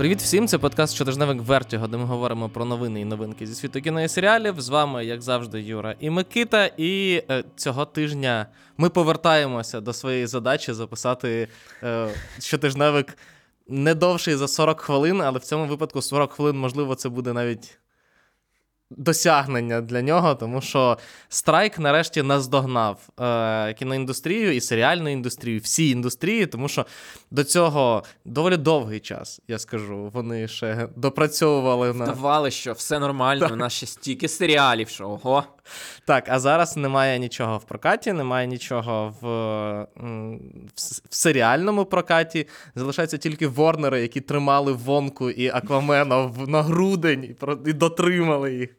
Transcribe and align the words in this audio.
Привіт 0.00 0.20
всім! 0.20 0.48
Це 0.48 0.58
подкаст 0.58 0.94
щотижневик 0.94 1.42
Вертіго, 1.42 1.86
де 1.86 1.96
ми 1.96 2.04
говоримо 2.04 2.48
про 2.48 2.64
новини 2.64 3.00
і 3.00 3.04
новинки 3.04 3.46
зі 3.46 3.54
світу 3.54 3.80
кіно 3.80 4.02
і 4.02 4.08
серіалів. 4.08 4.60
З 4.60 4.68
вами, 4.68 5.04
як 5.04 5.22
завжди, 5.22 5.62
Юра 5.62 5.94
і 6.00 6.10
Микита. 6.10 6.70
І 6.76 7.22
е, 7.30 7.44
цього 7.56 7.84
тижня 7.84 8.46
ми 8.76 8.90
повертаємося 8.90 9.80
до 9.80 9.92
своєї 9.92 10.26
задачі 10.26 10.72
записати 10.72 11.48
е, 11.82 12.08
щотижневик 12.38 13.18
не 13.68 13.94
довший 13.94 14.34
за 14.34 14.48
40 14.48 14.80
хвилин, 14.80 15.22
але 15.22 15.38
в 15.38 15.42
цьому 15.42 15.66
випадку 15.66 16.02
40 16.02 16.32
хвилин, 16.32 16.58
можливо, 16.58 16.94
це 16.94 17.08
буде 17.08 17.32
навіть 17.32 17.78
досягнення 18.90 19.80
для 19.80 20.02
нього, 20.02 20.34
тому 20.34 20.60
що 20.60 20.98
страйк 21.28 21.78
нарешті 21.78 22.22
наздогнав 22.22 23.08
е, 23.20 23.74
кіноіндустрію 23.74 24.56
і 24.56 24.60
серіальну 24.60 25.08
індустрію, 25.08 25.60
всі 25.60 25.90
індустрії, 25.90 26.46
тому 26.46 26.68
що 26.68 26.86
до 27.30 27.44
цього 27.44 28.04
доволі 28.24 28.56
довгий 28.56 29.00
час, 29.00 29.40
я 29.48 29.58
скажу, 29.58 30.10
вони 30.14 30.48
ще 30.48 30.88
допрацьовували 30.96 31.94
на. 31.94 32.04
Вдавали, 32.04 32.50
що 32.50 32.72
все 32.72 32.98
нормально, 32.98 33.40
так. 33.40 33.52
у 33.52 33.56
нас 33.56 33.72
ще 33.72 33.86
стільки 33.86 34.28
серіалів, 34.28 34.88
що 34.88 35.08
ого. 35.08 35.44
Так, 36.04 36.24
а 36.28 36.38
зараз 36.38 36.76
немає 36.76 37.18
нічого 37.18 37.58
в 37.58 37.64
прокаті, 37.64 38.12
немає 38.12 38.46
нічого 38.46 39.14
в, 39.20 39.26
в 41.10 41.14
серіальному 41.14 41.84
прокаті. 41.84 42.48
Залишаються 42.74 43.18
тільки 43.18 43.46
Ворнери, 43.46 44.00
які 44.00 44.20
тримали 44.20 44.72
Вонку 44.72 45.30
і 45.30 45.48
Аквамена 45.48 46.32
на 46.46 46.62
грудень 46.62 47.24
і, 47.24 47.36
і 47.70 47.72
дотримали 47.72 48.54
їх. 48.54 48.76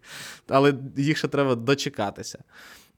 Але 0.48 0.74
їх 0.98 1.18
ще 1.18 1.28
треба 1.28 1.56
дочекатися. 1.56 2.40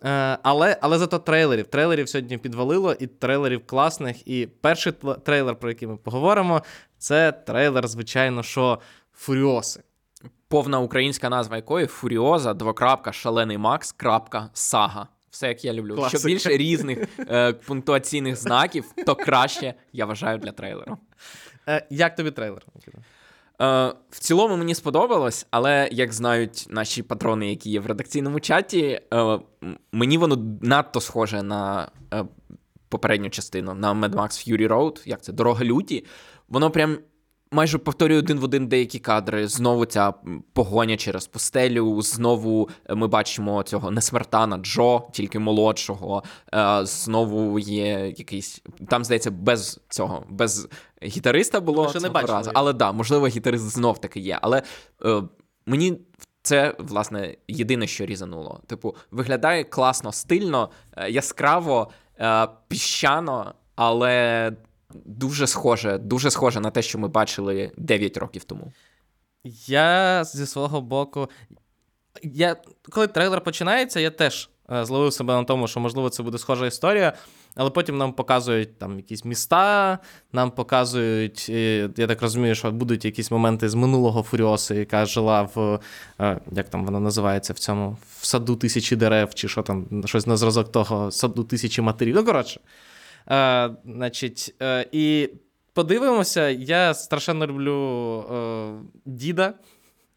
Е, 0.03 0.37
але 0.43 0.77
але 0.81 0.97
зато 0.97 1.19
трейлерів. 1.19 1.67
Трейлерів 1.67 2.09
сьогодні 2.09 2.37
підвалило, 2.37 2.93
і 2.99 3.07
трейлерів 3.07 3.65
класних. 3.65 4.27
І 4.27 4.47
перший 4.61 4.93
трейлер, 5.23 5.55
про 5.55 5.69
який 5.69 5.87
ми 5.87 5.97
поговоримо, 5.97 6.63
це 6.97 7.31
трейлер, 7.31 7.87
звичайно, 7.87 8.43
що 8.43 8.79
Фуріоси 9.13 9.83
повна 10.53 10.79
українська 10.79 11.29
назва 11.29 11.55
якої 11.55 11.87
Фуріоза, 11.87 12.53
двокрапка, 12.53 13.11
шалений 13.11 13.57
Макс, 13.57 13.91
крапка, 13.91 14.49
сага. 14.53 15.07
Все, 15.29 15.47
як 15.47 15.65
я 15.65 15.73
люблю. 15.73 15.95
Класика. 15.95 16.19
Що 16.19 16.27
більше 16.27 16.49
різних 16.49 17.19
е, 17.19 17.53
пунктуаційних 17.53 18.35
знаків, 18.35 18.85
то 19.05 19.15
краще 19.15 19.73
я 19.93 20.05
вважаю 20.05 20.37
для 20.37 20.51
трейлеру. 20.51 20.97
Е, 21.67 21.87
Як 21.89 22.15
тобі 22.15 22.31
трейлер? 22.31 22.65
Е, 23.61 23.93
В 24.09 24.19
цілому 24.19 24.57
мені 24.57 24.75
сподобалось, 24.75 25.47
але 25.51 25.89
як 25.91 26.13
знають 26.13 26.67
наші 26.69 27.03
патрони, 27.03 27.49
які 27.49 27.69
є 27.69 27.79
в 27.79 27.85
редакційному 27.85 28.39
чаті, 28.39 29.01
е, 29.13 29.39
мені 29.91 30.17
воно 30.17 30.57
надто 30.61 31.01
схоже 31.01 31.43
на 31.43 31.91
е, 32.13 32.25
попередню 32.89 33.29
частину 33.29 33.73
на 33.73 33.93
Mad 33.93 34.11
Max 34.11 34.27
Fury 34.49 34.67
Road, 34.67 35.01
як 35.05 35.21
це 35.21 35.33
дорога 35.33 35.65
люті. 35.65 36.05
Воно 36.49 36.71
прям 36.71 36.97
майже 37.53 37.77
повторюю 37.77 38.19
один 38.19 38.39
в 38.39 38.43
один 38.43 38.67
деякі 38.67 38.99
кадри. 38.99 39.47
Знову 39.47 39.85
ця 39.85 40.13
погоня 40.53 40.97
через 40.97 41.27
пустелю. 41.27 42.01
Знову 42.01 42.69
е, 42.89 42.95
ми 42.95 43.07
бачимо 43.07 43.63
цього 43.63 43.91
несмертана 43.91 44.57
Джо, 44.57 45.01
тільки 45.11 45.39
молодшого. 45.39 46.23
Е, 46.53 46.85
знову 46.85 47.59
є 47.59 48.13
якийсь 48.17 48.61
там, 48.89 49.05
здається, 49.05 49.31
без 49.31 49.81
цього, 49.89 50.23
без 50.29 50.67
гітариста 51.03 51.61
було 51.61 51.89
Ще 51.89 51.99
не 51.99 52.09
бачили. 52.09 52.33
разу. 52.33 52.51
Але 52.53 52.73
да, 52.73 52.91
можливо, 52.91 53.27
гітарист 53.27 53.63
знов 53.63 54.01
таки 54.01 54.19
є. 54.19 54.39
Але 54.41 54.63
е, 55.05 55.23
мені. 55.65 55.97
Це, 56.45 56.75
власне, 56.79 57.35
єдине, 57.47 57.87
що 57.87 58.05
різануло. 58.05 58.59
Типу, 58.67 58.95
виглядає 59.11 59.63
класно, 59.63 60.11
стильно, 60.11 60.69
е, 60.97 62.47
піщано, 62.67 63.53
але 63.75 64.51
дуже 65.05 65.47
схоже, 65.47 65.97
дуже 65.97 66.31
схоже 66.31 66.59
на 66.59 66.71
те, 66.71 66.81
що 66.81 66.99
ми 66.99 67.07
бачили 67.07 67.71
9 67.77 68.17
років 68.17 68.43
тому. 68.43 68.71
Я 69.67 70.23
зі 70.23 70.45
свого 70.45 70.81
боку. 70.81 71.29
Я, 72.23 72.55
Коли 72.89 73.07
трейлер 73.07 73.41
починається, 73.41 73.99
я 73.99 74.09
теж 74.09 74.49
е, 74.71 74.85
зловив 74.85 75.13
себе 75.13 75.33
на 75.33 75.43
тому, 75.43 75.67
що, 75.67 75.79
можливо, 75.79 76.09
це 76.09 76.23
буде 76.23 76.37
схожа 76.37 76.65
історія. 76.65 77.13
Але 77.55 77.69
потім 77.69 77.97
нам 77.97 78.13
показують 78.13 78.77
там 78.77 78.97
якісь 78.97 79.25
міста, 79.25 79.99
нам 80.33 80.51
показують, 80.51 81.49
я 81.49 82.07
так 82.07 82.21
розумію, 82.21 82.55
що 82.55 82.71
будуть 82.71 83.05
якісь 83.05 83.31
моменти 83.31 83.69
з 83.69 83.75
минулого 83.75 84.23
Фуріоси, 84.23 84.75
яка 84.75 85.05
жила 85.05 85.49
в 85.55 85.79
е, 86.19 86.39
як 86.51 86.69
там 86.69 86.85
вона 86.85 86.99
називається 86.99 87.53
в 87.53 87.59
цьому 87.59 87.97
в 88.19 88.25
саду 88.25 88.55
тисячі 88.55 88.95
дерев, 88.95 89.33
чи 89.33 89.47
що 89.47 89.61
там, 89.61 90.03
щось 90.05 90.27
на 90.27 90.37
зразок 90.37 90.71
того 90.71 91.11
саду 91.11 91.43
тисячі 91.43 91.81
матерів. 91.81 92.15
Ну, 92.15 92.25
коротше. 92.25 92.59
Е, 93.31 93.69
значить, 93.85 94.55
е, 94.61 94.85
І 94.91 95.29
подивимося, 95.73 96.49
я 96.49 96.93
страшенно 96.93 97.47
люблю 97.47 98.19
е, 98.31 98.73
діда. 99.05 99.53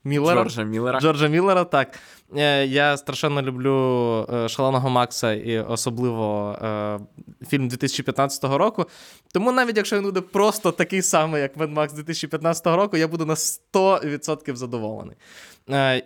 Міллера. 0.07 0.43
Джорджа 0.43 0.63
Міллера. 0.63 1.01
Джорджа 1.01 1.29
Міллера, 1.29 1.65
так. 1.65 1.99
Е, 2.37 2.67
я 2.67 2.97
страшенно 2.97 3.43
люблю 3.43 4.27
е, 4.33 4.49
Шаленого 4.49 4.91
Макса 4.91 5.33
і 5.33 5.59
особливо 5.59 6.53
е, 6.63 6.99
фільм 7.47 7.69
2015 7.69 8.45
року. 8.45 8.87
Тому 9.33 9.53
навіть 9.53 9.77
якщо 9.77 9.97
він 9.97 10.05
буде 10.05 10.21
просто 10.21 10.73
такий 10.73 11.03
самий, 11.03 11.43
як 11.43 11.57
Mad 11.57 11.75
Max 11.75 11.95
2015 11.95 12.67
року, 12.67 12.97
я 12.97 13.09
буду 13.09 13.27
на 13.27 13.35
100% 13.35 14.55
задоволений. 14.55 15.17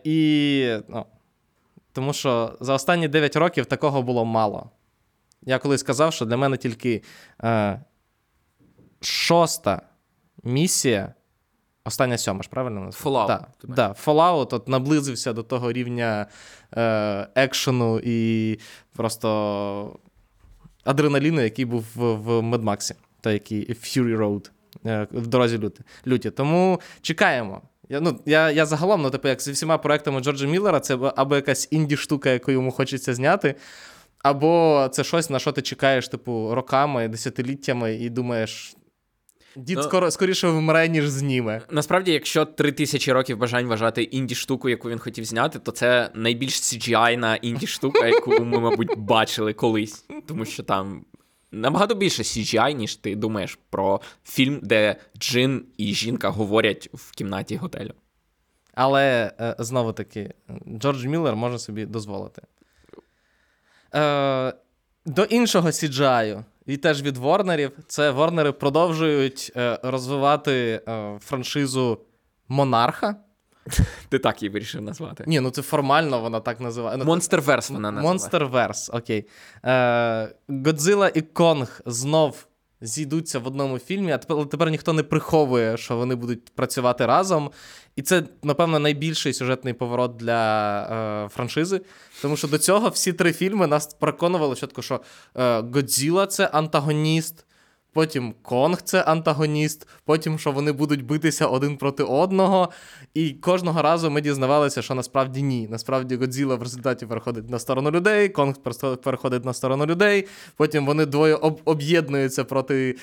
І, 0.05 0.77
ну, 0.89 1.07
Тому 1.93 2.13
що 2.13 2.53
за 2.61 2.75
останні 2.75 3.09
9 3.09 3.37
років 3.37 3.67
такого 3.67 4.03
було 4.03 4.25
мало. 4.25 4.71
Я 5.43 5.59
колись 5.59 5.81
сказав, 5.81 6.13
що 6.13 6.25
для 6.25 6.37
мене 6.37 6.57
тільки 6.57 7.03
е, 7.45 7.81
шоста 9.01 9.83
місія. 10.43 11.15
Остання 11.85 12.19
сьома 12.19 12.43
ж, 12.43 12.49
правильно? 12.49 12.81
Fallout. 12.81 13.27
Так, 13.27 13.49
да, 13.65 13.95
Fallout 14.07 14.55
от 14.55 14.69
наблизився 14.69 15.33
до 15.33 15.43
того 15.43 15.73
рівня 15.73 16.27
е, 16.77 17.29
екшену 17.35 18.01
і 18.05 18.59
просто 18.97 19.99
адреналіну, 20.85 21.41
який 21.41 21.65
був 21.65 21.85
в, 21.95 22.15
в 22.15 22.29
Mad 22.29 22.63
Max, 22.63 22.95
той 23.21 23.33
який 23.33 23.75
Fury 23.75 24.19
Road 24.19 24.51
е, 24.87 25.07
в 25.13 25.27
дорозі 25.27 25.59
люті. 25.59 25.83
люті. 26.07 26.31
Тому 26.31 26.81
чекаємо. 27.03 27.63
Я 27.89 28.01
ну, 28.01 28.21
я, 28.27 28.51
я 28.51 28.67
загалом, 28.67 29.03
ну, 29.03 29.11
типу, 29.11 29.29
як 29.29 29.43
зі 29.43 29.53
всіма 29.53 29.79
проектами 29.79 30.21
Джорджа 30.21 30.47
Міллера, 30.47 30.81
це 30.81 30.99
або 31.17 31.37
якась 31.37 31.69
інді-штука, 31.71 32.31
яку 32.31 32.51
йому 32.51 32.71
хочеться 32.71 33.15
зняти, 33.15 33.55
або 34.23 34.89
це 34.93 35.05
щось, 35.05 35.31
на 35.31 35.39
що 35.39 35.53
ти 35.53 35.63
чекаєш, 35.63 36.09
типу, 36.09 36.55
роками, 36.55 37.09
десятиліттями, 37.09 37.95
і 37.95 38.11
думаєш. 38.11 38.75
Дід 39.57 39.77
ну, 39.77 39.83
скоро 39.83 40.11
скоріше 40.11 40.49
вмре, 40.49 40.89
ніж 40.89 41.09
зніме. 41.09 41.61
Насправді, 41.71 42.13
якщо 42.13 42.45
три 42.45 42.73
тисячі 42.73 43.13
років 43.13 43.39
бажань 43.39 43.67
вважати 43.67 44.03
інді 44.03 44.35
штуку, 44.35 44.69
яку 44.69 44.91
він 44.91 44.99
хотів 44.99 45.25
зняти, 45.25 45.59
то 45.59 45.73
це 45.73 46.11
найбільш 46.15 46.55
CGI-на 46.55 47.37
інді 47.37 47.67
штука, 47.67 48.07
яку 48.07 48.31
ми, 48.31 48.61
мабуть, 48.61 48.99
бачили 48.99 49.53
колись. 49.53 50.05
Тому 50.27 50.45
що 50.45 50.63
там 50.63 51.05
набагато 51.53 51.95
більше 51.95 52.23
CGI, 52.23 52.73
ніж 52.73 52.97
ти 52.97 53.17
думаєш 53.17 53.59
про 53.71 54.01
фільм, 54.25 54.61
де 54.63 54.97
Джин 55.19 55.65
і 55.77 55.95
жінка 55.95 56.29
говорять 56.29 56.89
в 56.95 57.13
кімнаті 57.13 57.57
готелю. 57.57 57.95
Але 58.75 59.33
е, 59.41 59.57
знову 59.59 59.93
таки, 59.93 60.35
Джордж 60.79 61.05
Міллер 61.05 61.37
може 61.37 61.59
собі 61.59 61.87
дозволити. 61.87 62.43
Е, 63.95 64.53
До 65.07 65.25
іншого 65.25 65.69
CGI, 65.69 66.45
і 66.67 66.77
теж 66.77 67.03
від 67.03 67.17
Ворнерів, 67.17 67.73
це 67.87 68.11
Ворнери 68.11 68.53
продовжують 68.53 69.53
е, 69.57 69.79
розвивати 69.83 70.83
е, 70.89 71.19
франшизу 71.21 72.01
Монарха. 72.49 73.17
Ти 74.09 74.19
так 74.19 74.43
її 74.43 74.53
вирішив 74.53 74.83
назвати. 74.83 75.25
Ні, 75.27 75.41
ну 75.41 75.51
це 75.51 75.63
формально 75.63 76.21
вона 76.21 76.41
так 76.41 76.61
називає. 76.61 76.97
Monsterverse 76.97 77.71
вона 77.71 77.91
називає. 77.91 78.09
Monsterverse, 78.09 78.91
окей. 78.93 79.29
Е, 79.65 79.71
Годзілла 80.49 81.11
і 81.15 81.23
Конг 81.23 81.81
знов 81.87 82.47
зійдуться 82.81 83.39
в 83.39 83.47
одному 83.47 83.79
фільмі, 83.79 84.13
а 84.13 84.19
тепер 84.19 84.49
тепер 84.49 84.71
ніхто 84.71 84.93
не 84.93 85.03
приховує, 85.03 85.77
що 85.77 85.97
вони 85.97 86.15
будуть 86.15 86.45
працювати 86.45 87.07
разом. 87.07 87.51
І 87.97 88.03
це, 88.03 88.23
напевно, 88.43 88.79
найбільший 88.79 89.33
сюжетний 89.33 89.75
поворот 89.75 90.17
для 90.17 90.83
е, 91.25 91.29
франшизи. 91.29 91.81
Тому 92.23 92.37
що 92.37 92.49
до 92.49 92.59
цього 92.59 92.89
всі 92.89 93.13
три 93.13 93.33
фільми 93.33 93.67
нас 93.67 93.95
переконували, 93.95 94.57
чітко, 94.57 94.83
що 94.83 95.01
е, 95.37 96.27
це 96.27 96.47
антагоніст. 96.47 97.45
Потім 97.93 98.35
Конг 98.43 98.83
це 98.83 99.03
антагоніст, 99.03 99.89
потім 100.05 100.39
що 100.39 100.53
вони 100.53 100.73
будуть 100.73 101.05
битися 101.05 101.47
один 101.47 101.77
проти 101.77 102.03
одного. 102.03 102.69
І 103.15 103.31
кожного 103.31 103.83
разу 103.83 104.11
ми 104.11 104.21
дізнавалися, 104.21 104.83
що 104.83 104.95
насправді 104.95 105.43
ні. 105.43 105.69
Насправді 105.71 106.17
Годзіла 106.17 106.55
в 106.55 106.63
результаті 106.63 107.07
переходить 107.07 107.51
на 107.51 107.59
сторону 107.59 107.91
людей, 107.91 108.29
Конг 108.29 108.55
переходить 109.03 109.45
на 109.45 109.53
сторону 109.53 109.87
людей. 109.87 110.27
Потім 110.57 110.87
вони 110.87 111.07
двоє 111.07 111.35
об- 111.35 111.61
об'єднуються 111.65 112.45
проти 112.45 112.97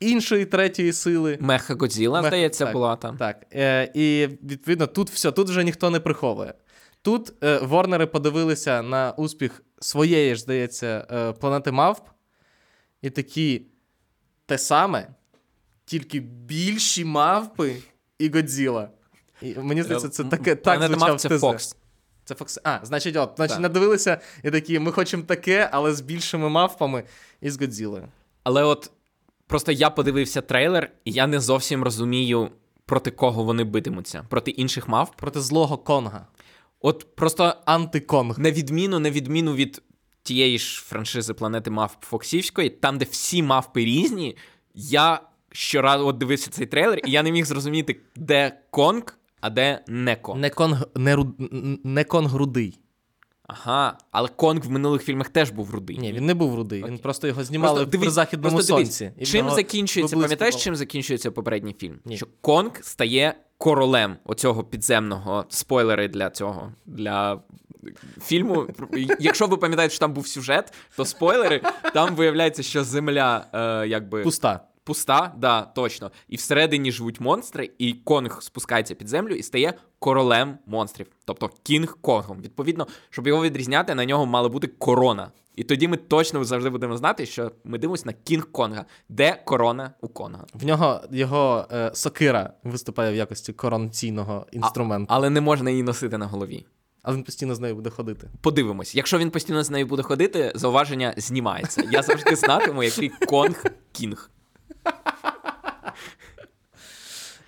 іншої 0.00 0.44
третьої 0.44 0.92
сили. 0.92 1.38
Меха 1.40 1.74
Годзіла, 1.74 2.20
Мех... 2.22 2.30
здається, 2.30 2.64
так, 2.64 2.72
була 2.72 2.96
там. 2.96 3.16
Так. 3.16 3.46
Е, 3.54 3.90
І 3.94 4.28
відповідно, 4.42 4.86
тут 4.86 5.10
все, 5.10 5.32
тут 5.32 5.48
вже 5.48 5.64
ніхто 5.64 5.90
не 5.90 6.00
приховує. 6.00 6.54
Тут 7.02 7.32
е, 7.44 7.58
Ворнери 7.58 8.06
подивилися 8.06 8.82
на 8.82 9.12
успіх 9.12 9.62
своєї 9.80 10.34
ж, 10.34 10.40
здається, 10.40 11.06
е, 11.10 11.32
планети 11.32 11.72
Мавп. 11.72 12.08
І 13.02 13.10
такі 13.10 13.62
те 14.52 14.58
саме, 14.58 15.08
тільки 15.84 16.20
більші 16.20 17.04
мавпи 17.04 17.76
і 18.18 18.28
Годзіла. 18.28 18.88
І 19.42 19.54
мені 19.54 19.82
здається, 19.82 20.08
це 20.08 20.24
таке 20.24 20.54
так 20.54 20.80
Planet 20.80 20.88
звучав 20.88 21.20
це. 21.20 21.28
Fox. 21.28 21.76
Це 22.24 22.34
Fox. 22.34 22.58
А, 22.64 22.78
значить, 22.82 23.16
от, 23.16 23.32
значить, 23.36 23.54
Так. 23.54 23.62
надивилися 23.62 24.20
і 24.42 24.50
такі, 24.50 24.78
ми 24.78 24.92
хочемо 24.92 25.22
таке, 25.22 25.68
але 25.72 25.94
з 25.94 26.00
більшими 26.00 26.48
мавпами 26.48 27.04
і 27.40 27.50
з 27.50 27.60
Годзілою. 27.60 28.08
Але 28.42 28.64
от 28.64 28.90
просто 29.46 29.72
я 29.72 29.90
подивився 29.90 30.40
трейлер, 30.40 30.90
і 31.04 31.12
я 31.12 31.26
не 31.26 31.40
зовсім 31.40 31.82
розумію, 31.84 32.50
проти 32.86 33.10
кого 33.10 33.44
вони 33.44 33.64
битимуться. 33.64 34.24
Проти 34.28 34.50
інших 34.50 34.88
мавп. 34.88 35.16
Проти 35.16 35.40
злого 35.40 35.78
Конга. 35.78 36.26
От 36.80 37.16
просто 37.16 37.54
Антиконг. 37.64 38.38
на 38.38 38.50
відміну, 38.50 38.98
на 38.98 39.10
відміну 39.10 39.54
від 39.54 39.82
тієї 40.22 40.58
ж 40.58 40.82
франшизи 40.82 41.34
планети 41.34 41.70
мавп 41.70 42.04
Фоксівської, 42.04 42.70
там, 42.70 42.98
де 42.98 43.04
всі 43.10 43.42
мавпи 43.42 43.84
різні, 43.84 44.36
я 44.74 45.20
щоразу 45.52 46.06
от 46.06 46.18
дивився 46.18 46.50
цей 46.50 46.66
трейлер, 46.66 47.00
і 47.04 47.10
я 47.10 47.22
не 47.22 47.32
міг 47.32 47.44
зрозуміти, 47.44 48.00
де 48.16 48.58
Конг, 48.70 49.02
а 49.40 49.50
де 49.50 49.84
не 49.88 50.16
Конг. 50.16 50.40
Не 50.40 50.50
конг, 50.50 50.86
не, 50.96 51.16
ру... 51.16 51.34
н- 51.40 51.78
не 51.84 52.04
конг 52.04 52.34
рудий. 52.36 52.78
Ага, 53.46 53.98
але 54.10 54.28
Конг 54.28 54.64
в 54.66 54.70
минулих 54.70 55.02
фільмах 55.02 55.28
теж 55.28 55.50
був 55.50 55.70
рудий. 55.70 55.98
Ні, 55.98 56.12
він 56.12 56.26
не 56.26 56.34
був 56.34 56.54
рудий. 56.54 56.84
Він 56.84 56.98
просто 56.98 57.26
його 57.26 57.44
знімали 57.44 57.74
Просто 57.74 57.90
дивись- 57.90 58.04
при 58.06 58.10
західному 58.10 58.56
просто 58.56 58.74
сонці. 58.76 59.12
І 59.18 59.26
Чим 59.26 59.50
закінчується, 59.50 60.16
пам'ятаєш, 60.16 60.56
чим 60.56 60.76
закінчується 60.76 61.30
попередній 61.30 61.74
фільм? 61.78 61.98
Ні. 62.04 62.16
Що 62.16 62.26
Конг 62.40 62.72
стає 62.82 63.34
королем 63.58 64.16
оцього 64.24 64.64
підземного 64.64 65.44
спойлери 65.48 66.08
для 66.08 66.30
цього. 66.30 66.72
Для 66.86 67.40
фільму. 68.22 68.66
Якщо 69.18 69.46
ви 69.46 69.56
пам'ятаєте, 69.56 69.94
що 69.94 70.00
там 70.00 70.12
був 70.12 70.26
сюжет, 70.26 70.72
то 70.96 71.04
спойлери, 71.04 71.60
там 71.94 72.14
виявляється, 72.14 72.62
що 72.62 72.84
земля 72.84 73.46
е, 73.52 73.88
якби 73.88 74.22
Пуста. 74.22 74.60
пуста, 74.84 75.32
да, 75.36 75.62
точно. 75.62 76.10
І 76.28 76.36
всередині 76.36 76.92
живуть 76.92 77.20
монстри, 77.20 77.70
і 77.78 77.92
Конг 77.92 78.42
спускається 78.42 78.94
під 78.94 79.08
землю 79.08 79.34
і 79.34 79.42
стає 79.42 79.74
королем 79.98 80.58
монстрів, 80.66 81.06
тобто 81.24 81.50
Кінг 81.62 81.98
Конгом. 82.00 82.40
Відповідно, 82.40 82.86
щоб 83.10 83.26
його 83.26 83.42
відрізняти, 83.42 83.94
на 83.94 84.04
нього 84.04 84.26
мала 84.26 84.48
бути 84.48 84.66
корона. 84.66 85.30
І 85.56 85.64
тоді 85.64 85.88
ми 85.88 85.96
точно 85.96 86.44
завжди 86.44 86.70
будемо 86.70 86.96
знати, 86.96 87.26
що 87.26 87.52
ми 87.64 87.78
дивимося 87.78 88.02
на 88.06 88.12
Кінг 88.12 88.52
Конга, 88.52 88.84
де 89.08 89.42
корона 89.44 89.90
у 90.00 90.08
Конга. 90.08 90.44
В 90.54 90.64
нього 90.64 91.00
його 91.10 91.66
е, 91.72 91.90
сокира 91.94 92.52
виступає 92.64 93.12
в 93.12 93.16
якості 93.16 93.52
коронаційного 93.52 94.46
інструменту, 94.52 95.06
Але 95.14 95.30
не 95.30 95.40
можна 95.40 95.70
її 95.70 95.82
носити 95.82 96.18
на 96.18 96.26
голові. 96.26 96.66
Але 97.02 97.16
він 97.16 97.24
постійно 97.24 97.54
з 97.54 97.60
нею 97.60 97.74
буде 97.74 97.90
ходити. 97.90 98.28
Подивимось, 98.40 98.94
якщо 98.94 99.18
він 99.18 99.30
постійно 99.30 99.62
з 99.62 99.70
нею 99.70 99.86
буде 99.86 100.02
ходити, 100.02 100.52
зауваження 100.54 101.14
знімається. 101.16 101.84
Я 101.90 102.02
завжди 102.02 102.36
знатиму, 102.36 102.82
який 102.82 103.08
Конг 103.08 103.64
Кінг. 103.92 104.30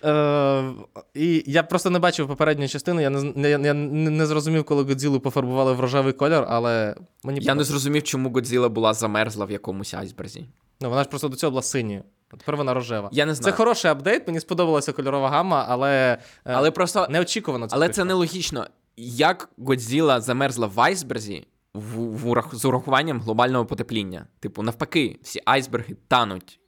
Е, 0.03 0.73
і 1.13 1.43
я 1.47 1.63
просто 1.63 1.89
не 1.89 1.99
бачив 1.99 2.27
попередньої 2.27 2.69
частини. 2.69 3.01
Я 3.01 3.09
не, 3.09 3.49
я, 3.49 3.59
я 3.59 3.73
не, 3.73 4.25
зрозумів, 4.25 4.63
коли 4.63 4.83
Годзілу 4.83 5.19
пофарбували 5.19 5.73
в 5.73 5.79
рожевий 5.79 6.13
кольор, 6.13 6.45
але 6.49 6.95
мені 7.23 7.39
Я 7.41 7.55
не 7.55 7.63
зрозумів, 7.63 8.03
чому 8.03 8.29
Годзіла 8.29 8.69
була 8.69 8.93
замерзла 8.93 9.45
в 9.45 9.51
якомусь 9.51 9.93
айсберзі. 9.93 10.45
ну, 10.81 10.89
вона 10.89 11.03
ж 11.03 11.09
просто 11.09 11.27
до 11.27 11.35
цього 11.35 11.51
була 11.51 11.61
синьою. 11.61 12.03
Тепер 12.37 12.57
вона 12.57 12.73
рожева. 12.73 13.09
Я 13.11 13.25
не 13.25 13.35
знаю. 13.35 13.51
Це 13.51 13.57
хороший 13.57 13.91
апдейт, 13.91 14.27
мені 14.27 14.39
сподобалася 14.39 14.91
кольорова 14.91 15.29
гама, 15.29 15.65
але, 15.69 16.17
е, 16.45 16.53
Але 16.53 16.71
просто 16.71 17.07
неочікувано 17.09 17.67
це. 17.67 17.75
Але 17.75 17.85
прийшло. 17.85 18.03
це 18.03 18.07
нелогічно. 18.07 18.65
Як 18.97 19.49
Годзіла 19.57 20.21
замерзла 20.21 20.67
в 20.67 20.81
айсберзі 20.81 21.47
в, 21.73 21.99
в, 21.99 22.49
з 22.53 22.65
урахуванням 22.65 23.21
глобального 23.21 23.65
потепління? 23.65 24.27
Типу, 24.39 24.61
навпаки, 24.63 25.19
всі 25.21 25.41
айсберги 25.45 25.95
тануть. 26.07 26.59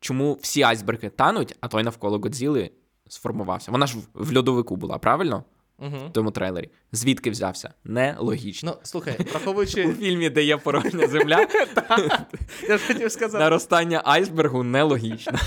Чому 0.00 0.38
всі 0.42 0.62
айсберги 0.62 1.08
тануть, 1.08 1.56
а 1.60 1.68
той 1.68 1.82
навколо 1.82 2.18
Годзіли 2.18 2.70
сформувався? 3.08 3.70
Вона 3.72 3.86
ж 3.86 3.98
в- 3.98 4.08
в 4.14 4.36
льодовику 4.36 4.76
була, 4.76 4.98
правильно? 4.98 5.44
Угу. 5.78 5.96
В 6.08 6.12
тому 6.12 6.30
трейлері. 6.30 6.70
Звідки 6.92 7.30
взявся? 7.30 7.74
Нелогічно. 7.84 8.70
Ну, 8.74 8.80
слухай, 8.82 9.18
У 9.88 9.92
фільмі, 9.92 10.30
де 10.30 10.44
є 10.44 10.56
порожня 10.56 11.06
земля, 11.08 11.46
Я 12.68 12.78
ж 12.78 12.86
хотів 12.86 13.12
сказати. 13.12 13.44
наростання 13.44 14.02
айсбергу 14.04 14.62
нелогічно. 14.62 15.38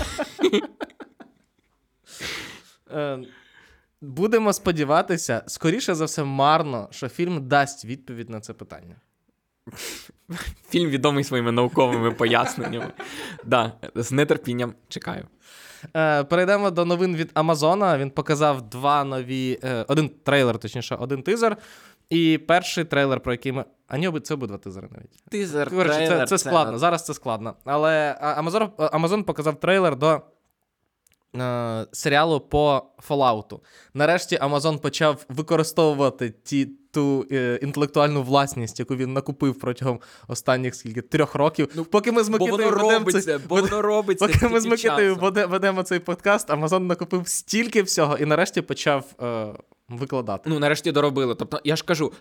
Е, 4.02 4.06
Будемо 4.06 4.52
сподіватися, 4.52 5.42
скоріше 5.46 5.94
за 5.94 6.04
все, 6.04 6.24
марно, 6.24 6.88
що 6.90 7.08
фільм 7.08 7.48
дасть 7.48 7.84
відповідь 7.84 8.30
на 8.30 8.40
це 8.40 8.52
питання. 8.52 8.96
Фільм 10.70 10.90
відомий 10.90 11.24
своїми 11.24 11.52
науковими 11.52 12.10
поясненнями. 12.10 12.92
Да, 13.44 13.72
з 13.94 14.24
нетерпінням 14.24 14.74
чекаю. 14.88 15.26
Е, 15.96 16.24
перейдемо 16.24 16.70
до 16.70 16.84
новин 16.84 17.16
від 17.16 17.30
Амазона. 17.34 17.98
Він 17.98 18.10
показав 18.10 18.62
два 18.62 19.04
нові, 19.04 19.58
е, 19.64 19.84
один 19.88 20.08
трейлер, 20.08 20.58
точніше, 20.58 20.94
один 20.94 21.22
тизер. 21.22 21.56
І 22.10 22.38
перший 22.38 22.84
трейлер, 22.84 23.20
про 23.20 23.32
який 23.32 23.52
ми. 23.52 23.64
А 23.88 23.98
ні, 23.98 24.20
це 24.20 24.34
обидва 24.34 24.58
тизери 24.58 24.88
навіть. 24.90 25.24
Тизер, 25.30 25.70
Коротше, 25.70 25.98
це, 25.98 26.06
трейлер, 26.06 26.28
це 26.28 26.38
складно. 26.38 26.78
Зараз 26.78 27.04
це 27.04 27.14
складно. 27.14 27.54
Але 27.64 28.18
а, 28.20 28.42
Amazon, 28.42 28.70
Amazon 28.76 29.22
показав 29.22 29.60
трейлер 29.60 29.96
до 29.96 30.22
е, 31.36 31.86
серіалу 31.92 32.40
по 32.40 32.82
Fallout. 33.08 33.58
Нарешті 33.94 34.36
Amazon 34.38 34.78
почав 34.78 35.24
використовувати 35.28 36.34
ті, 36.44 36.68
ту 36.90 37.26
е, 37.32 37.58
інтелектуальну 37.62 38.22
власність, 38.22 38.78
яку 38.80 38.96
він 38.96 39.12
накупив 39.12 39.58
протягом 39.58 40.00
останніх 40.28 40.74
скільки 40.74 41.02
трьох 41.02 41.34
років. 41.34 41.86
Поки 41.90 42.12
ми 42.12 42.22
з 42.24 42.28
Бо 42.28 42.38
воно 42.38 42.56
ведемо 42.56 42.70
робиться, 42.70 43.20
цей- 43.22 43.38
бо 43.48 43.54
воно 43.60 43.82
робиться. 43.82 44.26
Поки 44.26 44.48
ми 44.48 44.60
з 44.60 44.62
стільки 44.62 44.68
Микитою 44.88 45.14
часу. 45.14 45.26
веде- 45.26 45.46
ведемо 45.46 45.82
цей 45.82 45.98
подкаст, 45.98 46.50
Amazon 46.50 46.78
накупив 46.78 47.28
стільки 47.28 47.82
всього 47.82 48.16
і 48.18 48.24
нарешті 48.24 48.62
почав 48.62 49.04
е, 49.22 49.46
викладати. 49.88 50.50
Ну, 50.50 50.58
нарешті 50.58 50.92
доробили. 50.92 51.34
Тобто, 51.34 51.60
я 51.64 51.76
ж 51.76 51.84
кажу, 51.84 52.12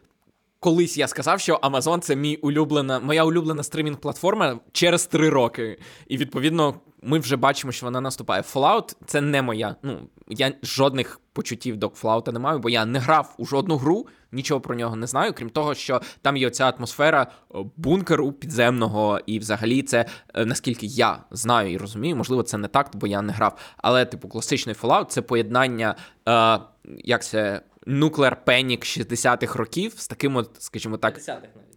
колись 0.60 0.98
я 0.98 1.08
сказав, 1.08 1.40
що 1.40 1.56
Amazon 1.56 2.00
це 2.00 2.16
мій 2.16 2.36
улюблена, 2.36 3.00
моя 3.00 3.24
улюблена 3.24 3.64
стрімінг-платформа 3.64 4.60
через 4.72 5.06
три 5.06 5.30
роки. 5.30 5.80
І 6.08 6.18
відповідно, 6.18 6.76
ми 7.02 7.20
вже 7.20 7.36
бачимо, 7.36 7.72
що 7.72 7.86
вона 7.86 8.02
наступає. 8.02 8.42
Fallout— 8.42 8.96
це 9.06 9.22
не 9.22 9.42
моя. 9.42 9.76
Ну, 9.84 10.00
я 10.28 10.54
жодних 10.64 11.22
почуттів 11.34 11.78
до 11.78 11.88
Fallout 11.88 12.32
не 12.32 12.40
маю, 12.40 12.60
бо 12.60 12.70
я 12.70 12.86
не 12.86 13.00
грав 13.00 13.36
у 13.38 13.46
жодну 13.46 13.78
гру, 13.78 14.08
нічого 14.32 14.62
про 14.62 14.76
нього 14.76 14.96
не 14.96 15.08
знаю, 15.08 15.34
крім 15.34 15.50
того, 15.50 15.76
що 15.76 16.02
там 16.22 16.38
є 16.38 16.48
оця 16.48 16.70
атмосфера 16.70 17.28
е, 17.56 17.58
бункеру 17.78 18.32
підземного, 18.32 19.20
і 19.26 19.40
взагалі 19.40 19.82
це, 19.82 20.06
е, 20.34 20.46
наскільки 20.46 20.86
я 20.86 21.24
знаю 21.32 21.72
і 21.72 21.78
розумію, 21.78 22.16
можливо, 22.16 22.44
це 22.44 22.58
не 22.58 22.68
так, 22.68 22.90
бо 22.94 23.08
я 23.08 23.22
не 23.22 23.34
грав. 23.34 23.58
Але, 23.78 24.06
типу, 24.06 24.28
класичний 24.28 24.76
Fallout— 24.76 25.06
це 25.10 25.22
поєднання, 25.22 25.96
е, 26.30 26.60
як 26.86 27.24
це. 27.24 27.62
Nuclear 27.88 28.36
Panic 28.46 28.80
60-х 28.80 29.56
років 29.60 29.94
з 29.98 30.08
таким, 30.08 30.36
от, 30.36 30.50
скажімо 30.60 30.98
так, 30.98 31.20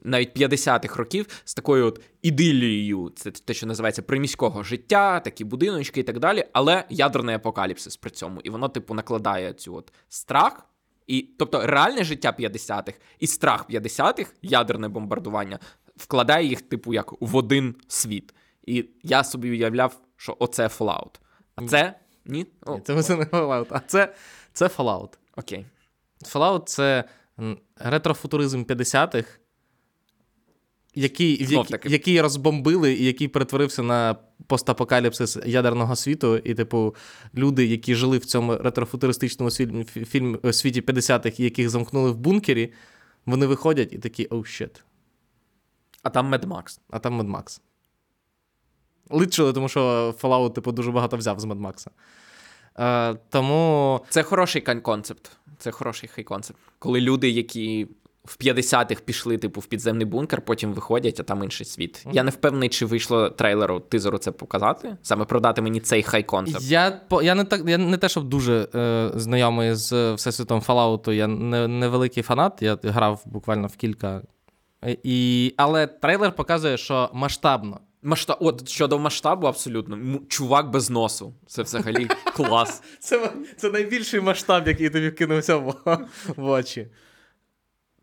навіть 0.02 0.40
50-х 0.40 0.96
років 0.96 1.26
з 1.44 1.54
такою 1.54 1.86
от 1.86 2.00
ідилією, 2.22 3.12
це 3.16 3.30
те, 3.30 3.54
що 3.54 3.66
називається 3.66 4.02
приміського 4.02 4.62
життя, 4.62 5.20
такі 5.20 5.44
будиночки 5.44 6.00
і 6.00 6.02
так 6.02 6.18
далі, 6.18 6.44
але 6.52 6.84
ядерний 6.88 7.34
апокаліпсис 7.34 7.96
при 7.96 8.10
цьому. 8.10 8.40
І 8.40 8.50
воно, 8.50 8.68
типу, 8.68 8.94
накладає 8.94 9.52
цю 9.52 9.74
от 9.74 9.92
страх. 10.08 10.66
І, 11.06 11.28
тобто, 11.38 11.66
реальне 11.66 12.04
життя 12.04 12.34
50-х 12.38 12.92
і 13.18 13.26
страх 13.26 13.70
50-х, 13.70 14.32
ядерне 14.42 14.88
бомбардування, 14.88 15.58
вкладає 15.96 16.46
їх, 16.46 16.62
типу, 16.62 16.94
як 16.94 17.22
в 17.22 17.36
один 17.36 17.74
світ. 17.88 18.34
І 18.66 18.84
я 19.02 19.24
собі 19.24 19.50
уявляв, 19.50 20.00
що 20.16 20.36
оце 20.38 20.66
Fallout. 20.66 21.14
А 21.56 21.66
це 21.66 21.94
ні? 22.24 22.46
О, 22.66 22.80
Це 22.80 22.94
не 22.94 23.00
Fallout, 23.00 23.66
а 23.70 23.80
це, 23.80 24.14
це 24.52 24.66
Fallout. 24.66 25.18
окей. 25.36 25.66
Fallout— 26.24 26.64
це 26.66 27.04
ретрофутуризм 27.76 28.62
50-х, 28.64 29.28
який, 30.94 31.30
який, 31.40 31.56
який 31.92 32.20
розбомбили 32.20 32.92
і 32.94 33.04
який 33.04 33.28
перетворився 33.28 33.82
на 33.82 34.16
постапокаліпсис 34.46 35.38
ядерного 35.46 35.96
світу. 35.96 36.36
І, 36.36 36.54
типу, 36.54 36.94
люди, 37.34 37.66
які 37.66 37.94
жили 37.94 38.18
в 38.18 38.24
цьому 38.24 38.56
ретрофутуристичному 38.56 39.50
свіль- 39.50 39.84
фі- 39.96 40.04
фільм, 40.04 40.38
е, 40.44 40.52
світі 40.52 40.80
50-х, 40.80 41.40
яких 41.40 41.70
замкнули 41.70 42.10
в 42.10 42.16
бункері, 42.16 42.72
вони 43.26 43.46
виходять 43.46 43.92
і 43.92 43.98
такі 43.98 44.26
оу 44.30 44.44
щет. 44.44 44.84
А 46.02 46.10
там 46.10 46.34
Mad 46.34 46.44
Max. 46.46 46.80
А 46.90 46.98
там 46.98 47.20
Mad 47.22 47.30
Max. 47.36 47.60
Личили, 49.10 49.52
тому 49.52 49.68
що 49.68 50.14
Fallout, 50.22 50.52
типу, 50.52 50.72
дуже 50.72 50.90
багато 50.90 51.16
взяв 51.16 51.40
з 51.40 51.44
Mad 51.44 51.60
Max. 51.60 51.86
Е, 52.78 53.14
тому 53.28 54.00
Це 54.08 54.22
хороший 54.22 54.62
концепт. 54.82 55.30
Це 55.60 55.70
хороший 55.70 56.10
хай 56.14 56.24
концепт. 56.24 56.58
Коли 56.78 57.00
люди, 57.00 57.30
які 57.30 57.88
в 58.24 58.36
50-х 58.40 59.00
пішли, 59.00 59.38
типу, 59.38 59.60
в 59.60 59.66
підземний 59.66 60.06
бункер, 60.06 60.40
потім 60.40 60.72
виходять, 60.72 61.20
а 61.20 61.22
там 61.22 61.44
інший 61.44 61.66
світ. 61.66 62.06
Я 62.12 62.22
не 62.22 62.30
впевнений, 62.30 62.68
чи 62.68 62.86
вийшло 62.86 63.30
трейлеру 63.30 63.80
тизеру 63.80 64.18
це 64.18 64.32
показати, 64.32 64.96
саме 65.02 65.24
продати 65.24 65.62
мені 65.62 65.80
цей 65.80 66.02
хай 66.02 66.22
концепт. 66.22 66.62
Я, 66.62 67.00
я, 67.22 67.34
не 67.34 67.44
так, 67.44 67.68
я 67.68 67.78
не 67.78 67.96
те, 67.96 68.08
щоб 68.08 68.24
дуже 68.24 68.68
е, 68.74 69.10
знайомий 69.14 69.74
з 69.74 70.12
всесвітом 70.12 70.60
Fallout, 70.60 71.12
я 71.12 71.26
не, 71.26 71.68
невеликий 71.68 72.22
фанат, 72.22 72.62
я 72.62 72.78
грав 72.82 73.22
буквально 73.26 73.66
в 73.66 73.76
кілька. 73.76 74.22
Е, 74.84 74.96
І, 75.02 75.54
але 75.56 75.86
трейлер 75.86 76.32
показує, 76.36 76.76
що 76.76 77.10
масштабно 77.12 77.80
Масштаб, 78.02 78.36
от 78.40 78.68
щодо 78.68 78.98
масштабу, 78.98 79.46
абсолютно. 79.46 80.20
Чувак 80.28 80.70
без 80.70 80.90
носу. 80.90 81.34
Це 81.46 81.62
взагалі 81.62 82.08
клас. 82.34 82.82
Це 82.98 83.32
це 83.56 83.70
найбільший 83.70 84.20
масштаб, 84.20 84.68
який 84.68 84.90
тобі 84.90 85.08
вкинувся 85.08 85.56
в, 85.56 85.74
в 86.36 86.44
очі. 86.44 86.88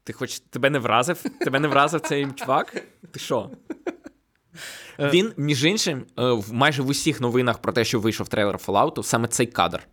Ти 0.04 0.14
хоч 0.14 0.40
тебе 0.40 0.70
не 0.70 0.80
вразив? 0.80 1.24
Тебе 1.40 1.60
не 1.60 1.68
вразив 1.68 2.02
цей 2.02 2.28
чувак? 2.36 2.84
Ти 3.12 3.20
що? 3.20 3.50
Е. 5.00 5.10
Він, 5.10 5.34
між 5.38 5.66
іншим, 5.66 6.06
е, 6.20 6.42
майже 6.52 6.82
в 6.82 6.88
усіх 6.88 7.22
новинах 7.22 7.58
про 7.58 7.74
те, 7.74 7.86
що 7.86 8.00
вийшов 8.00 8.28
трейлер 8.28 8.56
Fallout, 8.58 9.04
саме 9.04 9.28
цей 9.28 9.48
кадр. 9.48 9.88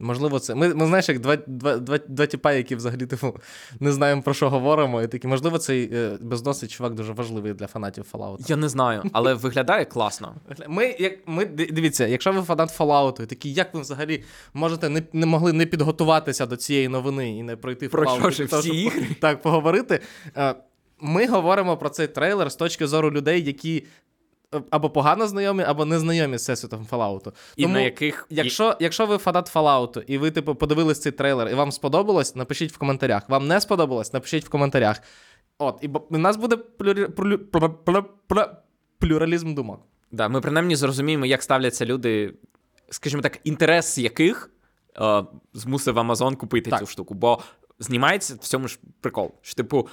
Можливо, 0.00 0.38
це. 0.38 0.54
Ми 0.54 0.74
ми 0.74 0.86
знаєш, 0.86 1.08
як 1.08 1.18
два 1.18 1.36
два, 1.46 1.76
два, 1.76 1.98
два 2.08 2.26
тіпа, 2.26 2.52
які 2.52 2.76
взагалі 2.76 3.06
типу, 3.06 3.36
не 3.80 3.92
знаємо 3.92 4.22
про 4.22 4.34
що 4.34 4.50
говоримо. 4.50 5.02
І 5.02 5.08
такі, 5.08 5.28
можливо, 5.28 5.58
цей 5.58 5.90
е, 5.94 6.18
безносий 6.20 6.68
чувак 6.68 6.94
дуже 6.94 7.12
важливий 7.12 7.54
для 7.54 7.66
фанатів 7.66 8.06
Fallout. 8.12 8.50
Я 8.50 8.56
не 8.56 8.68
знаю, 8.68 9.02
але 9.12 9.34
виглядає 9.34 9.84
класно. 9.84 10.34
Ми, 10.68 10.96
як, 10.98 11.18
ми, 11.26 11.44
Дивіться, 11.44 12.06
якщо 12.06 12.32
ви 12.32 12.42
фанат 12.42 12.80
Fallout, 12.80 13.26
такі, 13.26 13.52
як 13.52 13.74
ви 13.74 13.80
взагалі 13.80 14.24
можете 14.54 14.88
не 14.88 15.02
не 15.12 15.26
могли 15.26 15.52
не 15.52 15.66
підготуватися 15.66 16.46
до 16.46 16.56
цієї 16.56 16.88
новини 16.88 17.38
і 17.38 17.42
не 17.42 17.56
пройти 17.56 17.86
Fallout? 17.86 17.90
Пройшовши 17.90 18.44
всі 18.44 18.68
ігри? 18.68 19.06
Так, 19.20 19.42
поговорити. 19.42 20.00
Е, 20.36 20.54
ми 21.00 21.26
говоримо 21.26 21.76
про 21.76 21.88
цей 21.88 22.06
трейлер 22.06 22.52
з 22.52 22.56
точки 22.56 22.86
зору 22.86 23.10
людей, 23.10 23.44
які 23.44 23.84
або 24.70 24.90
погано 24.90 25.26
знайомі, 25.26 25.62
або 25.62 25.84
не 25.84 25.98
знайомі 25.98 26.38
з 26.38 26.42
всесвітом 26.42 26.86
Fallout. 26.90 27.32
І 27.56 27.62
Тому, 27.62 27.74
на 27.74 27.80
яких... 27.80 28.26
Якщо 28.30 28.76
якщо 28.80 29.06
ви 29.06 29.18
фанат 29.18 29.54
Fallout, 29.54 30.04
і 30.06 30.18
ви, 30.18 30.30
типу, 30.30 30.54
подивились 30.54 31.00
цей 31.00 31.12
трейлер, 31.12 31.48
і 31.48 31.54
вам 31.54 31.72
сподобалось, 31.72 32.36
напишіть 32.36 32.72
в 32.72 32.78
коментарях. 32.78 33.28
Вам 33.28 33.46
не 33.46 33.60
сподобалось, 33.60 34.12
напишіть 34.12 34.44
в 34.44 34.48
коментарях. 34.48 35.02
От, 35.58 35.78
і 35.82 35.90
у 36.10 36.18
нас 36.18 36.36
буде 36.36 36.56
плюрі... 36.56 37.08
плюралізм 38.98 39.54
думок. 39.54 39.80
Да, 40.12 40.28
Ми 40.28 40.40
принаймні 40.40 40.76
зрозуміємо, 40.76 41.26
як 41.26 41.42
ставляться 41.42 41.86
люди, 41.86 42.34
скажімо 42.90 43.22
так, 43.22 43.40
інтерес 43.44 43.98
яких 43.98 44.50
е, 45.00 45.24
змусив 45.54 45.98
Амазон 45.98 46.36
купити 46.36 46.70
так. 46.70 46.80
цю 46.80 46.86
штуку. 46.86 47.14
Бо 47.14 47.38
знімається 47.78 48.34
в 48.34 48.38
цьому 48.38 48.68
ж 48.68 48.78
прикол. 49.00 49.34
Що, 49.42 49.54
типу, 49.54 49.88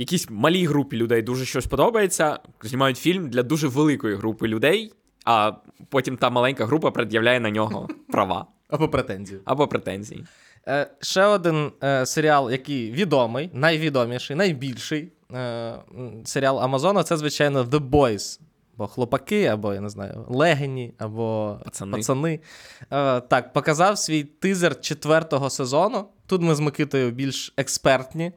якійсь 0.00 0.30
малій 0.30 0.66
групі 0.66 0.96
людей 0.96 1.22
дуже 1.22 1.44
щось 1.44 1.66
подобається, 1.66 2.38
знімають 2.62 2.98
фільм 2.98 3.30
для 3.30 3.42
дуже 3.42 3.68
великої 3.68 4.16
групи 4.16 4.48
людей, 4.48 4.92
а 5.24 5.52
потім 5.88 6.16
та 6.16 6.30
маленька 6.30 6.66
група 6.66 6.90
пред'являє 6.90 7.40
на 7.40 7.50
нього 7.50 7.88
права. 8.08 8.46
Або 8.68 8.88
претензії. 8.88 9.40
Або 9.44 9.68
претензії. 9.68 10.24
Е, 10.68 10.90
Ще 11.00 11.24
один 11.24 11.72
е, 11.82 12.06
серіал, 12.06 12.50
який 12.50 12.92
відомий, 12.92 13.50
найвідоміший, 13.52 14.36
найбільший 14.36 15.12
е, 15.34 15.74
серіал 16.24 16.60
Амазона 16.60 17.02
це, 17.02 17.16
звичайно, 17.16 17.64
The 17.64 17.90
Boys. 17.90 18.40
Або 18.76 18.86
хлопаки, 18.86 19.46
або, 19.46 19.74
я 19.74 19.80
не 19.80 19.88
знаю, 19.88 20.26
легені, 20.28 20.94
або 20.98 21.58
пацани. 21.64 21.96
пацани. 21.96 22.40
Е, 22.90 23.20
так, 23.20 23.52
показав 23.52 23.98
свій 23.98 24.24
тизер 24.24 24.80
четвертого 24.80 25.50
сезону. 25.50 26.04
Тут 26.26 26.42
ми 26.42 26.54
з 26.54 26.60
Микитою 26.60 27.10
більш 27.10 27.54
експертні 27.56 28.32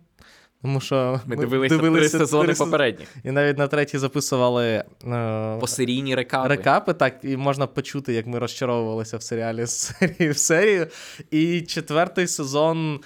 тому 0.63 0.79
що 0.79 1.22
ми, 1.25 1.36
ми 1.36 1.41
дивилися, 1.41 1.77
дивилися 1.77 2.17
три 2.17 2.25
сезони 2.25 2.53
попередні. 2.53 3.05
І 3.24 3.32
навіть 3.32 3.58
на 3.58 3.67
третій 3.67 3.98
записували 3.98 4.84
е... 5.08 5.58
посерійні 5.60 6.15
рекапи. 6.15 6.48
Рекапи, 6.48 6.93
так, 6.93 7.20
і 7.24 7.38
можна 7.38 7.67
почути, 7.67 8.13
як 8.13 8.27
ми 8.27 8.39
розчаровувалися 8.39 9.17
в 9.17 9.24
серіалі 9.24 9.65
з 9.65 9.72
серії 9.72 10.29
в 10.29 10.38
серію. 10.38 10.88
І 11.32 11.62
четвертий 11.62 12.27
сезон. 12.27 13.00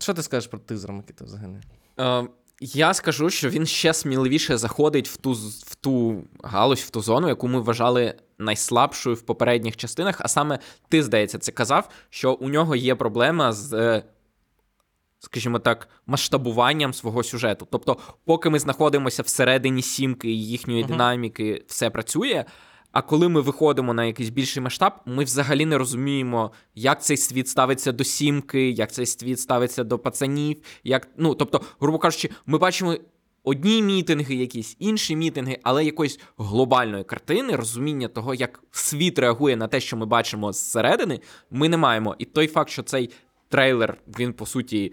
Що 0.00 0.14
ти 0.14 0.22
скажеш 0.22 0.46
про 0.46 0.58
тизер, 0.58 0.92
Микита, 0.92 1.24
взагалі? 1.24 1.56
Е, 2.00 2.28
я 2.60 2.94
скажу, 2.94 3.30
що 3.30 3.48
він 3.48 3.66
ще 3.66 3.94
сміливіше 3.94 4.58
заходить 4.58 5.08
в 5.08 5.16
ту 5.16 5.32
в 5.66 5.74
ту 5.74 6.24
галузь, 6.42 6.80
в 6.80 6.90
ту 6.90 7.00
зону, 7.00 7.28
яку 7.28 7.48
ми 7.48 7.60
вважали 7.60 8.14
найслабшою 8.38 9.16
в 9.16 9.22
попередніх 9.22 9.76
частинах. 9.76 10.16
А 10.20 10.28
саме 10.28 10.58
ти, 10.88 11.02
здається, 11.02 11.38
це 11.38 11.52
казав, 11.52 11.88
що 12.10 12.32
у 12.32 12.48
нього 12.48 12.76
є 12.76 12.94
проблема 12.94 13.52
з 13.52 13.72
е, 13.72 14.02
скажімо 15.20 15.58
так, 15.58 15.88
масштабуванням 16.06 16.94
свого 16.94 17.22
сюжету. 17.22 17.68
Тобто, 17.70 17.96
поки 18.24 18.50
ми 18.50 18.58
знаходимося 18.58 19.22
всередині 19.22 19.82
сімки 19.82 20.30
і 20.30 20.46
їхньої 20.46 20.84
uh-huh. 20.84 20.88
динаміки, 20.88 21.64
все 21.66 21.90
працює. 21.90 22.44
А 22.92 23.02
коли 23.02 23.28
ми 23.28 23.40
виходимо 23.40 23.94
на 23.94 24.04
якийсь 24.04 24.28
більший 24.28 24.62
масштаб, 24.62 24.92
ми 25.06 25.24
взагалі 25.24 25.66
не 25.66 25.78
розуміємо, 25.78 26.52
як 26.74 27.02
цей 27.02 27.16
світ 27.16 27.48
ставиться 27.48 27.92
до 27.92 28.04
сімки, 28.04 28.70
як 28.70 28.92
цей 28.92 29.06
світ 29.06 29.40
ставиться 29.40 29.84
до 29.84 29.98
пацанів. 29.98 30.56
Як, 30.84 31.08
ну, 31.16 31.34
Тобто, 31.34 31.60
грубо 31.80 31.98
кажучи, 31.98 32.30
ми 32.46 32.58
бачимо 32.58 32.96
одні 33.44 33.82
мітинги, 33.82 34.34
якісь 34.34 34.76
інші 34.78 35.16
мітинги, 35.16 35.58
але 35.62 35.84
якоїсь 35.84 36.20
глобальної 36.38 37.04
картини, 37.04 37.56
розуміння 37.56 38.08
того, 38.08 38.34
як 38.34 38.62
світ 38.70 39.18
реагує 39.18 39.56
на 39.56 39.68
те, 39.68 39.80
що 39.80 39.96
ми 39.96 40.06
бачимо 40.06 40.52
зсередини, 40.52 41.20
ми 41.50 41.68
не 41.68 41.76
маємо. 41.76 42.16
І 42.18 42.24
той 42.24 42.46
факт, 42.46 42.70
що 42.70 42.82
цей 42.82 43.10
трейлер, 43.48 43.96
він 44.18 44.32
по 44.32 44.46
суті 44.46 44.92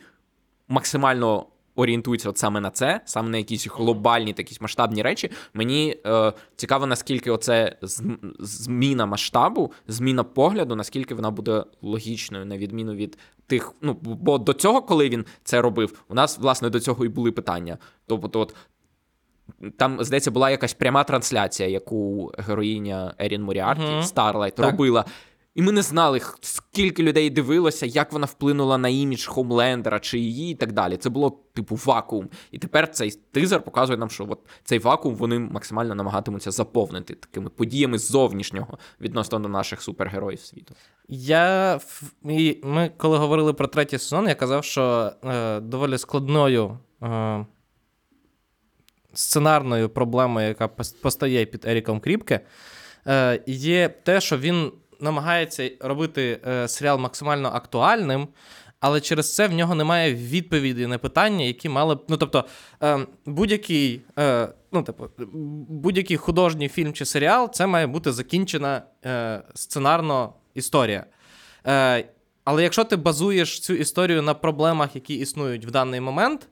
максимально 0.67 1.45
орієнтується 1.77 2.29
от 2.29 2.38
саме 2.38 2.59
на 2.59 2.69
це, 2.69 3.01
саме 3.05 3.29
на 3.29 3.38
якісь 3.38 3.67
глобальні, 3.67 4.33
такі 4.33 4.57
масштабні 4.62 5.01
речі. 5.01 5.31
Мені 5.53 5.97
е, 6.05 6.33
цікаво, 6.55 6.86
наскільки 6.86 7.31
оце 7.31 7.77
зміна 8.39 9.05
масштабу, 9.05 9.71
зміна 9.88 10.24
погляду, 10.24 10.75
наскільки 10.75 11.15
вона 11.15 11.31
буде 11.31 11.63
логічною, 11.81 12.45
на 12.45 12.57
відміну 12.57 12.93
від 12.93 13.17
тих. 13.47 13.74
Ну, 13.81 13.97
бо 14.01 14.38
до 14.38 14.53
цього, 14.53 14.81
коли 14.81 15.09
він 15.09 15.25
це 15.43 15.62
робив, 15.62 16.03
у 16.07 16.13
нас 16.13 16.39
власне 16.39 16.69
до 16.69 16.79
цього 16.79 17.05
і 17.05 17.07
були 17.07 17.31
питання. 17.31 17.77
Тобто, 18.05 18.39
от. 18.39 18.55
Там, 19.77 20.03
здається, 20.03 20.31
була 20.31 20.50
якась 20.50 20.74
пряма 20.74 21.03
трансляція, 21.03 21.69
яку 21.69 22.31
героїня 22.38 23.13
Ерін 23.19 23.43
Моріарті. 23.43 23.83
Старлайт, 24.03 24.59
робила. 24.59 25.05
І 25.58 25.62
ми 25.62 25.72
не 25.72 25.82
знали, 25.82 26.22
скільки 26.42 27.04
людей 27.04 27.30
дивилося, 27.30 27.86
як 27.86 28.12
вона 28.14 28.26
вплинула 28.26 28.78
на 28.78 28.90
імідж 28.90 29.26
Хомлендера 29.26 30.00
чи 30.00 30.20
її, 30.20 30.52
і 30.52 30.56
так 30.56 30.72
далі. 30.72 30.98
Це 30.98 31.10
було 31.10 31.40
типу 31.54 31.80
вакуум. 31.86 32.30
І 32.52 32.60
тепер 32.60 32.92
цей 32.92 33.12
тизер 33.32 33.62
показує 33.62 33.98
нам, 33.98 34.10
що 34.10 34.26
от 34.30 34.40
цей 34.64 34.80
вакуум 34.80 35.16
вони 35.16 35.40
максимально 35.40 35.96
намагатимуться 35.96 36.52
заповнити 36.52 37.14
такими 37.14 37.50
подіями 37.50 37.98
зовнішнього 37.98 38.78
відносно 39.02 39.40
до 39.40 39.50
наших 39.50 39.82
супергероїв 39.82 40.40
світу. 40.40 40.76
Я 41.08 41.80
ми, 42.64 42.92
коли 42.98 43.18
говорили 43.18 43.54
про 43.54 43.68
третій 43.68 43.98
сезон, 43.98 44.28
я 44.28 44.36
казав, 44.36 44.64
що 44.64 45.12
е, 45.24 45.60
доволі 45.60 45.98
складною. 45.98 46.80
Е, 47.04 47.46
Сценарною 49.14 49.90
проблемою, 49.90 50.48
яка 50.48 50.68
постає 50.68 51.46
під 51.46 51.66
Еріком 51.66 52.00
Кріпке, 52.00 52.40
е, 53.08 53.44
є 53.48 53.90
те, 53.90 54.22
що 54.22 54.38
він 54.38 54.72
намагається 55.00 55.72
робити 55.80 56.39
е, 56.48 56.68
серіал 56.68 57.00
максимально 57.00 57.50
актуальним, 57.50 58.27
але 58.80 59.01
через 59.01 59.36
це 59.36 59.48
в 59.48 59.54
нього 59.54 59.75
немає 59.75 60.16
відповіді 60.16 60.88
на 60.88 60.98
питання, 60.98 61.46
які 61.46 61.70
мали 61.70 61.96
б. 61.96 62.04
Ну, 62.10 62.18
тобто, 62.18 62.46
е, 62.84 63.00
будь-який 63.25 64.01
е, 64.20 64.50
ну, 64.72 64.84
типу, 64.84 65.10
будь-який 65.70 66.18
художній 66.18 66.70
фільм 66.70 66.94
чи 66.94 67.06
серіал 67.06 67.51
це 67.54 67.68
має 67.68 67.88
бути 67.88 68.12
закінчена 68.12 68.82
е, 69.06 69.42
сценарно 69.56 70.34
історія. 70.54 71.06
Е, 71.68 72.06
Але 72.44 72.63
якщо 72.63 72.84
ти 72.84 72.96
базуєш 72.96 73.60
цю 73.60 73.74
історію 73.74 74.22
на 74.22 74.34
проблемах, 74.34 74.96
які 74.96 75.16
існують 75.16 75.66
в 75.66 75.72
даний 75.72 76.01
момент, 76.01 76.50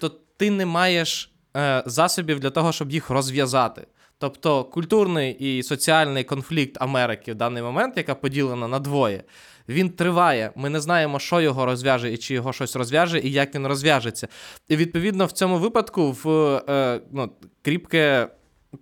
то 0.00 0.08
ти 0.36 0.50
не 0.50 0.66
маєш 0.66 1.32
е, 1.56 1.82
засобів 1.86 2.40
для 2.40 2.50
того, 2.50 2.72
щоб 2.72 2.90
їх 2.90 3.10
розв'язати. 3.10 3.86
Тобто 4.18 4.64
культурний 4.64 5.32
і 5.32 5.62
соціальний 5.62 6.24
конфлікт 6.24 6.76
Америки 6.80 7.32
в 7.32 7.34
даний 7.34 7.62
момент, 7.62 7.96
яка 7.96 8.14
поділена 8.14 8.68
на 8.68 8.78
двоє, 8.78 9.24
він 9.68 9.90
триває. 9.90 10.52
Ми 10.56 10.70
не 10.70 10.80
знаємо, 10.80 11.18
що 11.18 11.40
його 11.40 11.66
розв'яже 11.66 12.12
і 12.12 12.16
чи 12.16 12.34
його 12.34 12.52
щось 12.52 12.76
розв'яже, 12.76 13.20
і 13.20 13.32
як 13.32 13.54
він 13.54 13.66
розв'яжеться. 13.66 14.28
І 14.68 14.76
відповідно 14.76 15.26
в 15.26 15.32
цьому 15.32 15.58
випадку 15.58 16.12
в 16.12 16.30
е, 16.68 17.00
ну, 17.12 17.30
Кріпке 17.62 18.28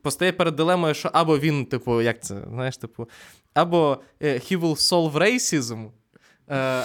постає 0.03 0.33
перед 0.33 0.57
дилемою, 0.57 0.95
що 0.95 1.11
або 1.13 1.39
він, 1.39 1.67
типу, 1.67 2.03
як 2.03 2.23
це, 2.23 2.37
знаєш, 2.53 2.77
типу, 2.77 3.09
або 3.55 3.99
е, 4.23 4.35
he 4.35 4.61
will 4.61 4.77
solve 4.77 5.13
racism, 5.13 5.91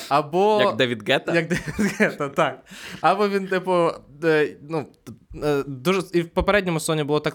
або... 0.10 0.62
Як 0.62 0.76
Девід 0.76 1.10
Гетта? 1.10 1.36
Як 1.36 1.48
Девід 1.48 1.92
Гетта, 1.98 2.30
так. 2.30 2.66
Або 3.02 3.30
він, 3.30 3.48
типу, 3.48 3.92
е, 4.24 4.56
ну, 4.70 4.86
е, 5.44 5.64
дуже. 5.68 6.02
І 6.14 6.22
в 6.22 6.30
попередньому 6.30 6.80
соні 6.80 7.04
було 7.04 7.20
так 7.20 7.34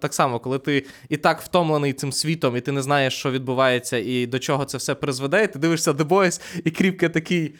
так 0.00 0.14
само, 0.14 0.40
коли 0.40 0.58
ти 0.58 0.86
і 1.08 1.16
так 1.16 1.40
втомлений 1.40 1.92
цим 1.92 2.12
світом, 2.12 2.56
і 2.56 2.60
ти 2.60 2.72
не 2.72 2.82
знаєш, 2.82 3.14
що 3.14 3.30
відбувається, 3.30 3.96
і 3.96 4.26
до 4.26 4.38
чого 4.38 4.64
це 4.64 4.78
все 4.78 4.94
призведе, 4.94 5.44
і 5.44 5.46
ти 5.46 5.58
дивишся 5.58 5.92
The 5.92 6.08
Boys, 6.08 6.40
і 6.64 6.70
кріпка 6.70 7.08
такий. 7.08 7.54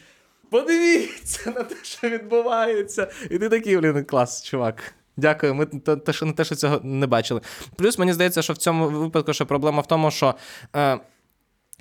Подивіться 0.49 1.51
на 1.51 1.63
те, 1.63 1.75
що 1.81 2.09
відбувається. 2.09 3.11
І 3.31 3.37
ти 3.37 3.49
такий, 3.49 3.77
блін, 3.77 4.03
клас, 4.03 4.43
чувак. 4.43 4.93
Дякую, 5.17 5.55
ми 5.55 5.65
те, 5.65 6.13
що 6.13 6.25
не 6.25 6.33
те, 6.33 6.43
що 6.43 6.55
цього 6.55 6.79
не 6.83 7.07
бачили. 7.07 7.41
Плюс 7.75 7.97
мені 7.97 8.13
здається, 8.13 8.41
що 8.41 8.53
в 8.53 8.57
цьому 8.57 8.89
випадку 8.89 9.33
ще 9.33 9.45
проблема 9.45 9.81
в 9.81 9.87
тому, 9.87 10.11
що. 10.11 10.35
Е, 10.75 10.99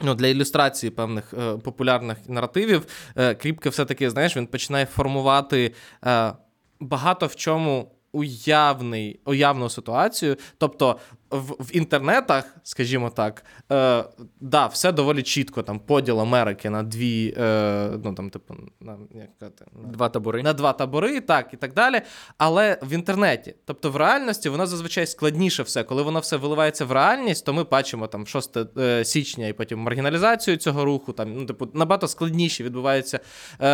Ну, 0.01 0.15
Для 0.15 0.27
ілюстрації 0.27 0.91
певних 0.91 1.35
е, 1.35 1.57
популярних 1.57 2.19
наративів 2.29 2.87
е, 3.17 3.35
Кріпке 3.35 3.69
все-таки, 3.69 4.11
знаєш, 4.11 4.37
він 4.37 4.47
починає 4.47 4.87
формувати 4.87 5.75
е, 6.07 6.33
багато 6.81 7.27
в 7.27 7.37
чому 7.37 7.91
уявний, 8.13 9.21
уявну 9.25 9.71
ситуацію. 9.71 10.37
Тобто 10.59 10.99
в 11.33 11.63
в 11.63 11.77
інтернетах, 11.77 12.57
скажімо 12.63 13.11
так, 13.11 13.45
е, 13.73 14.05
да, 14.41 14.67
все 14.67 14.93
доволі 14.93 15.23
чітко. 15.23 15.63
Там 15.63 15.79
поділ 15.79 16.21
Америки 16.21 16.71
на 16.71 16.83
дві, 16.83 17.35
е, 17.39 17.91
ну 18.05 18.15
там, 18.15 18.31
типу, 18.31 18.55
на 18.81 18.97
як 19.15 19.29
сказати, 19.37 19.65
на, 19.73 19.89
два 19.89 20.09
табори. 20.09 20.43
На 20.43 20.53
два 20.53 20.73
табори, 20.73 21.21
так 21.21 21.55
і 21.55 21.57
так 21.57 21.75
далі. 21.75 22.03
Але 22.39 22.79
в 22.83 22.93
інтернеті, 22.93 23.55
тобто 23.65 23.91
в 23.91 23.97
реальності, 23.97 24.49
воно 24.49 24.67
зазвичай 24.67 25.07
складніше 25.07 25.63
все. 25.63 25.85
Коли 25.85 26.03
воно 26.03 26.21
все 26.21 26.37
виливається 26.37 26.85
в 26.85 26.93
реальність, 26.93 27.47
то 27.47 27.53
ми 27.53 27.65
бачимо 27.65 28.07
там 28.07 28.27
6 28.27 28.57
е, 28.79 29.05
січня 29.05 29.47
і 29.47 29.53
потім 29.53 29.79
маргіналізацію 29.79 30.57
цього 30.57 30.85
руху. 30.85 31.13
Там 31.13 31.35
ну, 31.35 31.47
типу, 31.47 31.69
набагато 31.75 32.09
складніше 32.09 32.65
відбуваються 32.65 33.21
е, 33.61 33.69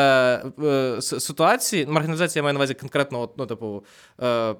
е, 0.65 1.03
ситуації. 1.03 1.87
Маргіналізація 1.87 2.41
я 2.41 2.43
маю 2.43 2.53
на 2.55 2.59
увазі 2.59 2.75
конкретно, 2.75 3.31
ну, 3.37 3.47
типу. 3.47 3.85
Е, 4.23 4.55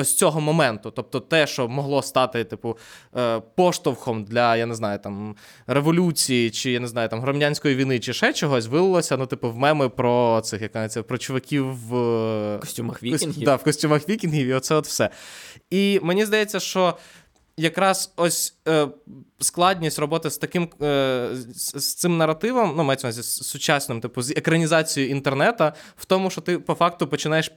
ось 0.00 0.14
цього 0.14 0.40
моменту. 0.40 0.90
Тобто 0.90 1.20
те, 1.20 1.46
що 1.46 1.68
могло 1.68 2.02
стати, 2.02 2.44
типу, 2.44 2.78
е, 3.16 3.42
поштовхом 3.54 4.24
для, 4.24 4.56
я 4.56 4.66
не 4.66 4.74
знаю, 4.74 4.98
там, 4.98 5.36
революції, 5.66 6.50
чи 6.50 6.70
я 6.70 6.80
не 6.80 6.88
знаю, 6.88 7.08
там, 7.08 7.20
громадянської 7.20 7.74
війни, 7.76 7.98
чи 7.98 8.12
ще 8.12 8.32
чогось, 8.32 8.66
вилилося, 8.66 9.16
ну, 9.16 9.26
типу, 9.26 9.50
в 9.50 9.56
меми 9.56 9.88
про 9.88 10.40
цих, 10.44 10.62
як 10.62 10.92
це, 10.92 11.02
про 11.02 11.18
чуваків 11.18 11.88
в 11.88 12.58
костюмах 12.60 13.02
вікінгів. 13.02 13.44
Да, 13.44 13.56
в 13.56 13.62
костюмах 13.62 14.08
вікінгів, 14.08 14.46
і 14.46 14.54
оце 14.54 14.74
от 14.74 14.86
все. 14.86 15.10
І 15.70 16.00
мені 16.02 16.24
здається, 16.24 16.60
що. 16.60 16.96
Якраз 17.56 18.12
ось 18.16 18.54
е, 18.68 18.88
складність 19.38 19.98
роботи 19.98 20.30
з 20.30 20.38
таким 20.38 20.68
е, 20.82 21.28
з, 21.32 21.80
з 21.80 21.94
цим 21.94 22.16
наративом, 22.16 22.74
ну 22.76 22.84
мається 22.84 23.12
з 23.12 23.26
сучасним, 23.26 24.00
типу, 24.00 24.22
з 24.22 24.30
екранізацією 24.30 25.12
інтернета, 25.12 25.72
в 25.96 26.04
тому, 26.04 26.30
що 26.30 26.40
ти 26.40 26.58
по 26.58 26.74
факту 26.74 27.06
починаєш 27.08 27.52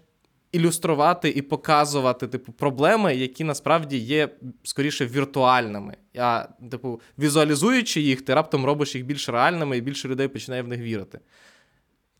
ілюструвати 0.53 1.29
і 1.29 1.41
показувати, 1.41 2.27
типу, 2.27 2.51
проблеми, 2.51 3.15
які 3.15 3.43
насправді 3.43 3.97
є 3.97 4.29
скоріше 4.63 5.05
віртуальними. 5.05 5.97
А, 6.17 6.47
типу, 6.71 7.01
візуалізуючи 7.19 8.01
їх, 8.01 8.21
ти 8.21 8.33
раптом 8.33 8.65
робиш 8.65 8.95
їх 8.95 9.05
більш 9.05 9.29
реальними, 9.29 9.77
і 9.77 9.81
більше 9.81 10.07
людей 10.07 10.27
починає 10.27 10.61
в 10.61 10.67
них 10.67 10.79
вірити. 10.79 11.19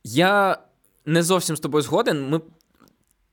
Я 0.04 0.58
не 1.06 1.24
зовсім 1.24 1.56
з 1.56 1.60
тобою 1.60 1.82
згоден. 1.82 2.30
Ми... 2.30 2.42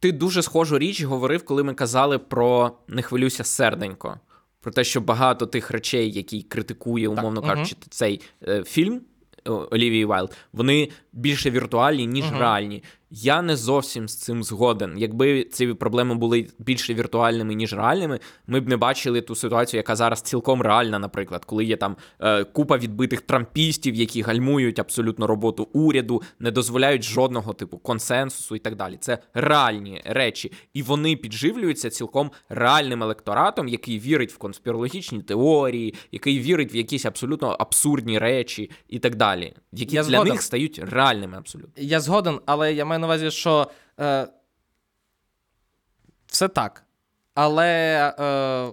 Ти 0.01 0.13
дуже 0.13 0.43
схожу 0.43 0.79
річ 0.79 1.03
говорив, 1.03 1.45
коли 1.45 1.63
ми 1.63 1.75
казали 1.75 2.19
про 2.19 2.73
не 2.89 3.03
хвилюйся 3.03 3.45
серденько. 3.45 4.21
Про 4.61 4.73
те, 4.73 4.85
що 4.85 5.01
багато 5.01 5.47
тих 5.47 5.71
речей, 5.71 6.13
які 6.13 6.43
критикує, 6.43 7.09
умовно 7.09 7.41
так, 7.41 7.51
кажучи, 7.51 7.77
угу. 7.79 7.87
цей 7.91 8.21
е, 8.49 8.65
фільм 8.65 9.01
Олівії 9.45 10.05
Вайлд, 10.05 10.37
вони 10.53 10.89
більше 11.13 11.51
віртуальні, 11.51 12.07
ніж 12.07 12.25
угу. 12.25 12.39
реальні. 12.39 12.83
Я 13.11 13.43
не 13.43 13.57
зовсім 13.57 14.09
з 14.09 14.17
цим 14.17 14.43
згоден. 14.43 14.99
Якби 14.99 15.45
ці 15.45 15.75
проблеми 15.75 16.15
були 16.15 16.47
більше 16.59 16.95
віртуальними, 16.95 17.55
ніж 17.55 17.73
реальними, 17.73 18.21
ми 18.47 18.61
б 18.61 18.69
не 18.69 18.77
бачили 18.77 19.21
ту 19.21 19.35
ситуацію, 19.35 19.79
яка 19.79 19.97
зараз 19.97 20.23
цілком 20.23 20.63
реальна, 20.63 20.99
наприклад, 20.99 21.45
коли 21.45 21.65
є 21.65 21.77
там 21.77 21.97
е, 22.21 22.45
купа 22.45 22.77
відбитих 22.79 23.21
трампістів, 23.21 23.95
які 23.95 24.23
гальмують 24.23 24.79
абсолютно 24.79 25.27
роботу 25.27 25.69
уряду, 25.73 26.23
не 26.39 26.51
дозволяють 26.51 27.03
жодного 27.03 27.53
типу 27.53 27.79
консенсусу 27.79 28.57
і 28.57 28.59
так 28.59 28.77
далі. 28.77 28.97
Це 29.01 29.19
реальні 29.35 30.03
речі, 30.05 30.53
і 30.75 30.83
вони 30.83 31.17
підживлюються 31.17 31.91
цілком 31.91 32.31
реальним 32.49 33.03
електоратом, 33.03 33.69
який 33.69 33.99
вірить 33.99 34.33
в 34.33 34.39
конспірологічні 34.39 35.23
теорії, 35.23 35.95
який 36.13 36.39
вірить 36.39 36.75
в 36.75 36.77
якісь 36.77 37.07
абсолютно 37.07 37.57
абсурдні 37.61 38.19
речі 38.19 38.71
і 38.89 38.99
так 38.99 39.17
далі, 39.17 39.55
які 39.73 39.97
я 39.97 40.03
для 40.03 40.11
згоден. 40.11 40.33
них 40.33 40.43
стають 40.43 40.79
реальними 40.79 41.39
абсолютно. 41.39 41.73
Я 41.77 42.01
згоден, 42.01 42.41
але 42.47 42.75
я 42.75 42.85
маю 42.85 43.00
на 43.01 43.07
увазі, 43.07 43.31
що 43.31 43.71
е, 44.01 44.29
все 46.27 46.49
так. 46.49 46.85
Але 47.35 47.69
е, 48.21 48.73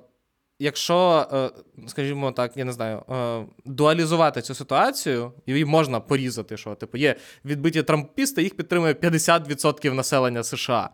якщо, 0.60 1.28
е, 1.34 1.50
скажімо 1.88 2.32
так, 2.32 2.58
я 2.58 2.66
не 2.66 2.72
знаю, 2.72 3.04
е, 3.10 3.46
дуалізувати 3.66 4.42
цю 4.42 4.56
ситуацію, 4.56 5.32
її 5.48 5.66
можна 5.66 6.00
порізати, 6.00 6.58
що 6.58 6.76
типу 6.76 6.98
є 6.98 7.16
відбиті 7.46 7.84
трампісти, 7.84 8.44
їх 8.44 8.58
підтримує 8.58 8.94
50% 8.94 9.94
населення 9.94 10.44
США. 10.44 10.90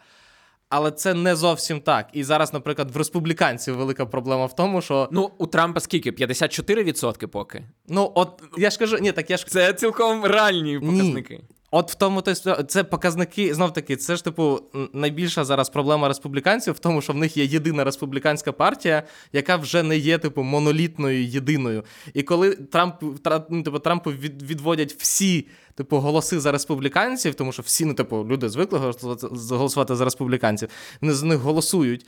Але 0.69 0.91
це 0.91 1.13
не 1.13 1.35
зовсім 1.35 1.81
так. 1.81 2.09
І 2.13 2.23
зараз, 2.23 2.53
наприклад, 2.53 2.91
в 2.91 2.97
республіканців 2.97 3.75
велика 3.75 4.05
проблема 4.05 4.45
в 4.45 4.55
тому, 4.55 4.81
що. 4.81 5.09
Ну, 5.11 5.31
у 5.37 5.47
Трампа 5.47 5.79
скільки? 5.79 6.11
54% 6.11 7.27
поки. 7.27 7.63
Ну, 7.87 8.11
от 8.15 8.43
я 8.57 8.69
ж 8.69 8.79
кажу, 8.79 8.97
ні, 8.97 9.11
так 9.11 9.29
я 9.29 9.37
ж 9.37 9.45
Це 9.45 9.73
цілком 9.73 10.25
реальні 10.25 10.79
показники. 10.79 11.33
Ні. 11.33 11.43
От 11.75 11.91
в 11.91 11.95
тому 11.95 12.21
то 12.21 12.33
це 12.63 12.83
показники 12.83 13.53
знов 13.53 13.73
таки. 13.73 13.95
Це 13.95 14.15
ж 14.15 14.23
типу 14.23 14.59
найбільша 14.93 15.45
зараз 15.45 15.69
проблема 15.69 16.07
республіканців 16.07 16.73
в 16.73 16.79
тому, 16.79 17.01
що 17.01 17.13
в 17.13 17.15
них 17.15 17.37
є 17.37 17.45
єдина 17.45 17.83
республіканська 17.83 18.51
партія, 18.51 19.03
яка 19.31 19.55
вже 19.55 19.83
не 19.83 19.97
є 19.97 20.17
типу 20.17 20.43
монолітною 20.43 21.25
єдиною. 21.25 21.83
І 22.13 22.23
коли 22.23 22.51
Трамп 22.55 22.95
ну, 23.49 23.63
типу, 23.63 23.79
Трампу 23.79 24.11
відводять 24.11 24.93
всі 24.93 25.47
типу 25.75 25.97
голоси 25.97 26.39
за 26.39 26.51
республіканців, 26.51 27.35
тому 27.35 27.51
що 27.51 27.61
всі 27.61 27.85
ну, 27.85 27.93
типу, 27.93 28.25
люди 28.25 28.49
звикли 28.49 28.93
голосувати 29.49 29.95
за 29.95 30.05
республіканців, 30.05 30.69
вони 31.01 31.13
за 31.13 31.25
них 31.25 31.37
голосують. 31.37 32.05